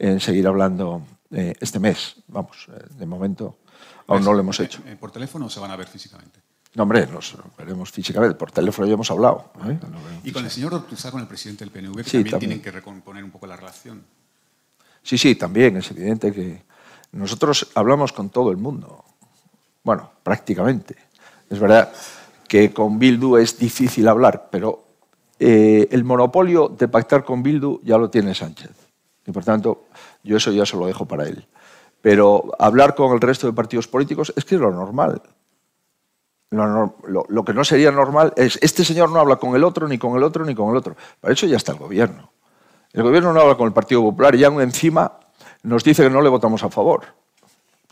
en 0.01 0.19
seguir 0.19 0.47
hablando 0.47 1.03
eh, 1.29 1.53
este 1.59 1.79
mes. 1.79 2.15
Vamos, 2.27 2.67
eh, 2.69 2.85
de 2.97 3.05
momento 3.05 3.59
aún 4.07 4.23
no 4.23 4.33
lo 4.33 4.39
hemos 4.39 4.59
hecho. 4.59 4.81
¿Por 4.99 5.11
teléfono 5.11 5.45
o 5.45 5.49
se 5.49 5.59
van 5.59 5.69
a 5.69 5.75
ver 5.75 5.87
físicamente? 5.87 6.39
No, 6.73 6.83
hombre, 6.83 7.05
nos 7.05 7.37
veremos 7.57 7.91
físicamente. 7.91 8.35
Por 8.35 8.51
teléfono 8.51 8.87
ya 8.87 8.95
hemos 8.95 9.11
hablado. 9.11 9.51
y 10.23 10.31
con 10.31 10.43
el 10.43 10.49
señor 10.49 10.73
Ortuzá, 10.73 11.11
con 11.11 11.21
el 11.21 11.27
presidente 11.27 11.63
del 11.63 11.71
PNV, 11.71 12.03
también, 12.03 12.23
también 12.23 12.39
tienen 12.39 12.61
que 12.61 12.71
recomponer 12.71 13.23
un 13.23 13.29
poco 13.29 13.45
la 13.45 13.55
relación. 13.55 14.03
Sí, 15.03 15.17
sí, 15.17 15.35
también. 15.35 15.77
Es 15.77 15.91
evidente 15.91 16.31
que 16.33 16.63
nosotros 17.11 17.69
hablamos 17.75 18.11
con 18.11 18.29
todo 18.29 18.49
el 18.49 18.57
mundo. 18.57 19.05
Bueno, 19.83 20.11
prácticamente. 20.23 20.95
Es 21.47 21.59
verdad 21.59 21.91
que 22.47 22.73
con 22.73 22.97
Bildu 22.97 23.37
es 23.37 23.59
difícil 23.59 24.07
hablar, 24.07 24.47
pero 24.51 24.83
eh, 25.37 25.87
el 25.91 26.03
monopolio 26.03 26.69
de 26.69 26.87
pactar 26.87 27.23
con 27.23 27.43
Bildu 27.43 27.81
ya 27.83 27.97
lo 27.97 28.09
tiene 28.09 28.33
Sánchez. 28.33 28.71
Y 29.25 29.31
por 29.31 29.43
tanto, 29.43 29.85
yo 30.23 30.37
eso 30.37 30.51
ya 30.51 30.65
se 30.65 30.77
lo 30.77 30.85
dejo 30.85 31.05
para 31.05 31.25
él. 31.25 31.47
Pero 32.01 32.51
hablar 32.57 32.95
con 32.95 33.13
el 33.13 33.21
resto 33.21 33.47
de 33.47 33.53
partidos 33.53 33.87
políticos 33.87 34.33
es 34.35 34.45
que 34.45 34.55
es 34.55 34.61
lo 34.61 34.71
normal. 34.71 35.21
Lo, 36.49 37.45
que 37.45 37.53
no 37.53 37.63
sería 37.63 37.91
normal 37.91 38.33
es, 38.35 38.59
este 38.61 38.83
señor 38.83 39.09
no 39.09 39.19
habla 39.19 39.37
con 39.37 39.55
el 39.55 39.63
otro, 39.63 39.87
ni 39.87 39.97
con 39.97 40.17
el 40.17 40.23
otro, 40.23 40.43
ni 40.45 40.53
con 40.53 40.69
el 40.71 40.75
otro. 40.75 40.95
Para 41.19 41.33
eso 41.33 41.45
ya 41.45 41.57
está 41.57 41.71
el 41.71 41.77
gobierno. 41.77 42.31
El 42.91 43.03
gobierno 43.03 43.31
no 43.31 43.39
habla 43.39 43.55
con 43.55 43.67
el 43.67 43.73
Partido 43.73 44.01
Popular 44.01 44.35
y 44.35 44.43
aún 44.43 44.61
encima 44.61 45.13
nos 45.63 45.83
dice 45.83 46.03
que 46.03 46.09
no 46.09 46.21
le 46.21 46.29
votamos 46.29 46.63
a 46.63 46.69
favor. 46.69 47.05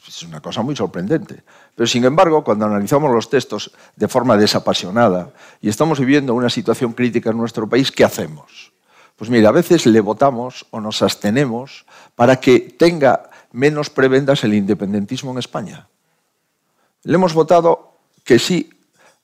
Es 0.05 0.23
una 0.23 0.41
cosa 0.41 0.61
muy 0.61 0.75
sorprendente. 0.75 1.43
Pero 1.75 1.87
sin 1.87 2.03
embargo, 2.03 2.43
cuando 2.43 2.65
analizamos 2.65 3.13
los 3.13 3.29
textos 3.29 3.71
de 3.95 4.07
forma 4.07 4.35
desapasionada 4.35 5.31
y 5.61 5.69
estamos 5.69 5.99
viviendo 5.99 6.33
una 6.33 6.49
situación 6.49 6.93
crítica 6.93 7.29
en 7.29 7.37
nuestro 7.37 7.69
país, 7.69 7.91
¿qué 7.91 8.03
hacemos? 8.03 8.73
Pues 9.19 9.29
mira, 9.29 9.49
a 9.49 9.51
veces 9.51 9.85
le 9.85 10.01
votamos 10.01 10.65
o 10.71 10.79
nos 10.79 11.03
abstenemos 11.03 11.85
para 12.15 12.39
que 12.39 12.59
tenga 12.61 13.29
menos 13.51 13.91
prebendas 13.91 14.43
el 14.43 14.55
independentismo 14.55 15.31
en 15.31 15.37
España. 15.37 15.89
Le 17.03 17.15
hemos 17.15 17.35
votado 17.35 17.93
que 18.23 18.39
sí 18.39 18.69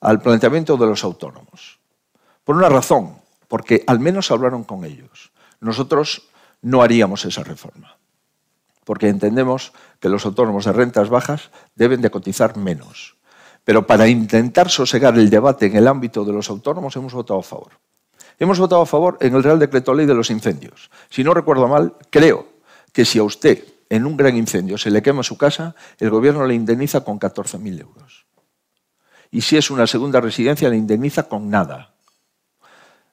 al 0.01 0.21
planteamiento 0.21 0.77
de 0.77 0.85
los 0.85 1.03
autónomos. 1.03 1.79
Por 2.43 2.55
una 2.55 2.69
razón, 2.69 3.15
porque 3.47 3.83
al 3.87 3.99
menos 3.99 4.29
hablaron 4.29 4.65
con 4.65 4.85
ellos. 4.85 5.31
Nosotros 5.61 6.27
no 6.61 6.83
haríamos 6.83 7.25
esa 7.25 7.43
reforma 7.43 7.97
porque 8.85 9.09
entendemos 9.09 9.73
que 9.99 10.07
los 10.07 10.25
autónomos 10.25 10.63
de 10.65 10.71
rentas 10.71 11.09
bajas 11.09 11.49
deben 11.75 12.01
de 12.01 12.11
cotizar 12.11 12.55
menos. 12.55 13.17
Pero 13.65 13.85
para 13.85 14.07
intentar 14.07 14.69
sosegar 14.69 15.17
el 15.17 15.29
debate 15.29 15.65
en 15.65 15.75
el 15.75 15.87
ámbito 15.87 16.23
de 16.23 16.31
los 16.31 16.49
autónomos 16.49 16.95
hemos 16.95 17.13
votado 17.13 17.39
a 17.39 17.43
favor. 17.43 17.71
Hemos 18.39 18.59
votado 18.59 18.81
a 18.81 18.85
favor 18.85 19.17
en 19.21 19.35
el 19.35 19.43
Real 19.43 19.59
Decreto 19.59 19.93
Ley 19.93 20.05
de 20.05 20.13
los 20.13 20.29
incendios. 20.29 20.89
Si 21.09 21.23
no 21.23 21.33
recuerdo 21.33 21.67
mal, 21.67 21.95
creo 22.09 22.47
que 22.91 23.05
si 23.05 23.19
a 23.19 23.23
usted 23.23 23.63
en 23.89 24.05
un 24.05 24.17
gran 24.17 24.35
incendio 24.35 24.77
se 24.77 24.91
le 24.91 25.01
quema 25.01 25.23
su 25.23 25.37
casa, 25.37 25.75
el 25.99 26.09
gobierno 26.09 26.45
le 26.45 26.55
indemniza 26.55 27.03
con 27.03 27.19
14.000 27.19 27.81
euros. 27.81 28.25
Y 29.31 29.41
si 29.41 29.57
es 29.57 29.69
una 29.69 29.87
segunda 29.87 30.21
residencia, 30.21 30.69
le 30.69 30.77
indemniza 30.77 31.23
con 31.23 31.49
nada. 31.49 31.93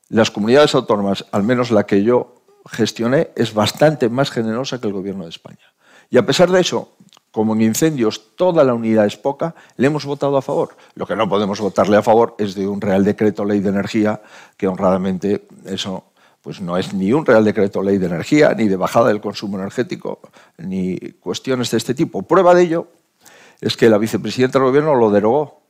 Las 0.08 0.30
comunidades 0.30 0.74
autónomas, 0.74 1.24
al 1.32 1.42
menos 1.42 1.70
la 1.70 1.84
que 1.84 2.02
yo 2.02 2.42
gestioné 2.70 3.30
es 3.34 3.54
bastante 3.54 4.08
más 4.08 4.30
generosa 4.30 4.80
que 4.80 4.86
el 4.86 4.92
Gobierno 4.92 5.24
de 5.24 5.30
España. 5.30 5.72
Y 6.10 6.18
a 6.18 6.26
pesar 6.26 6.50
de 6.50 6.60
eso, 6.60 6.96
como 7.32 7.54
en 7.54 7.62
incendios 7.62 8.36
toda 8.36 8.62
la 8.62 8.74
unidad 8.74 9.06
es 9.06 9.16
poca, 9.16 9.54
le 9.76 9.88
hemos 9.88 10.04
votado 10.04 10.36
a 10.36 10.42
favor. 10.42 10.76
Lo 10.94 11.06
que 11.06 11.16
no 11.16 11.28
podemos 11.28 11.58
votarle 11.60 11.96
a 11.96 12.02
favor 12.02 12.36
es 12.38 12.54
de 12.54 12.68
un 12.68 12.80
Real 12.80 13.02
Decreto 13.02 13.44
Ley 13.44 13.60
de 13.60 13.70
Energía, 13.70 14.20
que 14.56 14.68
honradamente 14.68 15.48
eso 15.64 16.04
pues 16.42 16.60
no 16.60 16.76
es 16.76 16.92
ni 16.92 17.12
un 17.12 17.24
Real 17.24 17.44
Decreto 17.44 17.82
Ley 17.82 17.98
de 17.98 18.06
Energía, 18.06 18.52
ni 18.54 18.68
de 18.68 18.76
bajada 18.76 19.08
del 19.08 19.20
consumo 19.20 19.58
energético, 19.58 20.20
ni 20.58 20.98
cuestiones 21.20 21.70
de 21.70 21.78
este 21.78 21.94
tipo. 21.94 22.22
Prueba 22.22 22.54
de 22.54 22.62
ello 22.62 22.88
es 23.60 23.76
que 23.76 23.88
la 23.88 23.96
vicepresidenta 23.96 24.58
del 24.58 24.68
Gobierno 24.68 24.94
lo 24.96 25.10
derogó, 25.10 25.62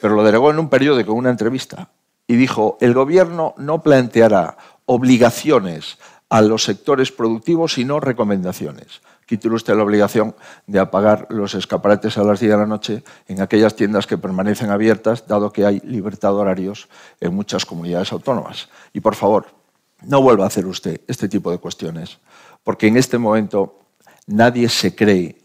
pero 0.00 0.14
lo 0.14 0.24
derogó 0.24 0.50
en 0.50 0.60
un 0.60 0.68
periódico, 0.68 1.12
en 1.12 1.18
una 1.18 1.30
entrevista, 1.30 1.90
y 2.26 2.36
dijo, 2.36 2.78
el 2.80 2.94
Gobierno 2.94 3.54
no 3.58 3.82
planteará 3.82 4.56
obligaciones 4.86 5.98
a 6.28 6.40
los 6.40 6.62
sectores 6.64 7.12
productivos, 7.12 7.74
sino 7.74 8.00
recomendaciones. 8.00 9.02
Quítale 9.32 9.54
usted 9.54 9.74
la 9.74 9.82
obligación 9.82 10.34
de 10.66 10.78
apagar 10.78 11.26
los 11.30 11.54
escaparates 11.54 12.18
a 12.18 12.22
las 12.22 12.38
10 12.38 12.52
de 12.52 12.58
la 12.58 12.66
noche 12.66 13.02
en 13.26 13.40
aquellas 13.40 13.74
tiendas 13.74 14.06
que 14.06 14.18
permanecen 14.18 14.68
abiertas, 14.68 15.26
dado 15.26 15.54
que 15.54 15.64
hay 15.64 15.80
libertad 15.86 16.32
de 16.32 16.34
horarios 16.34 16.90
en 17.18 17.34
muchas 17.34 17.64
comunidades 17.64 18.12
autónomas. 18.12 18.68
Y 18.92 19.00
por 19.00 19.14
favor, 19.14 19.46
no 20.02 20.20
vuelva 20.20 20.44
a 20.44 20.48
hacer 20.48 20.66
usted 20.66 21.00
este 21.08 21.30
tipo 21.30 21.50
de 21.50 21.56
cuestiones, 21.56 22.18
porque 22.62 22.88
en 22.88 22.98
este 22.98 23.16
momento 23.16 23.78
nadie 24.26 24.68
se 24.68 24.94
cree 24.94 25.38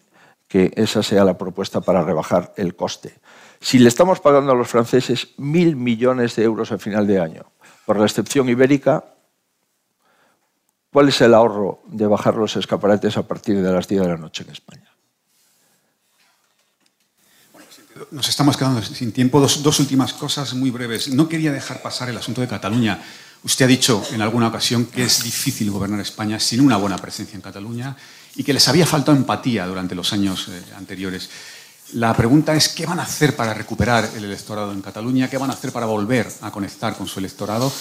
que 0.50 0.74
esa 0.76 1.02
sea 1.02 1.24
la 1.24 1.38
propuesta 1.38 1.80
para 1.80 2.04
rebajar 2.04 2.52
el 2.58 2.76
coste. 2.76 3.14
Si 3.62 3.80
le 3.80 3.88
estamos 3.88 4.20
pagando 4.20 4.52
a 4.52 4.56
los 4.56 4.68
franceses 4.68 5.30
mil 5.38 5.78
millones 5.78 6.36
de 6.36 6.44
euros 6.44 6.74
a 6.74 6.78
final 6.78 7.08
de 7.08 7.22
año 7.22 7.46
por 7.86 7.98
la 7.98 8.06
excepción 8.06 8.50
ibérica, 8.50 9.06
¿Cuál 10.92 11.10
es 11.10 11.20
el 11.22 11.34
ahorro 11.34 11.82
de 11.88 12.08
bajar 12.08 12.36
los 12.36 12.56
escaparates 12.56 13.18
a 13.18 13.28
partir 13.28 13.62
de 13.62 13.72
las 13.72 13.88
10 13.88 14.02
de 14.02 14.08
la 14.08 14.18
noche 14.18 14.44
en 14.44 14.52
España? 14.52 14.88
Nos 18.12 18.30
estamos 18.30 18.56
quedando 18.56 18.82
sin 18.82 19.12
tiempo. 19.12 19.42
Dos, 19.42 19.80
últimas 19.80 20.14
cosas 20.14 20.54
muy 20.54 20.70
breves. 20.70 21.10
No 21.10 21.28
quería 21.28 21.52
dejar 21.52 21.82
pasar 21.82 22.10
el 22.10 22.18
asunto 22.18 22.42
de 22.42 22.48
Cataluña. 22.48 23.02
Usted 23.44 23.66
ha 23.66 23.68
dicho 23.68 24.04
en 24.12 24.22
alguna 24.22 24.48
ocasión 24.48 24.86
que 24.86 25.04
es 25.04 25.24
difícil 25.24 25.72
gobernar 25.72 26.00
España 26.00 26.40
sin 26.40 26.62
una 26.62 26.78
buena 26.78 26.98
presencia 26.98 27.36
en 27.36 27.42
Cataluña 27.42 27.96
y 28.36 28.44
que 28.44 28.54
les 28.54 28.68
había 28.68 28.86
faltado 28.86 29.18
empatía 29.18 29.66
durante 29.66 29.96
los 29.96 30.14
años 30.14 30.48
eh, 30.48 30.64
anteriores. 30.76 31.30
La 31.94 32.16
pregunta 32.16 32.56
es, 32.56 32.70
¿qué 32.70 32.86
van 32.86 33.00
a 33.00 33.04
hacer 33.04 33.36
para 33.36 33.54
recuperar 33.54 34.10
el 34.16 34.26
electorado 34.26 34.72
en 34.74 34.82
Cataluña? 34.82 35.30
¿Qué 35.30 35.38
van 35.38 35.50
a 35.50 35.54
hacer 35.54 35.72
para 35.72 35.86
volver 35.86 36.28
a 36.42 36.52
conectar 36.52 36.96
con 36.96 37.08
su 37.08 37.20
electorado? 37.20 37.72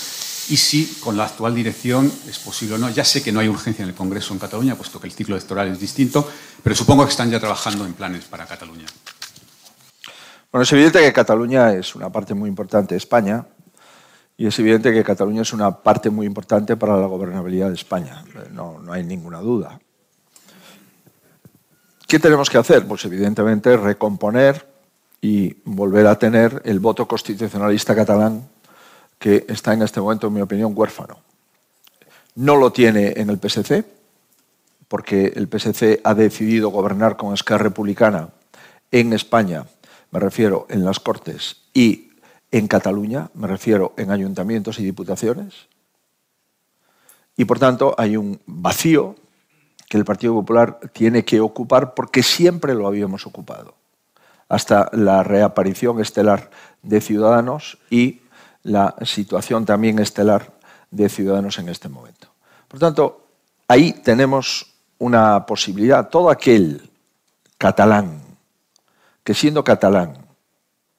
Y 0.48 0.56
si 0.56 0.86
con 1.00 1.16
la 1.16 1.24
actual 1.24 1.54
dirección 1.54 2.10
es 2.28 2.38
posible 2.38 2.76
o 2.76 2.78
no. 2.78 2.88
Ya 2.90 3.04
sé 3.04 3.22
que 3.22 3.32
no 3.32 3.40
hay 3.40 3.48
urgencia 3.48 3.82
en 3.82 3.88
el 3.88 3.94
Congreso 3.94 4.32
en 4.32 4.38
Cataluña, 4.38 4.76
puesto 4.76 5.00
que 5.00 5.08
el 5.08 5.12
ciclo 5.12 5.34
electoral 5.34 5.68
es 5.68 5.80
distinto, 5.80 6.28
pero 6.62 6.76
supongo 6.76 7.04
que 7.04 7.10
están 7.10 7.30
ya 7.30 7.40
trabajando 7.40 7.84
en 7.84 7.94
planes 7.94 8.24
para 8.24 8.46
Cataluña. 8.46 8.86
Bueno, 10.52 10.62
es 10.62 10.72
evidente 10.72 11.00
que 11.00 11.12
Cataluña 11.12 11.72
es 11.72 11.94
una 11.96 12.10
parte 12.10 12.34
muy 12.34 12.48
importante 12.48 12.94
de 12.94 12.98
España 12.98 13.46
y 14.36 14.46
es 14.46 14.58
evidente 14.58 14.92
que 14.92 15.02
Cataluña 15.02 15.42
es 15.42 15.52
una 15.52 15.82
parte 15.82 16.10
muy 16.10 16.26
importante 16.26 16.76
para 16.76 16.96
la 16.96 17.06
gobernabilidad 17.06 17.68
de 17.68 17.74
España. 17.74 18.24
No, 18.52 18.78
no 18.80 18.92
hay 18.92 19.02
ninguna 19.02 19.40
duda. 19.40 19.80
¿Qué 22.06 22.20
tenemos 22.20 22.48
que 22.48 22.58
hacer? 22.58 22.86
Pues 22.86 23.04
evidentemente 23.04 23.76
recomponer 23.76 24.66
y 25.20 25.56
volver 25.64 26.06
a 26.06 26.18
tener 26.18 26.62
el 26.64 26.78
voto 26.78 27.08
constitucionalista 27.08 27.96
catalán 27.96 28.48
que 29.18 29.44
está 29.48 29.72
en 29.72 29.82
este 29.82 30.00
momento, 30.00 30.26
en 30.26 30.34
mi 30.34 30.40
opinión, 30.40 30.72
huérfano. 30.74 31.18
No 32.34 32.56
lo 32.56 32.72
tiene 32.72 33.14
en 33.16 33.30
el 33.30 33.38
PSC, 33.38 33.84
porque 34.88 35.32
el 35.34 35.48
PSC 35.48 36.00
ha 36.04 36.14
decidido 36.14 36.70
gobernar 36.70 37.16
con 37.16 37.34
Esquerra 37.34 37.64
Republicana 37.64 38.30
en 38.90 39.12
España, 39.12 39.66
me 40.10 40.20
refiero 40.20 40.66
en 40.68 40.84
las 40.84 41.00
Cortes, 41.00 41.62
y 41.74 42.10
en 42.50 42.68
Cataluña, 42.68 43.30
me 43.34 43.48
refiero 43.48 43.94
en 43.96 44.10
ayuntamientos 44.10 44.78
y 44.78 44.84
diputaciones. 44.84 45.68
Y 47.36 47.44
por 47.44 47.58
tanto 47.58 47.94
hay 47.98 48.16
un 48.16 48.40
vacío 48.46 49.16
que 49.88 49.98
el 49.98 50.04
Partido 50.04 50.34
Popular 50.34 50.78
tiene 50.92 51.24
que 51.24 51.40
ocupar 51.40 51.94
porque 51.94 52.22
siempre 52.22 52.74
lo 52.74 52.86
habíamos 52.86 53.26
ocupado, 53.26 53.74
hasta 54.48 54.88
la 54.92 55.22
reaparición 55.22 56.00
estelar 56.00 56.50
de 56.82 57.00
Ciudadanos 57.00 57.78
y 57.90 58.20
la 58.66 58.96
situación 59.02 59.64
también 59.64 60.00
estelar 60.00 60.52
de 60.90 61.08
Ciudadanos 61.08 61.58
en 61.58 61.68
este 61.68 61.88
momento. 61.88 62.28
Por 62.66 62.80
tanto, 62.80 63.28
ahí 63.68 63.92
tenemos 63.92 64.74
una 64.98 65.46
posibilidad. 65.46 66.08
Todo 66.08 66.30
aquel 66.30 66.90
catalán 67.58 68.22
que 69.22 69.34
siendo 69.34 69.62
catalán 69.62 70.26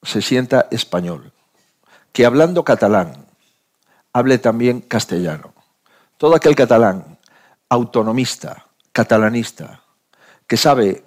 se 0.02 0.22
sienta 0.22 0.68
español, 0.72 1.34
que 2.14 2.26
hablando 2.26 2.64
catalán 2.64 3.26
hable 4.14 4.38
también 4.38 4.80
castellano, 4.82 5.54
todo 6.18 6.36
aquel 6.36 6.56
catalán 6.56 7.18
autonomista, 7.68 8.66
catalanista, 8.94 9.82
que 10.48 10.56
sabe 10.56 11.04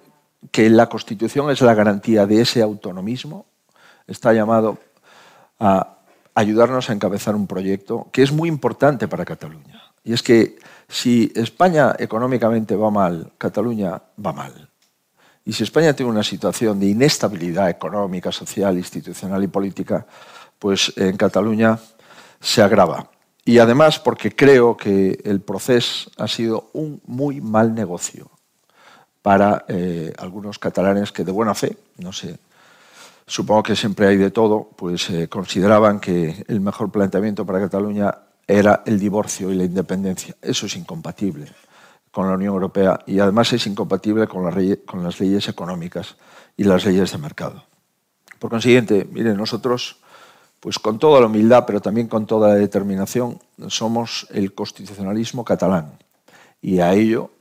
que 0.51 0.69
la 0.69 0.87
Constitución 0.87 1.49
es 1.49 1.61
la 1.61 1.73
garantía 1.73 2.27
de 2.27 2.41
ese 2.41 2.61
autonomismo, 2.61 3.47
está 4.05 4.31
llamado 4.33 4.77
a 5.59 6.00
ayudarnos 6.35 6.89
a 6.89 6.93
encabezar 6.93 7.35
un 7.35 7.47
proyecto 7.47 8.07
que 8.11 8.23
es 8.23 8.31
muy 8.31 8.49
importante 8.49 9.07
para 9.07 9.25
Cataluña. 9.25 9.81
Y 10.03 10.13
es 10.13 10.23
que 10.23 10.57
si 10.87 11.31
España 11.35 11.95
económicamente 11.99 12.75
va 12.75 12.89
mal, 12.89 13.31
Cataluña 13.37 14.01
va 14.23 14.33
mal. 14.33 14.69
Y 15.43 15.53
si 15.53 15.63
España 15.63 15.93
tiene 15.93 16.11
una 16.11 16.23
situación 16.23 16.79
de 16.79 16.87
inestabilidad 16.87 17.69
económica, 17.69 18.31
social, 18.31 18.77
institucional 18.77 19.43
y 19.43 19.47
política, 19.47 20.05
pues 20.59 20.93
en 20.97 21.17
Cataluña 21.17 21.79
se 22.39 22.61
agrava. 22.61 23.09
Y 23.43 23.57
además 23.57 23.99
porque 23.99 24.35
creo 24.35 24.77
que 24.77 25.19
el 25.23 25.41
proceso 25.41 26.11
ha 26.17 26.27
sido 26.27 26.69
un 26.73 27.01
muy 27.05 27.41
mal 27.41 27.73
negocio 27.73 28.29
para 29.21 29.65
eh, 29.67 30.13
algunos 30.17 30.59
catalanes 30.59 31.11
que 31.11 31.23
de 31.23 31.31
buena 31.31 31.55
fe, 31.55 31.77
no 31.97 32.13
sé, 32.13 32.37
supongo 33.31 33.63
que 33.63 33.77
siempre 33.77 34.07
hay 34.07 34.17
de 34.17 34.29
todo, 34.29 34.71
pues 34.75 35.09
eh, 35.09 35.29
consideraban 35.29 36.01
que 36.01 36.43
el 36.49 36.59
mejor 36.59 36.91
planteamiento 36.91 37.45
para 37.45 37.61
Cataluña 37.61 38.13
era 38.45 38.83
el 38.85 38.99
divorcio 38.99 39.49
y 39.51 39.55
la 39.55 39.63
independencia. 39.63 40.35
Eso 40.41 40.65
es 40.65 40.75
incompatible 40.75 41.47
con 42.11 42.27
la 42.27 42.33
Unión 42.33 42.53
Europea 42.53 42.99
y 43.07 43.19
además 43.19 43.53
es 43.53 43.65
incompatible 43.67 44.27
con, 44.27 44.43
con 44.85 45.03
las 45.03 45.19
leyes 45.21 45.47
económicas 45.47 46.17
y 46.57 46.65
las 46.65 46.85
leyes 46.85 47.13
de 47.13 47.17
mercado. 47.19 47.63
Por 48.37 48.49
consiguiente, 48.49 49.07
miren, 49.09 49.37
nosotros 49.37 50.01
pues 50.59 50.77
con 50.77 50.99
toda 50.99 51.21
la 51.21 51.27
humildad, 51.27 51.63
pero 51.65 51.79
también 51.79 52.07
con 52.07 52.25
toda 52.25 52.49
la 52.49 52.55
determinación, 52.55 53.39
somos 53.67 54.27
el 54.31 54.53
constitucionalismo 54.53 55.45
catalán. 55.45 55.93
Y 56.61 56.81
a 56.81 56.93
ello 56.93 57.31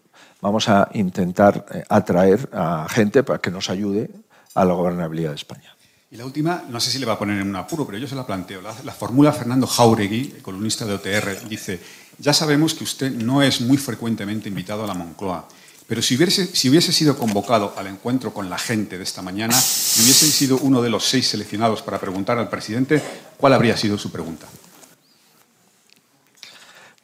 vamos 0.40 0.68
a 0.68 0.88
intentar 0.94 1.66
eh, 1.74 1.82
atraer 1.88 2.48
a 2.52 2.86
gente 2.88 3.24
para 3.24 3.40
que 3.40 3.50
nos 3.50 3.68
ayude 3.68 4.08
a 4.54 4.64
la 4.64 4.74
gobernabilidad 4.74 5.30
de 5.30 5.36
España. 5.36 5.74
Y 6.12 6.16
la 6.16 6.24
última, 6.24 6.64
no 6.68 6.80
sé 6.80 6.90
si 6.90 6.98
le 6.98 7.06
va 7.06 7.12
a 7.12 7.18
poner 7.18 7.40
en 7.40 7.48
un 7.48 7.56
apuro, 7.56 7.86
pero 7.86 7.96
yo 7.96 8.08
se 8.08 8.16
la 8.16 8.26
planteo. 8.26 8.60
La, 8.60 8.74
la 8.84 8.92
formula 8.92 9.32
Fernando 9.32 9.66
Jauregui, 9.66 10.40
columnista 10.42 10.84
de 10.84 10.94
OTR, 10.94 11.48
dice, 11.48 11.80
ya 12.18 12.32
sabemos 12.32 12.74
que 12.74 12.82
usted 12.82 13.12
no 13.12 13.42
es 13.42 13.60
muy 13.60 13.76
frecuentemente 13.76 14.48
invitado 14.48 14.82
a 14.82 14.86
la 14.88 14.94
Moncloa, 14.94 15.46
pero 15.90 16.02
si 16.02 16.16
hubiese, 16.16 16.46
si 16.46 16.70
hubiese 16.70 16.92
sido 16.92 17.18
convocado 17.18 17.74
al 17.76 17.88
encuentro 17.88 18.32
con 18.32 18.48
la 18.48 18.58
gente 18.58 18.96
de 18.96 19.02
esta 19.02 19.22
mañana 19.22 19.54
y 19.54 20.02
hubiese 20.02 20.26
sido 20.26 20.58
uno 20.58 20.82
de 20.82 20.88
los 20.88 21.04
seis 21.04 21.26
seleccionados 21.26 21.82
para 21.82 21.98
preguntar 21.98 22.38
al 22.38 22.48
presidente, 22.48 23.02
¿cuál 23.36 23.54
habría 23.54 23.76
sido 23.76 23.98
su 23.98 24.12
pregunta? 24.12 24.46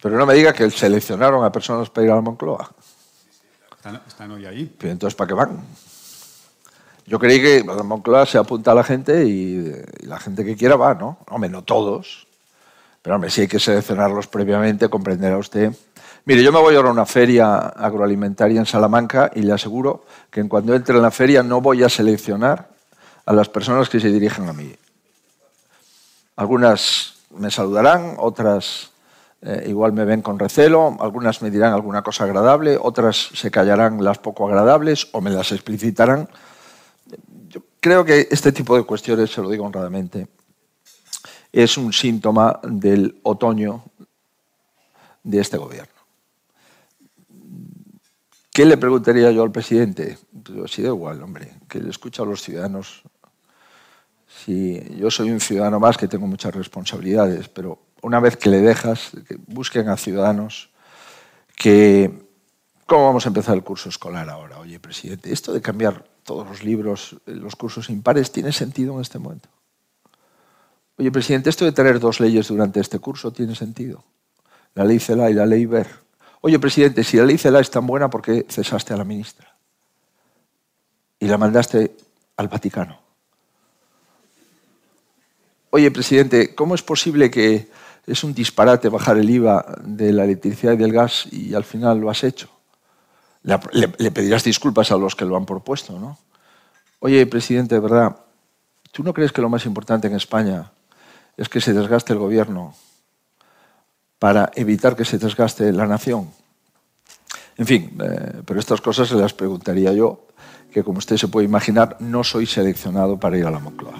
Pero 0.01 0.16
no 0.16 0.24
me 0.24 0.35
diga 0.35 0.53
que 0.53 0.70
seleccionaron 0.70 1.45
a 1.45 1.51
personas 1.51 1.91
para 1.91 2.05
ir 2.05 2.12
a 2.12 2.15
la 2.15 2.20
Moncloa. 2.20 2.73
Están, 4.07 4.31
hoy 4.31 4.47
ahí. 4.47 4.73
Pero 4.78 4.93
entonces, 4.93 5.16
¿para 5.16 5.27
qué 5.27 5.35
van? 5.35 5.61
Yo 7.07 7.19
creí 7.19 7.41
que 7.41 7.65
la 7.65 7.83
Moncloa 7.83 8.27
se 8.27 8.39
apunta 8.39 8.73
a 8.73 8.74
la 8.74 8.85
gente 8.85 9.24
y, 9.24 9.73
y 10.01 10.07
la 10.07 10.19
gente 10.19 10.45
que 10.45 10.57
quiera 10.57 10.77
va, 10.77 10.95
¿no? 10.95 11.19
Hombre, 11.31 11.49
no 11.49 11.62
todos. 11.62 12.27
Pero 13.03 13.15
hombre, 13.15 13.31
si 13.31 13.43
hay 13.43 13.49
que 13.49 13.61
seleccionarlos 13.61 14.27
previamente, 14.27 14.89
comprenderá 14.89 15.39
usted 15.39 15.73
Mire, 16.28 16.43
yo 16.43 16.51
me 16.51 16.59
voy 16.59 16.74
ahora 16.74 16.89
a 16.89 16.93
una 16.93 17.07
feria 17.07 17.57
agroalimentaria 17.57 18.59
en 18.59 18.66
Salamanca 18.66 19.31
y 19.33 19.43
le 19.43 19.53
aseguro 19.53 20.07
que 20.28 20.41
en 20.41 20.49
cuando 20.49 20.74
entre 20.74 20.97
en 20.97 21.03
la 21.03 21.12
feria 21.12 21.45
no 21.45 21.61
voy 21.61 21.85
a 21.85 21.89
seleccionar 21.89 22.66
a 23.24 23.33
las 23.33 23.49
personas 23.49 23.89
que 23.89 24.01
se 24.01 24.11
dirigen 24.11 24.49
a 24.49 24.53
mí. 24.53 24.74
Algunas 26.35 27.15
me 27.31 27.49
saludarán, 27.53 28.16
otras 28.19 28.91
eh, 29.41 29.66
igual 29.69 29.93
me 29.93 30.05
ven 30.05 30.20
con 30.20 30.37
recelo, 30.37 30.97
algunas 30.99 31.43
me 31.43 31.51
dirán 31.53 31.73
alguna 31.73 32.03
cosa 32.03 32.24
agradable, 32.24 32.77
otras 32.77 33.31
se 33.33 33.53
callarán 33.53 34.03
las 34.03 34.19
poco 34.19 34.49
agradables 34.49 35.07
o 35.12 35.20
me 35.20 35.31
las 35.31 35.53
explicitarán. 35.53 36.28
Creo 37.87 38.05
que 38.05 38.27
este 38.33 38.51
tipo 38.51 38.77
de 38.77 38.83
cuestiones, 38.83 39.31
se 39.31 39.41
lo 39.41 39.49
digo 39.49 39.65
honradamente, 39.65 40.27
es 41.53 41.79
un 41.79 41.93
síntoma 41.93 42.59
del 42.65 43.21
otoño 43.23 43.85
de 45.23 45.39
este 45.39 45.57
gobierno. 45.57 45.95
¿Qué 48.53 48.65
le 48.65 48.77
preguntaría 48.77 49.31
yo 49.31 49.45
al 49.45 49.53
presidente? 49.53 50.19
Pues 50.43 50.73
si 50.73 50.83
da 50.83 50.89
igual, 50.89 51.23
hombre, 51.23 51.53
que 51.69 51.79
le 51.79 51.91
escucha 51.91 52.25
a 52.25 52.27
los 52.27 52.43
ciudadanos. 52.43 53.03
Si 54.45 54.83
yo 54.97 55.09
soy 55.09 55.31
un 55.31 55.39
ciudadano 55.39 55.79
más 55.79 55.97
que 55.97 56.09
tengo 56.09 56.27
muchas 56.27 56.53
responsabilidades, 56.57 57.49
pero 57.49 57.79
una 58.03 58.19
vez 58.19 58.37
que 58.37 58.51
le 58.51 58.63
dejas, 58.63 59.13
que 59.29 59.37
busquen 59.47 59.89
a 59.91 59.97
ciudadanos 59.97 60.71
que... 61.55 62.27
¿Cómo 62.85 63.05
vamos 63.05 63.27
a 63.27 63.29
empezar 63.29 63.55
el 63.55 63.63
curso 63.63 63.89
escolar 63.89 64.29
ahora? 64.29 64.59
Oye, 64.59 64.81
presidente, 64.81 65.33
esto 65.33 65.53
de 65.53 65.63
cambiar 65.63 66.15
todos 66.27 66.47
los 66.47 66.62
libros, 66.62 67.16
los 67.24 67.57
cursos 67.57 67.89
impares, 67.89 68.31
¿tiene 68.31 68.53
sentido 68.53 68.97
en 68.97 69.01
este 69.01 69.19
momento? 69.19 69.48
Oye, 70.98 71.11
presidente, 71.11 71.48
esto 71.48 71.65
de 71.65 71.73
tener 71.73 72.01
dos 72.01 72.20
leyes 72.20 72.48
durante 72.48 72.81
este 72.81 72.98
curso, 72.98 73.32
¿tiene 73.32 73.55
sentido? 73.55 74.05
La 74.74 74.85
ley 74.85 74.98
CELA 74.98 75.31
y 75.31 75.35
la 75.35 75.47
ley 75.47 75.65
BER 75.65 75.86
Oye, 76.43 76.59
presidente, 76.59 77.03
si 77.03 77.16
la 77.16 77.24
ley 77.24 77.39
CELA 77.39 77.61
es 77.61 77.70
tan 77.70 77.86
buena, 77.86 78.09
¿por 78.09 78.23
qué 78.23 78.47
cesaste 78.48 78.94
a 78.94 78.97
la 78.97 79.05
ministra? 79.05 79.57
Y 81.19 81.27
la 81.27 81.39
mandaste 81.39 81.97
al 82.36 82.48
Vaticano. 82.48 83.01
Oye, 85.70 85.90
presidente, 85.90 86.55
¿cómo 86.55 86.74
es 86.74 86.82
posible 86.82 87.31
que 87.31 87.69
es 88.07 88.23
un 88.23 88.32
disparate 88.32 88.89
bajar 88.89 89.19
el 89.19 89.28
IVA 89.28 89.77
de 89.82 90.12
la 90.12 90.24
electricidad 90.24 90.74
y 90.74 90.77
del 90.77 90.93
gas 90.93 91.27
y 91.32 91.55
al 91.55 91.65
final 91.65 91.98
lo 91.98 92.11
has 92.11 92.23
hecho? 92.23 92.48
Le, 93.47 94.10
pedirás 94.10 94.44
disculpas 94.44 94.90
a 94.90 94.97
los 94.97 95.14
que 95.14 95.24
lo 95.24 95.36
han 95.36 95.47
propuesto, 95.47 95.98
¿no? 95.98 96.18
Oye, 96.98 97.24
presidente, 97.27 97.77
de 97.77 97.81
verdad, 97.81 98.16
¿tú 98.90 99.02
no 99.02 99.14
crees 99.14 99.32
que 99.32 99.40
lo 99.40 99.48
más 99.48 99.64
importante 99.66 100.09
en 100.09 100.14
España 100.14 100.73
es 101.36 101.48
que 101.48 101.60
se 101.60 101.73
desgaste 101.73 102.12
el 102.12 102.18
gobierno 102.18 102.74
para 104.18 104.51
evitar 104.55 104.97
que 104.97 105.05
se 105.05 105.18
desgaste 105.18 105.73
la 105.73 105.86
nación. 105.86 106.31
En 107.59 107.66
fin, 107.66 107.97
eh, 108.02 108.43
pero 108.44 108.60
estas 108.60 108.81
cosas 108.81 109.09
se 109.09 109.14
las 109.14 109.32
preguntaría 109.32 109.93
yo, 109.93 110.27
que 110.73 110.82
como 110.82 110.98
usted 110.98 111.16
se 111.16 111.28
puede 111.28 111.47
imaginar, 111.47 111.97
no 112.01 112.24
soy 112.24 112.47
seleccionado 112.47 113.18
para 113.18 113.39
ir 113.39 113.47
a 113.47 113.51
la 113.51 113.59
Moncloa. 113.59 113.94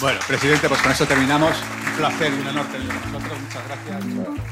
Bueno, 0.00 0.18
presidente, 0.26 0.68
pues 0.68 0.82
con 0.82 0.92
eso 0.92 1.06
terminamos. 1.06 1.52
Un 1.90 1.96
placer 1.96 2.32
y 2.32 2.40
un 2.40 2.46
honor 2.48 2.66
tenerlo 2.66 3.00
con 3.00 3.12
nosotros. 3.12 3.40
Muchas 3.40 3.64
gracias. 3.66 4.51